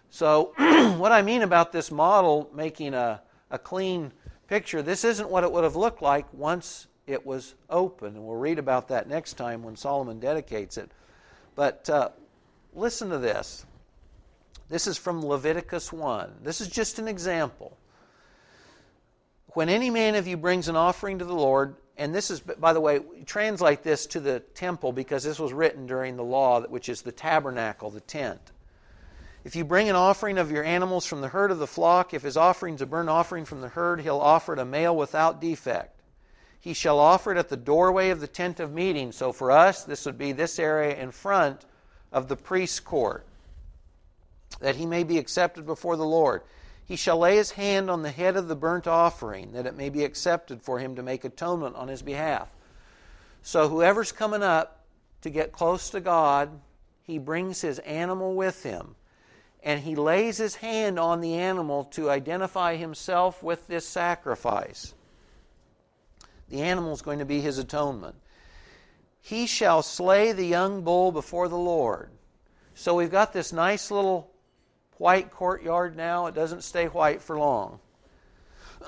So, 0.09 0.55
what 0.97 1.13
I 1.13 1.21
mean 1.21 1.43
about 1.43 1.73
this 1.73 1.91
model 1.91 2.49
making 2.55 2.95
a, 2.95 3.21
a 3.51 3.59
clean 3.59 4.11
picture, 4.49 4.81
this 4.81 5.05
isn't 5.05 5.29
what 5.29 5.45
it 5.45 5.53
would 5.53 5.63
have 5.63 5.77
looked 5.77 6.01
like 6.01 6.25
once 6.33 6.87
it 7.07 7.27
was 7.27 7.55
open. 7.69 8.15
And 8.15 8.25
we'll 8.25 8.37
read 8.37 8.59
about 8.59 8.89
that 8.89 9.11
next 9.11 9.35
time 9.35 9.63
when 9.63 9.77
Solomon 9.77 10.19
dedicates 10.21 10.79
it. 10.79 10.91
But 11.55 11.91
uh, 11.91 12.09
listen 12.73 13.11
to 13.11 13.19
this. 13.19 13.67
This 14.71 14.87
is 14.87 14.97
from 14.97 15.23
Leviticus 15.23 15.93
1. 15.93 16.33
This 16.43 16.63
is 16.63 16.69
just 16.69 16.99
an 16.99 17.09
example. 17.09 17.77
When 19.57 19.71
any 19.71 19.89
man 19.89 20.17
of 20.17 20.27
you 20.27 20.37
brings 20.37 20.69
an 20.69 20.77
offering 20.77 21.19
to 21.19 21.25
the 21.25 21.33
Lord, 21.33 21.77
and 21.97 22.15
this 22.15 22.31
is, 22.31 22.41
by 22.41 22.75
the 22.75 22.81
way, 22.83 23.01
translate 23.25 23.83
this 23.83 24.05
to 24.09 24.21
the 24.21 24.41
temple 24.41 24.93
because 24.93 25.25
this 25.25 25.39
was 25.39 25.55
written 25.55 25.87
during 25.87 26.15
the 26.15 26.23
law, 26.23 26.61
which 26.61 26.91
is 26.91 27.01
the 27.01 27.11
tabernacle, 27.11 27.89
the 27.89 28.03
tent. 28.03 28.53
If 29.45 29.57
you 29.57 29.65
bring 29.65 29.89
an 29.89 29.97
offering 29.97 30.37
of 30.37 30.51
your 30.51 30.63
animals 30.63 31.07
from 31.07 31.23
the 31.23 31.29
herd 31.29 31.51
of 31.51 31.59
the 31.59 31.67
flock, 31.67 32.13
if 32.13 32.21
his 32.21 32.37
offering 32.37 32.75
is 32.75 32.83
a 32.83 32.87
burnt 32.87 33.09
offering 33.09 33.47
from 33.47 33.63
the 33.63 33.69
herd, 33.69 34.03
he'll 34.03 34.21
offer 34.21 34.53
it 34.53 34.59
a 34.59 34.65
male 34.67 34.95
without 34.95 35.41
defect. 35.41 36.03
He 36.61 36.75
shall 36.75 36.99
offer 36.99 37.33
it 37.33 37.39
at 37.39 37.49
the 37.49 37.57
doorway 37.57 38.11
of 38.11 38.21
the 38.21 38.29
tent 38.29 38.61
of 38.61 38.75
meeting. 38.75 39.11
So 39.11 39.33
for 39.33 39.51
us, 39.51 39.85
this 39.85 40.05
would 40.05 40.19
be 40.19 40.33
this 40.33 40.59
area 40.59 40.97
in 40.97 41.11
front 41.13 41.65
of 42.13 42.29
the 42.29 42.37
priest's 42.37 42.81
court, 42.81 43.25
that 44.61 44.77
he 44.77 44.85
may 44.85 45.03
be 45.03 45.17
accepted 45.17 45.65
before 45.65 45.97
the 45.97 46.05
Lord. 46.05 46.43
He 46.87 46.95
shall 46.95 47.19
lay 47.19 47.37
his 47.37 47.51
hand 47.51 47.91
on 47.91 48.03
the 48.03 48.13
head 48.13 48.37
of 48.37 48.47
the 48.47 48.55
burnt 48.55 48.87
offering, 48.87 49.53
that 49.53 49.67
it 49.67 49.77
may 49.77 49.89
be 49.89 50.05
accepted 50.05 50.63
for 50.63 50.79
him 50.79 50.95
to 50.95 51.03
make 51.03 51.25
atonement 51.25 51.75
on 51.75 51.89
his 51.89 52.01
behalf. 52.01 52.49
So, 53.43 53.69
whoever's 53.69 54.13
coming 54.13 54.43
up 54.43 54.85
to 55.23 55.31
get 55.31 55.51
close 55.51 55.91
to 55.91 56.01
God, 56.01 56.61
he 57.03 57.19
brings 57.19 57.61
his 57.61 57.81
animal 57.81 58.35
with 58.35 58.63
him. 58.63 58.95
And 59.65 59.81
he 59.81 59.97
lays 59.97 60.39
his 60.39 60.55
hand 60.55 60.97
on 60.97 61.21
the 61.21 61.35
animal 61.35 61.85
to 61.87 62.09
identify 62.09 62.77
himself 62.77 63.43
with 63.43 63.67
this 63.67 63.87
sacrifice. 63.87 64.95
The 66.49 66.63
animal 66.63 66.93
is 66.93 67.03
going 67.03 67.19
to 67.19 67.25
be 67.25 67.41
his 67.41 67.59
atonement. 67.59 68.15
He 69.21 69.47
shall 69.47 69.83
slay 69.83 70.31
the 70.31 70.47
young 70.47 70.83
bull 70.83 71.11
before 71.11 71.49
the 71.49 71.59
Lord. 71.59 72.11
So 72.75 72.95
we've 72.95 73.11
got 73.11 73.33
this 73.33 73.53
nice 73.53 73.91
little 73.91 74.31
white 74.99 75.31
courtyard 75.31 75.97
now. 75.97 76.27
It 76.27 76.35
doesn't 76.35 76.63
stay 76.63 76.87
white 76.87 77.23
for 77.23 77.39
long. 77.39 77.81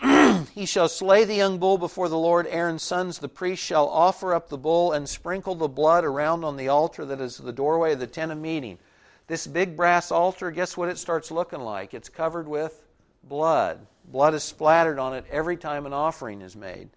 he 0.54 0.66
shall 0.66 0.88
slay 0.88 1.24
the 1.24 1.34
young 1.34 1.58
bull 1.58 1.78
before 1.78 2.08
the 2.08 2.18
Lord. 2.18 2.46
Aaron's 2.48 2.82
sons, 2.82 3.18
the 3.18 3.28
priests, 3.28 3.64
shall 3.64 3.88
offer 3.88 4.34
up 4.34 4.48
the 4.48 4.58
bull 4.58 4.92
and 4.92 5.08
sprinkle 5.08 5.54
the 5.54 5.68
blood 5.68 6.04
around 6.04 6.44
on 6.44 6.56
the 6.56 6.68
altar 6.68 7.04
that 7.04 7.20
is 7.20 7.38
the 7.38 7.52
doorway 7.52 7.94
of 7.94 8.00
the 8.00 8.06
tent 8.06 8.32
of 8.32 8.38
meeting. 8.38 8.78
This 9.26 9.46
big 9.46 9.76
brass 9.76 10.10
altar, 10.10 10.50
guess 10.50 10.76
what 10.76 10.88
it 10.88 10.98
starts 10.98 11.30
looking 11.30 11.60
like? 11.60 11.94
It's 11.94 12.08
covered 12.08 12.48
with 12.48 12.82
blood. 13.24 13.86
Blood 14.04 14.34
is 14.34 14.42
splattered 14.42 14.98
on 14.98 15.14
it 15.14 15.24
every 15.30 15.56
time 15.56 15.84
an 15.84 15.92
offering 15.92 16.40
is 16.40 16.56
made. 16.56 16.88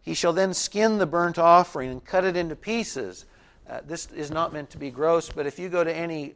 He 0.00 0.14
shall 0.14 0.32
then 0.32 0.54
skin 0.54 0.98
the 0.98 1.06
burnt 1.06 1.38
offering 1.38 1.90
and 1.90 2.04
cut 2.04 2.24
it 2.24 2.36
into 2.36 2.56
pieces. 2.56 3.26
Uh, 3.68 3.80
this 3.86 4.10
is 4.12 4.30
not 4.30 4.52
meant 4.52 4.70
to 4.70 4.78
be 4.78 4.90
gross, 4.90 5.30
but 5.30 5.46
if 5.46 5.58
you 5.58 5.68
go 5.68 5.82
to 5.82 5.94
any 5.94 6.34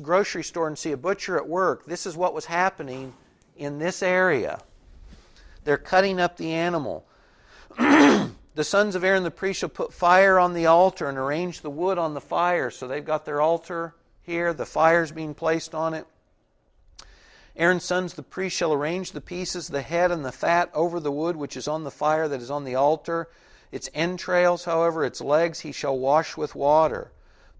grocery 0.00 0.44
store 0.44 0.68
and 0.68 0.78
see 0.78 0.92
a 0.92 0.96
butcher 0.96 1.36
at 1.36 1.48
work, 1.48 1.86
this 1.86 2.06
is 2.06 2.16
what 2.16 2.34
was 2.34 2.44
happening 2.44 3.12
in 3.56 3.78
this 3.78 4.02
area. 4.02 4.60
They're 5.64 5.76
cutting 5.76 6.20
up 6.20 6.36
the 6.36 6.52
animal. 6.52 7.04
the 7.78 8.30
sons 8.62 8.94
of 8.94 9.02
Aaron 9.02 9.24
the 9.24 9.30
priest 9.30 9.60
shall 9.60 9.68
put 9.68 9.92
fire 9.92 10.38
on 10.38 10.54
the 10.54 10.66
altar 10.66 11.08
and 11.08 11.18
arrange 11.18 11.60
the 11.60 11.70
wood 11.70 11.98
on 11.98 12.14
the 12.14 12.20
fire. 12.20 12.70
So 12.70 12.86
they've 12.86 13.04
got 13.04 13.24
their 13.24 13.40
altar 13.40 13.94
here, 14.22 14.54
the 14.54 14.66
fire's 14.66 15.10
being 15.10 15.34
placed 15.34 15.74
on 15.74 15.94
it. 15.94 16.06
Aaron's 17.56 17.84
sons, 17.84 18.14
the 18.14 18.22
priest, 18.22 18.56
shall 18.56 18.72
arrange 18.72 19.12
the 19.12 19.20
pieces, 19.20 19.68
the 19.68 19.82
head 19.82 20.10
and 20.10 20.24
the 20.24 20.32
fat 20.32 20.70
over 20.74 21.00
the 21.00 21.10
wood 21.10 21.36
which 21.36 21.56
is 21.56 21.68
on 21.68 21.84
the 21.84 21.90
fire 21.90 22.28
that 22.28 22.40
is 22.40 22.50
on 22.50 22.64
the 22.64 22.76
altar. 22.76 23.28
Its 23.72 23.90
entrails, 23.94 24.64
however, 24.64 25.04
its 25.04 25.20
legs, 25.20 25.60
he 25.60 25.72
shall 25.72 25.98
wash 25.98 26.36
with 26.36 26.54
water 26.54 27.10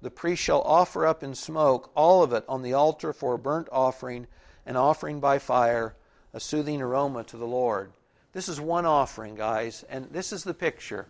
the 0.03 0.11
priest 0.11 0.43
shall 0.43 0.62
offer 0.62 1.07
up 1.07 1.23
in 1.23 1.35
smoke 1.35 1.91
all 1.95 2.23
of 2.23 2.33
it 2.33 2.45
on 2.49 2.62
the 2.62 2.75
altar 2.75 3.12
for 3.12 3.35
a 3.35 3.38
burnt 3.38 3.69
offering, 3.71 4.27
an 4.67 4.77
offering 4.77 5.21
by 5.21 5.38
fire, 5.38 5.95
a 6.35 6.41
soothing 6.41 6.83
aroma 6.83 7.23
to 7.25 7.37
the 7.37 7.47
Lord. 7.47 7.93
This 8.33 8.49
is 8.49 8.61
one 8.61 8.85
offering, 8.85 9.37
guys, 9.37 9.85
and 9.88 10.11
this 10.11 10.33
is 10.33 10.43
the 10.43 10.55
picture. 10.55 11.07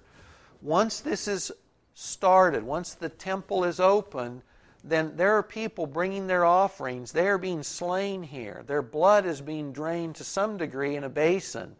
Once 0.60 1.00
this 1.00 1.26
is 1.26 1.50
started, 1.94 2.64
once 2.64 2.94
the 2.94 3.08
temple 3.08 3.64
is 3.64 3.80
open, 3.80 4.42
then 4.84 5.16
there 5.16 5.36
are 5.38 5.42
people 5.42 5.86
bringing 5.86 6.26
their 6.26 6.44
offerings. 6.44 7.12
They 7.12 7.28
are 7.28 7.38
being 7.38 7.62
slain 7.62 8.22
here. 8.22 8.62
Their 8.66 8.82
blood 8.82 9.24
is 9.24 9.40
being 9.40 9.72
drained 9.72 10.16
to 10.16 10.24
some 10.24 10.58
degree 10.58 10.96
in 10.96 11.04
a 11.04 11.08
basin. 11.08 11.76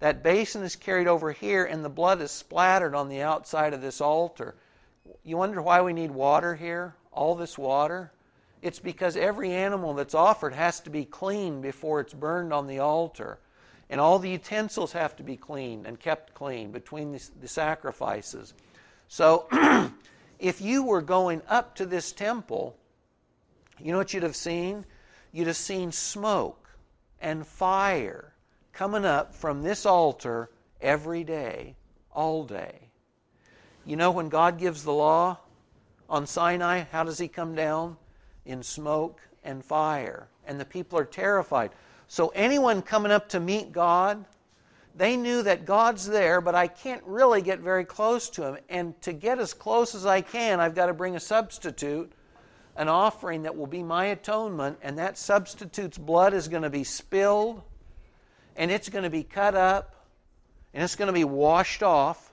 That 0.00 0.22
basin 0.22 0.62
is 0.62 0.74
carried 0.74 1.06
over 1.06 1.30
here, 1.30 1.64
and 1.64 1.84
the 1.84 1.88
blood 1.90 2.20
is 2.20 2.30
splattered 2.30 2.94
on 2.94 3.08
the 3.08 3.22
outside 3.22 3.74
of 3.74 3.82
this 3.82 4.00
altar. 4.00 4.56
You 5.24 5.36
wonder 5.36 5.62
why 5.62 5.80
we 5.80 5.92
need 5.92 6.10
water 6.10 6.54
here? 6.54 6.94
All 7.12 7.34
this 7.34 7.58
water? 7.58 8.12
It's 8.62 8.78
because 8.78 9.16
every 9.16 9.52
animal 9.52 9.94
that's 9.94 10.14
offered 10.14 10.52
has 10.54 10.80
to 10.80 10.90
be 10.90 11.04
clean 11.04 11.60
before 11.60 12.00
it's 12.00 12.14
burned 12.14 12.52
on 12.52 12.66
the 12.66 12.80
altar. 12.80 13.38
And 13.90 14.00
all 14.00 14.18
the 14.18 14.30
utensils 14.30 14.92
have 14.92 15.16
to 15.16 15.22
be 15.22 15.36
cleaned 15.36 15.86
and 15.86 15.98
kept 15.98 16.34
clean 16.34 16.72
between 16.72 17.12
the, 17.12 17.30
the 17.40 17.48
sacrifices. 17.48 18.54
So, 19.08 19.46
if 20.38 20.60
you 20.60 20.82
were 20.82 21.00
going 21.00 21.40
up 21.48 21.74
to 21.76 21.86
this 21.86 22.12
temple, 22.12 22.76
you 23.80 23.92
know 23.92 23.98
what 23.98 24.12
you'd 24.12 24.24
have 24.24 24.36
seen? 24.36 24.84
You'd 25.32 25.46
have 25.46 25.56
seen 25.56 25.92
smoke 25.92 26.68
and 27.20 27.46
fire 27.46 28.34
coming 28.72 29.04
up 29.04 29.34
from 29.34 29.62
this 29.62 29.86
altar 29.86 30.50
every 30.80 31.24
day, 31.24 31.76
all 32.12 32.44
day. 32.44 32.87
You 33.88 33.96
know, 33.96 34.10
when 34.10 34.28
God 34.28 34.58
gives 34.58 34.84
the 34.84 34.92
law 34.92 35.38
on 36.10 36.26
Sinai, 36.26 36.84
how 36.92 37.04
does 37.04 37.18
He 37.18 37.26
come 37.26 37.54
down? 37.54 37.96
In 38.44 38.62
smoke 38.62 39.22
and 39.42 39.64
fire. 39.64 40.28
And 40.46 40.60
the 40.60 40.66
people 40.66 40.98
are 40.98 41.06
terrified. 41.06 41.70
So, 42.06 42.28
anyone 42.34 42.82
coming 42.82 43.10
up 43.10 43.30
to 43.30 43.40
meet 43.40 43.72
God, 43.72 44.26
they 44.94 45.16
knew 45.16 45.42
that 45.42 45.64
God's 45.64 46.06
there, 46.06 46.42
but 46.42 46.54
I 46.54 46.66
can't 46.66 47.02
really 47.06 47.40
get 47.40 47.60
very 47.60 47.86
close 47.86 48.28
to 48.30 48.42
Him. 48.42 48.58
And 48.68 49.00
to 49.00 49.14
get 49.14 49.38
as 49.38 49.54
close 49.54 49.94
as 49.94 50.04
I 50.04 50.20
can, 50.20 50.60
I've 50.60 50.74
got 50.74 50.88
to 50.88 50.92
bring 50.92 51.16
a 51.16 51.20
substitute, 51.20 52.12
an 52.76 52.88
offering 52.88 53.44
that 53.44 53.56
will 53.56 53.66
be 53.66 53.82
my 53.82 54.04
atonement, 54.06 54.78
and 54.82 54.98
that 54.98 55.16
substitute's 55.16 55.96
blood 55.96 56.34
is 56.34 56.48
going 56.48 56.62
to 56.62 56.68
be 56.68 56.84
spilled, 56.84 57.62
and 58.54 58.70
it's 58.70 58.90
going 58.90 59.04
to 59.04 59.10
be 59.10 59.22
cut 59.22 59.54
up, 59.54 60.04
and 60.74 60.84
it's 60.84 60.94
going 60.94 61.06
to 61.06 61.14
be 61.14 61.24
washed 61.24 61.82
off 61.82 62.27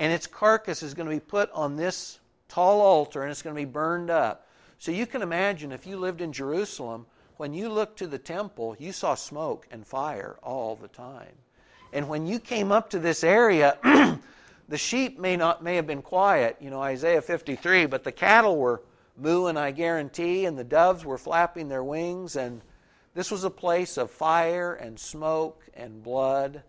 and 0.00 0.10
its 0.10 0.26
carcass 0.26 0.82
is 0.82 0.94
going 0.94 1.06
to 1.06 1.14
be 1.14 1.20
put 1.20 1.50
on 1.52 1.76
this 1.76 2.20
tall 2.48 2.80
altar 2.80 3.22
and 3.22 3.30
it's 3.30 3.42
going 3.42 3.54
to 3.54 3.60
be 3.60 3.70
burned 3.70 4.08
up. 4.08 4.48
So 4.78 4.90
you 4.90 5.06
can 5.06 5.20
imagine 5.20 5.72
if 5.72 5.86
you 5.86 5.98
lived 5.98 6.22
in 6.22 6.32
Jerusalem, 6.32 7.04
when 7.36 7.52
you 7.52 7.68
looked 7.68 7.98
to 7.98 8.06
the 8.06 8.18
temple, 8.18 8.74
you 8.78 8.92
saw 8.92 9.14
smoke 9.14 9.68
and 9.70 9.86
fire 9.86 10.38
all 10.42 10.74
the 10.74 10.88
time. 10.88 11.34
And 11.92 12.08
when 12.08 12.26
you 12.26 12.38
came 12.38 12.72
up 12.72 12.88
to 12.90 12.98
this 12.98 13.22
area, 13.22 13.76
the 14.68 14.78
sheep 14.78 15.18
may 15.18 15.36
not 15.36 15.62
may 15.62 15.76
have 15.76 15.86
been 15.86 16.02
quiet, 16.02 16.56
you 16.60 16.70
know, 16.70 16.80
Isaiah 16.80 17.20
53, 17.20 17.84
but 17.84 18.02
the 18.02 18.12
cattle 18.12 18.56
were 18.56 18.80
mooing, 19.18 19.58
I 19.58 19.70
guarantee, 19.70 20.46
and 20.46 20.56
the 20.56 20.64
doves 20.64 21.04
were 21.04 21.18
flapping 21.18 21.68
their 21.68 21.84
wings 21.84 22.36
and 22.36 22.62
this 23.12 23.30
was 23.30 23.44
a 23.44 23.50
place 23.50 23.98
of 23.98 24.10
fire 24.10 24.74
and 24.74 24.98
smoke 24.98 25.62
and 25.74 26.02
blood 26.02 26.62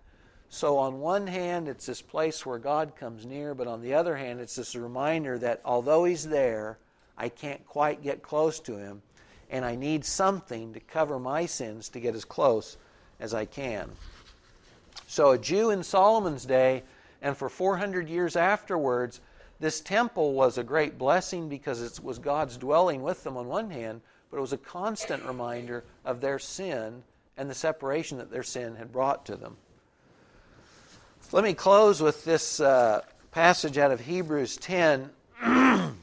so, 0.53 0.77
on 0.79 0.99
one 0.99 1.27
hand, 1.27 1.69
it's 1.69 1.85
this 1.85 2.01
place 2.01 2.45
where 2.45 2.59
God 2.59 2.97
comes 2.97 3.25
near, 3.25 3.55
but 3.55 3.67
on 3.67 3.79
the 3.79 3.93
other 3.93 4.17
hand, 4.17 4.41
it's 4.41 4.57
this 4.57 4.75
reminder 4.75 5.37
that 5.37 5.61
although 5.63 6.03
He's 6.03 6.27
there, 6.27 6.77
I 7.17 7.29
can't 7.29 7.65
quite 7.65 8.03
get 8.03 8.21
close 8.21 8.59
to 8.61 8.75
Him, 8.75 9.01
and 9.49 9.63
I 9.63 9.75
need 9.75 10.03
something 10.03 10.73
to 10.73 10.81
cover 10.81 11.19
my 11.19 11.45
sins 11.45 11.87
to 11.89 12.01
get 12.01 12.15
as 12.15 12.25
close 12.25 12.75
as 13.17 13.33
I 13.33 13.45
can. 13.45 13.91
So, 15.07 15.31
a 15.31 15.37
Jew 15.37 15.69
in 15.69 15.83
Solomon's 15.83 16.45
day, 16.45 16.83
and 17.21 17.37
for 17.37 17.47
400 17.47 18.09
years 18.09 18.35
afterwards, 18.35 19.21
this 19.61 19.79
temple 19.79 20.33
was 20.33 20.57
a 20.57 20.63
great 20.63 20.97
blessing 20.97 21.47
because 21.47 21.81
it 21.81 22.03
was 22.03 22.19
God's 22.19 22.57
dwelling 22.57 23.01
with 23.01 23.23
them 23.23 23.37
on 23.37 23.47
one 23.47 23.69
hand, 23.69 24.01
but 24.29 24.35
it 24.35 24.41
was 24.41 24.51
a 24.51 24.57
constant 24.57 25.23
reminder 25.23 25.85
of 26.03 26.19
their 26.19 26.39
sin 26.39 27.03
and 27.37 27.49
the 27.49 27.55
separation 27.55 28.17
that 28.17 28.31
their 28.31 28.43
sin 28.43 28.75
had 28.75 28.91
brought 28.91 29.25
to 29.27 29.37
them. 29.37 29.55
Let 31.33 31.45
me 31.45 31.53
close 31.53 32.01
with 32.01 32.25
this 32.25 32.59
uh, 32.59 33.03
passage 33.31 33.77
out 33.77 33.91
of 33.91 34.01
Hebrews 34.01 34.57
10. 34.57 35.09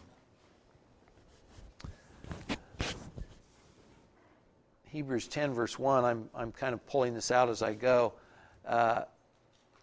Hebrews 4.87 5.29
10, 5.29 5.53
verse 5.53 5.79
1, 5.79 6.05
I'm, 6.07 6.31
I'm 6.35 6.51
kind 6.51 6.73
of 6.73 6.87
pulling 6.87 7.13
this 7.13 7.31
out 7.31 7.51
as 7.51 7.61
I 7.61 7.75
go. 7.75 8.15
Uh, 8.67 9.03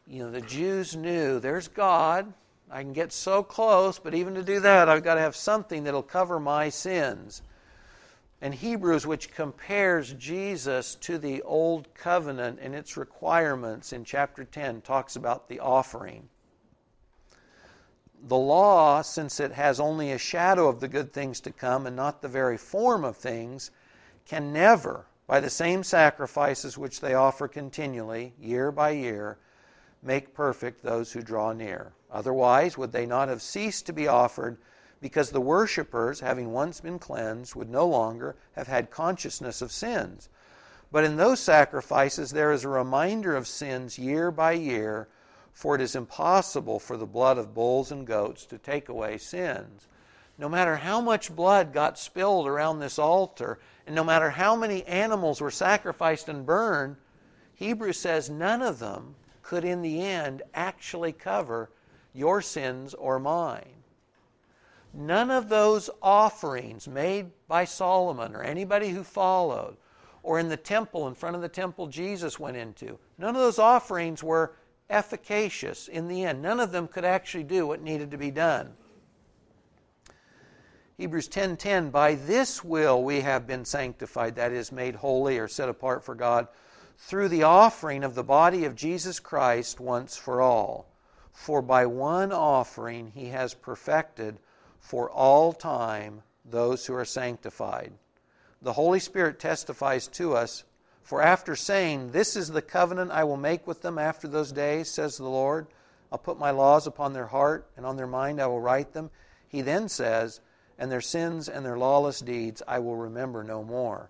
you 0.07 0.23
know, 0.23 0.31
the 0.31 0.41
Jews 0.41 0.95
knew 0.95 1.39
there's 1.39 1.67
God. 1.67 2.33
I 2.71 2.81
can 2.81 2.93
get 2.93 3.13
so 3.13 3.43
close, 3.43 3.99
but 3.99 4.15
even 4.15 4.33
to 4.33 4.41
do 4.41 4.61
that, 4.61 4.89
I've 4.89 5.03
got 5.03 5.13
to 5.13 5.21
have 5.21 5.35
something 5.35 5.83
that'll 5.83 6.01
cover 6.01 6.39
my 6.39 6.69
sins. 6.69 7.43
And 8.45 8.53
Hebrews, 8.53 9.07
which 9.07 9.33
compares 9.33 10.13
Jesus 10.13 10.93
to 11.01 11.17
the 11.17 11.41
Old 11.41 11.91
Covenant 11.95 12.59
and 12.61 12.75
its 12.75 12.95
requirements 12.95 13.91
in 13.91 14.05
chapter 14.05 14.43
10, 14.43 14.81
talks 14.81 15.15
about 15.15 15.49
the 15.49 15.59
offering. 15.59 16.29
The 18.27 18.37
law, 18.37 19.01
since 19.01 19.39
it 19.39 19.53
has 19.53 19.79
only 19.79 20.11
a 20.11 20.19
shadow 20.19 20.67
of 20.67 20.79
the 20.79 20.87
good 20.87 21.11
things 21.11 21.39
to 21.39 21.51
come 21.51 21.87
and 21.87 21.95
not 21.95 22.21
the 22.21 22.27
very 22.27 22.55
form 22.55 23.03
of 23.03 23.17
things, 23.17 23.71
can 24.27 24.53
never, 24.53 25.07
by 25.25 25.39
the 25.39 25.49
same 25.49 25.81
sacrifices 25.81 26.77
which 26.77 27.01
they 27.01 27.15
offer 27.15 27.47
continually, 27.47 28.35
year 28.39 28.71
by 28.71 28.91
year, 28.91 29.39
make 30.03 30.35
perfect 30.35 30.83
those 30.83 31.11
who 31.11 31.23
draw 31.23 31.51
near. 31.51 31.93
Otherwise, 32.11 32.77
would 32.77 32.91
they 32.91 33.07
not 33.07 33.27
have 33.27 33.41
ceased 33.41 33.87
to 33.87 33.91
be 33.91 34.07
offered, 34.07 34.59
because 35.01 35.29
the 35.29 35.41
worshippers, 35.41 36.19
having 36.19 36.51
once 36.51 36.79
been 36.79 36.99
cleansed, 36.99 37.55
would 37.55 37.69
no 37.69 37.85
longer 37.85 38.35
have 38.53 38.67
had 38.67 38.89
consciousness 38.89 39.61
of 39.61 39.71
sins? 39.71 40.29
But 40.91 41.03
in 41.03 41.17
those 41.17 41.39
sacrifices, 41.39 42.31
there 42.31 42.51
is 42.51 42.63
a 42.63 42.69
reminder 42.69 43.35
of 43.35 43.47
sins 43.47 43.99
year 43.99 44.31
by 44.31 44.53
year, 44.53 45.07
for 45.51 45.75
it 45.75 45.81
is 45.81 45.95
impossible 45.95 46.79
for 46.79 46.97
the 46.97 47.05
blood 47.05 47.37
of 47.37 47.53
bulls 47.53 47.91
and 47.91 48.05
goats 48.05 48.45
to 48.45 48.57
take 48.57 48.89
away 48.89 49.17
sins. 49.17 49.87
No 50.37 50.49
matter 50.49 50.75
how 50.75 51.01
much 51.01 51.35
blood 51.35 51.73
got 51.73 51.97
spilled 51.97 52.47
around 52.47 52.79
this 52.79 52.99
altar, 52.99 53.59
and 53.87 53.95
no 53.95 54.03
matter 54.03 54.29
how 54.29 54.55
many 54.55 54.83
animals 54.85 55.39
were 55.39 55.51
sacrificed 55.51 56.27
and 56.27 56.45
burned, 56.45 56.97
Hebrews 57.55 57.99
says 57.99 58.29
none 58.29 58.61
of 58.61 58.79
them 58.79 59.15
could 59.43 59.63
in 59.63 59.81
the 59.81 60.01
end 60.01 60.41
actually 60.53 61.13
cover 61.13 61.69
your 62.13 62.41
sins 62.41 62.93
or 62.93 63.19
mine. 63.19 63.83
None 64.95 65.29
of 65.29 65.49
those 65.49 65.89
offerings 66.01 66.87
made 66.87 67.31
by 67.47 67.65
Solomon 67.65 68.33
or 68.33 68.41
anybody 68.41 68.89
who 68.89 69.03
followed, 69.03 69.75
or 70.23 70.39
in 70.39 70.47
the 70.47 70.57
temple, 70.57 71.07
in 71.07 71.13
front 71.13 71.35
of 71.35 71.41
the 71.41 71.49
temple 71.49 71.87
Jesus 71.87 72.39
went 72.39 72.57
into, 72.57 72.97
none 73.17 73.35
of 73.35 73.41
those 73.41 73.59
offerings 73.59 74.23
were 74.23 74.55
efficacious 74.89 75.87
in 75.87 76.07
the 76.07 76.23
end. 76.23 76.41
None 76.41 76.59
of 76.59 76.71
them 76.71 76.87
could 76.87 77.03
actually 77.05 77.43
do 77.43 77.67
what 77.67 77.81
needed 77.81 78.11
to 78.11 78.17
be 78.17 78.31
done. 78.31 78.73
Hebrews 80.97 81.27
10:10 81.27 81.91
By 81.91 82.15
this 82.15 82.63
will 82.63 83.03
we 83.03 83.19
have 83.19 83.45
been 83.45 83.65
sanctified 83.65 84.35
that 84.35 84.53
is 84.53 84.71
made 84.71 84.95
holy 84.95 85.37
or 85.37 85.49
set 85.49 85.67
apart 85.67 86.05
for 86.05 86.15
God 86.15 86.47
through 86.97 87.27
the 87.27 87.43
offering 87.43 88.03
of 88.03 88.15
the 88.15 88.23
body 88.23 88.63
of 88.63 88.75
Jesus 88.75 89.19
Christ 89.19 89.81
once 89.81 90.15
for 90.15 90.41
all 90.41 90.87
for 91.35 91.61
by 91.61 91.85
one 91.85 92.31
offering 92.31 93.11
he 93.13 93.27
has 93.27 93.53
perfected 93.53 94.39
for 94.85 95.09
all 95.09 95.51
time 95.53 96.21
those 96.45 96.85
who 96.85 96.93
are 96.93 97.05
sanctified 97.05 97.91
the 98.61 98.73
Holy 98.73 98.99
Spirit 98.99 99.39
testifies 99.39 100.07
to 100.07 100.35
us 100.35 100.63
for 101.03 101.21
after 101.21 101.55
saying 101.55 102.11
this 102.11 102.35
is 102.35 102.49
the 102.49 102.61
covenant 102.61 103.11
I 103.11 103.23
will 103.23 103.37
make 103.37 103.67
with 103.67 103.81
them 103.81 103.97
after 103.97 104.27
those 104.27 104.51
days 104.51 104.89
says 104.89 105.17
the 105.17 105.25
Lord 105.25 105.67
I'll 106.11 106.17
put 106.17 106.39
my 106.39 106.51
laws 106.51 106.87
upon 106.87 107.13
their 107.13 107.27
heart 107.27 107.67
and 107.75 107.85
on 107.85 107.97
their 107.97 108.07
mind 108.07 108.41
I 108.41 108.47
will 108.47 108.61
write 108.61 108.93
them 108.93 109.09
he 109.47 109.61
then 109.61 109.89
says 109.89 110.39
and 110.77 110.91
their 110.91 111.01
sins 111.01 111.47
and 111.47 111.65
their 111.65 111.77
lawless 111.77 112.19
deeds 112.19 112.61
I 112.67 112.79
will 112.79 112.95
remember 112.95 113.43
no 113.43 113.63
more. 113.63 114.09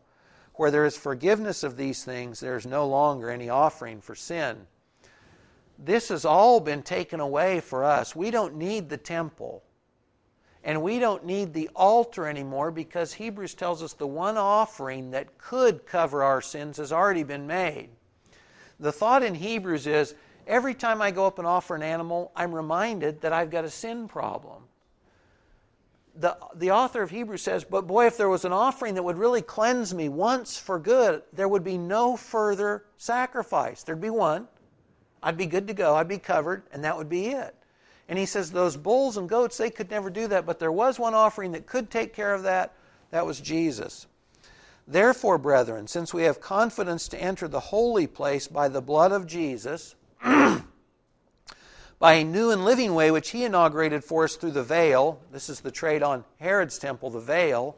Where 0.56 0.72
there 0.72 0.86
is 0.86 0.98
forgiveness 0.98 1.64
of 1.64 1.78
these 1.78 2.04
things, 2.04 2.40
there 2.40 2.56
is 2.56 2.66
no 2.66 2.88
longer 2.88 3.30
any 3.30 3.50
offering 3.50 4.02
for 4.02 4.16
sin. 4.16 4.68
This 5.78 6.10
has 6.10 6.24
all 6.24 6.60
been 6.62 6.82
taken 6.82 7.20
away 7.20 7.60
for 7.60 7.84
us. 7.84 8.16
We 8.16 8.32
don't 8.32 8.56
need 8.56 8.90
the 8.90 8.98
temple. 8.98 9.64
And 10.66 10.82
we 10.82 11.00
don't 11.00 11.26
need 11.26 11.54
the 11.54 11.70
altar 11.74 12.28
anymore 12.28 12.72
because 12.72 13.14
Hebrews 13.14 13.54
tells 13.54 13.82
us 13.82 13.94
the 13.94 14.08
one 14.08 14.38
offering 14.38 15.12
that 15.12 15.38
could 15.38 15.86
cover 15.86 16.24
our 16.24 16.42
sins 16.42 16.78
has 16.78 16.92
already 16.92 17.24
been 17.24 17.48
made. 17.48 17.90
The 18.80 18.92
thought 18.92 19.24
in 19.24 19.36
Hebrews 19.36 19.88
is 19.88 20.16
every 20.46 20.74
time 20.74 21.02
I 21.02 21.12
go 21.12 21.26
up 21.26 21.40
and 21.40 21.48
offer 21.48 21.76
an 21.76 21.84
animal, 21.84 22.32
I'm 22.36 22.54
reminded 22.54 23.22
that 23.22 23.32
I've 23.32 23.52
got 23.52 23.64
a 23.64 23.70
sin 23.70 24.10
problem 24.10 24.64
the, 26.18 26.38
the 26.56 26.72
author 26.72 27.02
of 27.02 27.10
Hebrews 27.10 27.42
says, 27.42 27.64
But 27.64 27.88
boy, 27.88 28.08
if 28.08 28.18
there 28.18 28.30
was 28.30 28.46
an 28.46 28.54
offering 28.54 28.94
that 28.96 29.04
would 29.04 29.18
really 29.18 29.42
cleanse 29.42 29.94
me 29.94 30.10
once 30.10 30.58
for 30.58 30.80
good, 30.80 31.24
there 31.34 31.48
would 31.48 31.64
be 31.64 31.78
no 31.78 32.16
further 32.16 32.86
sacrifice. 32.98 33.84
There'd 33.84 34.02
be 34.02 34.10
one. 34.10 34.48
I'd 35.22 35.38
be 35.38 35.46
good 35.46 35.68
to 35.68 35.74
go. 35.74 35.96
I'd 35.96 36.08
be 36.08 36.18
covered, 36.18 36.64
and 36.72 36.84
that 36.84 36.96
would 36.96 37.10
be 37.10 37.28
it. 37.28 37.56
And 38.08 38.20
he 38.20 38.26
says, 38.26 38.52
Those 38.52 38.78
bulls 38.78 39.18
and 39.18 39.28
goats, 39.28 39.58
they 39.58 39.70
could 39.70 39.90
never 39.90 40.10
do 40.10 40.28
that, 40.28 40.46
but 40.46 40.60
there 40.60 40.72
was 40.72 41.00
one 41.00 41.14
offering 41.14 41.54
that 41.54 41.66
could 41.66 41.90
take 41.90 42.14
care 42.14 42.34
of 42.34 42.44
that. 42.44 42.74
That 43.12 43.26
was 43.26 43.40
Jesus. 43.40 44.08
Therefore, 44.88 45.38
brethren, 45.38 45.88
since 45.88 46.14
we 46.14 46.24
have 46.24 46.40
confidence 46.40 47.08
to 47.08 47.22
enter 47.22 47.48
the 47.48 47.60
holy 47.60 48.06
place 48.06 48.48
by 48.48 48.68
the 48.68 48.82
blood 48.82 49.12
of 49.12 49.26
Jesus, 49.26 49.96
by 52.00 52.14
a 52.14 52.24
new 52.24 52.52
and 52.52 52.64
living 52.64 52.94
way 52.94 53.10
which 53.10 53.32
he 53.32 53.46
inaugurated 53.46 54.04
for 54.04 54.26
us 54.26 54.36
through 54.36 54.52
the 54.52 54.64
veil. 54.64 55.20
This 55.32 55.50
is 55.50 55.62
the 55.62 55.72
trade 55.72 56.04
on 56.04 56.24
Herod's 56.40 56.78
temple, 56.78 57.10
the 57.10 57.20
veil, 57.20 57.78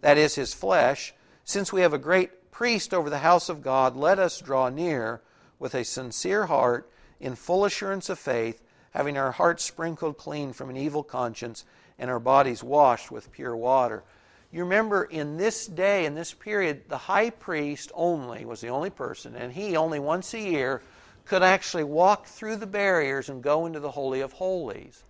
that 0.00 0.18
is 0.18 0.34
his 0.34 0.54
flesh. 0.54 1.14
Since 1.44 1.72
we 1.72 1.82
have 1.82 1.92
a 1.92 1.98
great 1.98 2.50
priest 2.50 2.92
over 2.92 3.08
the 3.08 3.18
house 3.18 3.48
of 3.48 3.62
God, 3.62 3.94
let 3.94 4.18
us 4.18 4.40
draw 4.40 4.68
near 4.68 5.20
with 5.58 5.74
a 5.74 5.84
sincere 5.84 6.46
heart, 6.46 6.90
in 7.20 7.34
full 7.34 7.64
assurance 7.64 8.08
of 8.08 8.18
faith, 8.18 8.62
having 8.92 9.16
our 9.18 9.32
hearts 9.32 9.64
sprinkled 9.64 10.16
clean 10.16 10.52
from 10.52 10.70
an 10.70 10.76
evil 10.76 11.02
conscience 11.02 11.64
and 11.98 12.10
our 12.10 12.20
bodies 12.20 12.62
washed 12.62 13.10
with 13.10 13.32
pure 13.32 13.56
water. 13.56 14.04
You 14.50 14.62
remember 14.62 15.04
in 15.04 15.36
this 15.36 15.66
day, 15.66 16.06
in 16.06 16.14
this 16.14 16.32
period, 16.32 16.88
the 16.88 16.96
high 16.96 17.30
priest 17.30 17.92
only 17.94 18.44
was 18.44 18.60
the 18.60 18.68
only 18.68 18.90
person, 18.90 19.34
and 19.34 19.52
he 19.52 19.76
only 19.76 19.98
once 19.98 20.32
a 20.32 20.40
year 20.40 20.82
could 21.26 21.42
actually 21.42 21.84
walk 21.84 22.26
through 22.26 22.56
the 22.56 22.66
barriers 22.66 23.28
and 23.28 23.42
go 23.42 23.66
into 23.66 23.80
the 23.80 23.90
Holy 23.90 24.20
of 24.20 24.32
Holies. 24.32 25.02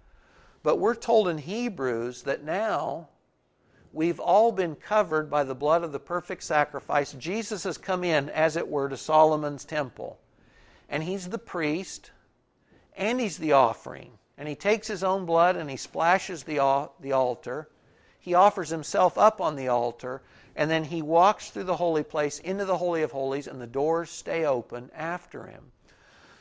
But 0.64 0.80
we're 0.80 0.96
told 0.96 1.28
in 1.28 1.38
Hebrews 1.38 2.22
that 2.22 2.42
now 2.42 3.08
we've 3.92 4.18
all 4.18 4.50
been 4.50 4.74
covered 4.74 5.30
by 5.30 5.44
the 5.44 5.54
blood 5.54 5.84
of 5.84 5.92
the 5.92 6.00
perfect 6.00 6.42
sacrifice. 6.42 7.12
Jesus 7.12 7.62
has 7.62 7.78
come 7.78 8.02
in, 8.02 8.28
as 8.30 8.56
it 8.56 8.66
were, 8.66 8.88
to 8.88 8.96
Solomon's 8.96 9.64
temple. 9.64 10.18
And 10.88 11.04
he's 11.04 11.28
the 11.28 11.38
priest, 11.38 12.10
and 12.98 13.18
he's 13.20 13.38
the 13.38 13.52
offering. 13.52 14.10
And 14.36 14.46
he 14.46 14.54
takes 14.54 14.86
his 14.86 15.02
own 15.02 15.24
blood 15.24 15.56
and 15.56 15.70
he 15.70 15.76
splashes 15.76 16.42
the, 16.42 16.90
the 17.00 17.12
altar. 17.12 17.68
He 18.20 18.34
offers 18.34 18.68
himself 18.68 19.16
up 19.16 19.40
on 19.40 19.56
the 19.56 19.68
altar, 19.68 20.20
and 20.54 20.70
then 20.70 20.84
he 20.84 21.00
walks 21.00 21.50
through 21.50 21.64
the 21.64 21.76
holy 21.76 22.02
place 22.02 22.40
into 22.40 22.64
the 22.64 22.76
Holy 22.76 23.02
of 23.02 23.12
Holies, 23.12 23.46
and 23.46 23.60
the 23.60 23.66
doors 23.66 24.10
stay 24.10 24.44
open 24.44 24.90
after 24.94 25.46
him. 25.46 25.72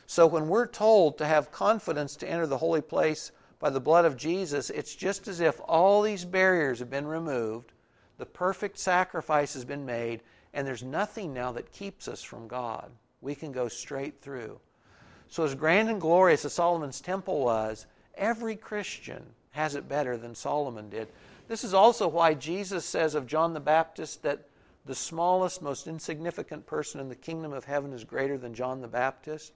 So 0.06 0.26
when 0.26 0.48
we're 0.48 0.66
told 0.66 1.18
to 1.18 1.26
have 1.26 1.52
confidence 1.52 2.16
to 2.16 2.28
enter 2.28 2.46
the 2.46 2.58
holy 2.58 2.80
place 2.80 3.30
by 3.58 3.70
the 3.70 3.80
blood 3.80 4.04
of 4.04 4.16
Jesus, 4.16 4.70
it's 4.70 4.94
just 4.94 5.28
as 5.28 5.40
if 5.40 5.60
all 5.64 6.02
these 6.02 6.24
barriers 6.24 6.78
have 6.80 6.90
been 6.90 7.06
removed, 7.06 7.72
the 8.18 8.26
perfect 8.26 8.78
sacrifice 8.78 9.54
has 9.54 9.64
been 9.64 9.86
made, 9.86 10.22
and 10.52 10.66
there's 10.66 10.82
nothing 10.82 11.32
now 11.32 11.52
that 11.52 11.72
keeps 11.72 12.08
us 12.08 12.22
from 12.22 12.48
God. 12.48 12.90
We 13.20 13.34
can 13.34 13.52
go 13.52 13.68
straight 13.68 14.20
through. 14.20 14.60
So, 15.30 15.44
as 15.44 15.54
grand 15.54 15.90
and 15.90 16.00
glorious 16.00 16.44
as 16.44 16.54
Solomon's 16.54 17.00
temple 17.00 17.44
was, 17.44 17.86
every 18.14 18.56
Christian 18.56 19.24
has 19.50 19.74
it 19.74 19.88
better 19.88 20.16
than 20.16 20.34
Solomon 20.34 20.88
did. 20.88 21.08
This 21.48 21.64
is 21.64 21.74
also 21.74 22.08
why 22.08 22.34
Jesus 22.34 22.84
says 22.84 23.14
of 23.14 23.26
John 23.26 23.52
the 23.52 23.60
Baptist 23.60 24.22
that 24.22 24.44
the 24.84 24.94
smallest, 24.94 25.60
most 25.60 25.86
insignificant 25.86 26.66
person 26.66 27.00
in 27.00 27.08
the 27.08 27.14
kingdom 27.14 27.52
of 27.52 27.64
heaven 27.64 27.92
is 27.92 28.04
greater 28.04 28.38
than 28.38 28.54
John 28.54 28.80
the 28.80 28.88
Baptist 28.88 29.52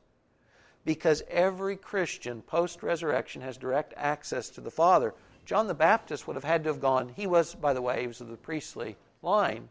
because 0.85 1.23
every 1.31 1.77
Christian 1.77 2.43
post 2.43 2.83
resurrection 2.83 3.41
has 3.43 3.57
direct 3.57 3.95
access 3.97 4.49
to 4.51 4.61
the 4.61 4.71
Father. 4.71 5.15
John 5.47 5.69
the 5.69 5.75
Baptist 5.75 6.27
would 6.27 6.37
have 6.37 6.45
had 6.45 6.65
to 6.65 6.71
have 6.71 6.81
gone, 6.81 7.11
he 7.17 7.27
was, 7.27 7.55
by 7.55 7.73
the 7.73 7.83
way, 7.83 8.03
he 8.03 8.07
was 8.07 8.21
of 8.21 8.29
the 8.29 8.37
priestly 8.37 8.97
line, 9.23 9.69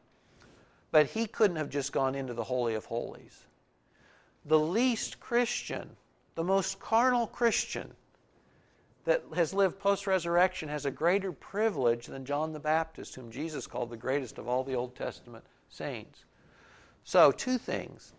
but 0.92 1.08
he 1.08 1.28
couldn't 1.28 1.58
have 1.58 1.70
just 1.70 1.92
gone 1.92 2.16
into 2.16 2.34
the 2.34 2.44
Holy 2.44 2.76
of 2.76 2.86
Holies. 2.86 3.46
The 4.46 4.60
least 4.60 5.20
Christian, 5.20 5.96
the 6.36 6.44
most 6.44 6.80
carnal 6.80 7.28
Christian 7.28 7.94
that 9.06 9.24
has 9.36 9.54
lived 9.54 9.80
post 9.80 10.08
resurrection 10.08 10.70
has 10.70 10.86
a 10.86 10.92
greater 10.92 11.32
privilege 11.32 12.06
than 12.08 12.26
John 12.26 12.54
the 12.54 12.60
Baptist, 12.60 13.16
whom 13.16 13.32
Jesus 13.32 13.68
called 13.68 13.90
the 13.90 13.98
greatest 13.98 14.38
of 14.38 14.48
all 14.48 14.64
the 14.64 14.76
Old 14.76 14.96
Testament 14.96 15.44
saints. 15.70 16.26
So, 17.04 17.32
two 17.32 17.58
things. 17.58 18.14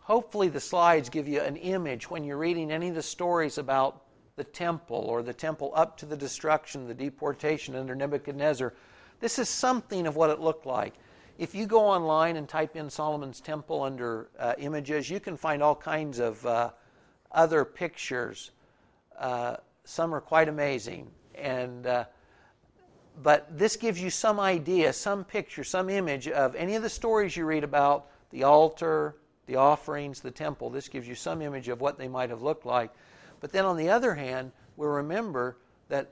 Hopefully, 0.00 0.48
the 0.48 0.60
slides 0.60 1.10
give 1.10 1.28
you 1.28 1.42
an 1.42 1.56
image 1.56 2.08
when 2.08 2.24
you're 2.24 2.38
reading 2.38 2.70
any 2.70 2.88
of 2.88 2.94
the 2.94 3.02
stories 3.02 3.58
about 3.58 4.04
the 4.36 4.44
temple 4.44 4.96
or 4.96 5.22
the 5.22 5.34
temple 5.34 5.72
up 5.74 5.98
to 5.98 6.06
the 6.06 6.16
destruction, 6.16 6.86
the 6.86 6.94
deportation 6.94 7.74
under 7.74 7.94
Nebuchadnezzar. 7.94 8.72
This 9.20 9.38
is 9.38 9.50
something 9.50 10.06
of 10.06 10.16
what 10.16 10.30
it 10.30 10.40
looked 10.40 10.64
like. 10.64 10.94
If 11.38 11.54
you 11.54 11.66
go 11.66 11.86
online 11.86 12.36
and 12.36 12.48
type 12.48 12.74
in 12.74 12.90
Solomon's 12.90 13.40
Temple 13.40 13.82
under 13.82 14.28
uh, 14.38 14.54
images, 14.58 15.08
you 15.08 15.20
can 15.20 15.36
find 15.36 15.62
all 15.62 15.76
kinds 15.76 16.18
of 16.18 16.44
uh, 16.44 16.70
other 17.30 17.64
pictures. 17.64 18.50
Uh, 19.16 19.56
some 19.84 20.12
are 20.12 20.20
quite 20.20 20.48
amazing. 20.48 21.08
And, 21.36 21.86
uh, 21.86 22.04
but 23.22 23.56
this 23.56 23.76
gives 23.76 24.02
you 24.02 24.10
some 24.10 24.40
idea, 24.40 24.92
some 24.92 25.24
picture, 25.24 25.62
some 25.62 25.88
image 25.88 26.26
of 26.26 26.56
any 26.56 26.74
of 26.74 26.82
the 26.82 26.90
stories 26.90 27.36
you 27.36 27.44
read 27.44 27.62
about 27.62 28.06
the 28.30 28.42
altar, 28.42 29.14
the 29.46 29.56
offerings, 29.56 30.20
the 30.20 30.32
temple. 30.32 30.70
This 30.70 30.88
gives 30.88 31.06
you 31.06 31.14
some 31.14 31.40
image 31.40 31.68
of 31.68 31.80
what 31.80 31.98
they 31.98 32.08
might 32.08 32.30
have 32.30 32.42
looked 32.42 32.66
like. 32.66 32.90
But 33.40 33.52
then 33.52 33.64
on 33.64 33.76
the 33.76 33.90
other 33.90 34.14
hand, 34.14 34.50
we'll 34.76 34.90
remember 34.90 35.56
that 35.88 36.10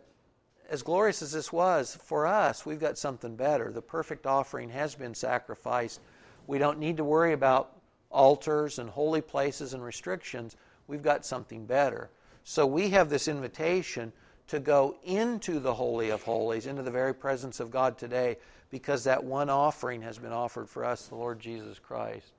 as 0.68 0.82
glorious 0.82 1.22
as 1.22 1.32
this 1.32 1.52
was, 1.52 1.96
for 2.02 2.26
us, 2.26 2.66
we've 2.66 2.80
got 2.80 2.98
something 2.98 3.36
better. 3.36 3.70
The 3.70 3.82
perfect 3.82 4.26
offering 4.26 4.68
has 4.70 4.94
been 4.94 5.14
sacrificed. 5.14 6.00
We 6.46 6.58
don't 6.58 6.78
need 6.78 6.96
to 6.98 7.04
worry 7.04 7.32
about 7.32 7.72
altars 8.10 8.78
and 8.78 8.88
holy 8.88 9.20
places 9.20 9.74
and 9.74 9.82
restrictions. 9.82 10.56
We've 10.86 11.02
got 11.02 11.24
something 11.24 11.66
better. 11.66 12.10
So 12.44 12.66
we 12.66 12.90
have 12.90 13.10
this 13.10 13.28
invitation 13.28 14.12
to 14.48 14.60
go 14.60 14.96
into 15.04 15.58
the 15.58 15.74
Holy 15.74 16.10
of 16.10 16.22
Holies, 16.22 16.66
into 16.66 16.82
the 16.82 16.90
very 16.90 17.14
presence 17.14 17.58
of 17.58 17.70
God 17.70 17.98
today, 17.98 18.36
because 18.70 19.04
that 19.04 19.22
one 19.22 19.50
offering 19.50 20.02
has 20.02 20.18
been 20.18 20.32
offered 20.32 20.68
for 20.68 20.84
us, 20.84 21.06
the 21.06 21.16
Lord 21.16 21.40
Jesus 21.40 21.78
Christ. 21.78 22.32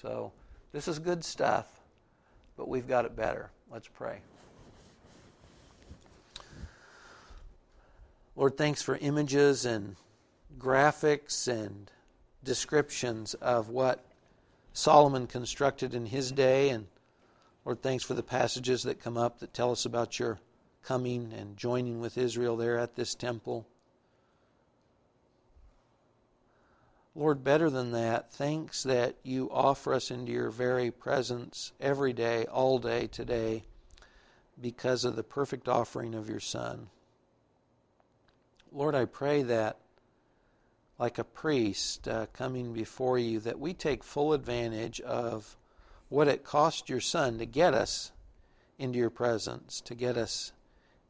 So 0.00 0.32
this 0.72 0.86
is 0.88 0.98
good 0.98 1.24
stuff, 1.24 1.66
but 2.56 2.68
we've 2.68 2.88
got 2.88 3.04
it 3.04 3.16
better. 3.16 3.50
Let's 3.72 3.88
pray. 3.88 4.20
Lord, 8.40 8.56
thanks 8.56 8.80
for 8.80 8.96
images 8.96 9.66
and 9.66 9.96
graphics 10.58 11.46
and 11.46 11.90
descriptions 12.42 13.34
of 13.34 13.68
what 13.68 14.02
Solomon 14.72 15.26
constructed 15.26 15.94
in 15.94 16.06
his 16.06 16.32
day. 16.32 16.70
And 16.70 16.86
Lord, 17.66 17.82
thanks 17.82 18.02
for 18.02 18.14
the 18.14 18.22
passages 18.22 18.84
that 18.84 18.98
come 18.98 19.18
up 19.18 19.40
that 19.40 19.52
tell 19.52 19.70
us 19.70 19.84
about 19.84 20.18
your 20.18 20.38
coming 20.82 21.34
and 21.34 21.58
joining 21.58 22.00
with 22.00 22.16
Israel 22.16 22.56
there 22.56 22.78
at 22.78 22.96
this 22.96 23.14
temple. 23.14 23.66
Lord, 27.14 27.44
better 27.44 27.68
than 27.68 27.92
that, 27.92 28.32
thanks 28.32 28.84
that 28.84 29.16
you 29.22 29.50
offer 29.52 29.92
us 29.92 30.10
into 30.10 30.32
your 30.32 30.48
very 30.48 30.90
presence 30.90 31.72
every 31.78 32.14
day, 32.14 32.46
all 32.46 32.78
day 32.78 33.06
today, 33.06 33.64
because 34.58 35.04
of 35.04 35.14
the 35.14 35.22
perfect 35.22 35.68
offering 35.68 36.14
of 36.14 36.30
your 36.30 36.40
Son. 36.40 36.88
Lord, 38.72 38.94
I 38.94 39.04
pray 39.04 39.42
that, 39.42 39.78
like 40.98 41.18
a 41.18 41.24
priest 41.24 42.06
uh, 42.06 42.26
coming 42.32 42.72
before 42.72 43.18
you, 43.18 43.40
that 43.40 43.58
we 43.58 43.74
take 43.74 44.04
full 44.04 44.32
advantage 44.32 45.00
of 45.00 45.56
what 46.08 46.28
it 46.28 46.44
cost 46.44 46.88
your 46.88 47.00
Son 47.00 47.38
to 47.38 47.46
get 47.46 47.74
us 47.74 48.12
into 48.78 48.98
your 48.98 49.10
presence, 49.10 49.80
to 49.82 49.94
get 49.94 50.16
us 50.16 50.52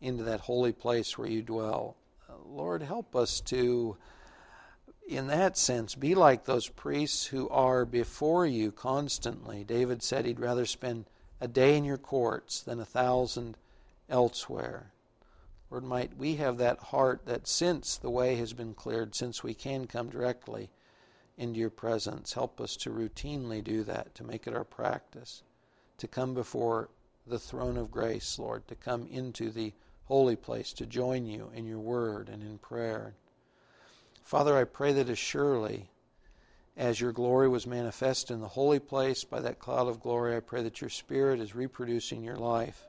into 0.01 0.23
that 0.25 0.41
holy 0.41 0.73
place 0.73 1.19
where 1.19 1.29
you 1.29 1.43
dwell. 1.43 1.97
Uh, 2.29 2.33
Lord, 2.49 2.83
help 2.83 3.15
us 3.15 3.41
to, 3.43 3.97
in 5.07 5.27
that 5.27 5.59
sense, 5.59 5.95
be 5.95 6.15
like 6.15 6.45
those 6.45 6.69
priests 6.69 7.27
who 7.27 7.49
are 7.51 7.85
before 7.85 8.47
you 8.47 8.73
constantly. 8.73 9.65
David 9.65 10.03
said 10.03 10.25
he'd 10.25 10.41
rather 10.41 10.67
spend 10.67 11.05
a 11.41 11.49
day 11.49 11.77
in 11.77 11.85
your 11.85 11.99
courts 11.99 12.63
than 12.63 12.81
a 12.81 12.85
thousand 12.85 13.57
elsewhere. 14.09 14.93
Lord, 15.71 15.85
might 15.85 16.17
we 16.17 16.35
have 16.37 16.59
that 16.59 16.81
heart 16.81 17.27
that 17.27 17.47
since 17.47 17.97
the 17.97 18.11
way 18.11 18.35
has 18.37 18.53
been 18.53 18.75
cleared, 18.75 19.15
since 19.15 19.45
we 19.45 19.55
can 19.55 19.87
come 19.87 20.11
directly 20.11 20.69
into 21.39 21.61
your 21.61 21.71
presence, 21.71 22.33
help 22.33 22.61
us 22.61 22.75
to 22.79 22.91
routinely 22.91 23.63
do 23.63 23.85
that, 23.85 24.13
to 24.17 24.25
make 24.25 24.49
it 24.49 24.55
our 24.55 24.65
practice, 24.65 25.45
to 25.99 26.09
come 26.09 26.35
before 26.35 26.89
the 27.25 27.39
throne 27.39 27.77
of 27.77 27.91
grace, 27.91 28.37
Lord, 28.37 28.67
to 28.67 28.75
come 28.75 29.07
into 29.07 29.51
the 29.51 29.73
holy 30.07 30.35
place, 30.35 30.73
to 30.73 30.87
join 30.87 31.25
you 31.25 31.53
in 31.55 31.67
your 31.67 31.79
word 31.79 32.29
and 32.29 32.43
in 32.43 32.59
prayer. 32.59 33.15
Father, 34.25 34.57
I 34.57 34.65
pray 34.65 34.93
that 34.95 35.09
as 35.09 35.19
surely 35.19 35.89
as 36.77 37.01
your 37.01 37.13
glory 37.13 37.49
was 37.49 37.67
manifest 37.67 38.33
in 38.33 38.41
the 38.41 38.49
holy 38.49 38.81
place 38.81 39.23
by 39.23 39.39
that 39.41 39.61
cloud 39.61 39.87
of 39.87 40.01
glory, 40.01 40.37
I 40.37 40.41
pray 40.41 40.65
that 40.65 40.81
your 40.81 40.91
Spirit 40.91 41.39
is 41.39 41.55
reproducing 41.55 42.25
your 42.25 42.37
life 42.37 42.89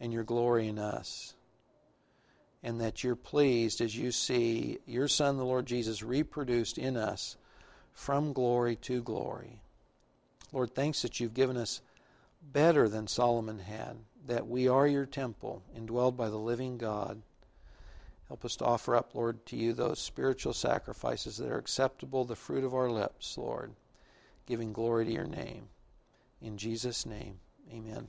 and 0.00 0.12
your 0.12 0.24
glory 0.24 0.66
in 0.66 0.78
us 0.80 1.34
and 2.64 2.80
that 2.80 3.04
you're 3.04 3.14
pleased 3.14 3.82
as 3.82 3.94
you 3.94 4.10
see 4.10 4.78
your 4.86 5.06
Son, 5.06 5.36
the 5.36 5.44
Lord 5.44 5.66
Jesus, 5.66 6.02
reproduced 6.02 6.78
in 6.78 6.96
us 6.96 7.36
from 7.92 8.32
glory 8.32 8.74
to 8.76 9.02
glory. 9.02 9.60
Lord, 10.50 10.74
thanks 10.74 11.02
that 11.02 11.20
you've 11.20 11.34
given 11.34 11.58
us 11.58 11.82
better 12.42 12.88
than 12.88 13.06
Solomon 13.06 13.58
had, 13.58 13.98
that 14.26 14.48
we 14.48 14.66
are 14.66 14.86
your 14.86 15.04
temple, 15.04 15.62
indwelled 15.78 16.16
by 16.16 16.30
the 16.30 16.38
living 16.38 16.78
God. 16.78 17.20
Help 18.28 18.46
us 18.46 18.56
to 18.56 18.64
offer 18.64 18.96
up, 18.96 19.14
Lord, 19.14 19.44
to 19.46 19.56
you 19.56 19.74
those 19.74 20.00
spiritual 20.00 20.54
sacrifices 20.54 21.36
that 21.36 21.50
are 21.50 21.58
acceptable, 21.58 22.24
the 22.24 22.34
fruit 22.34 22.64
of 22.64 22.74
our 22.74 22.90
lips, 22.90 23.36
Lord, 23.36 23.74
giving 24.46 24.72
glory 24.72 25.04
to 25.04 25.12
your 25.12 25.26
name. 25.26 25.68
In 26.40 26.56
Jesus' 26.56 27.04
name, 27.04 27.38
amen. 27.70 28.08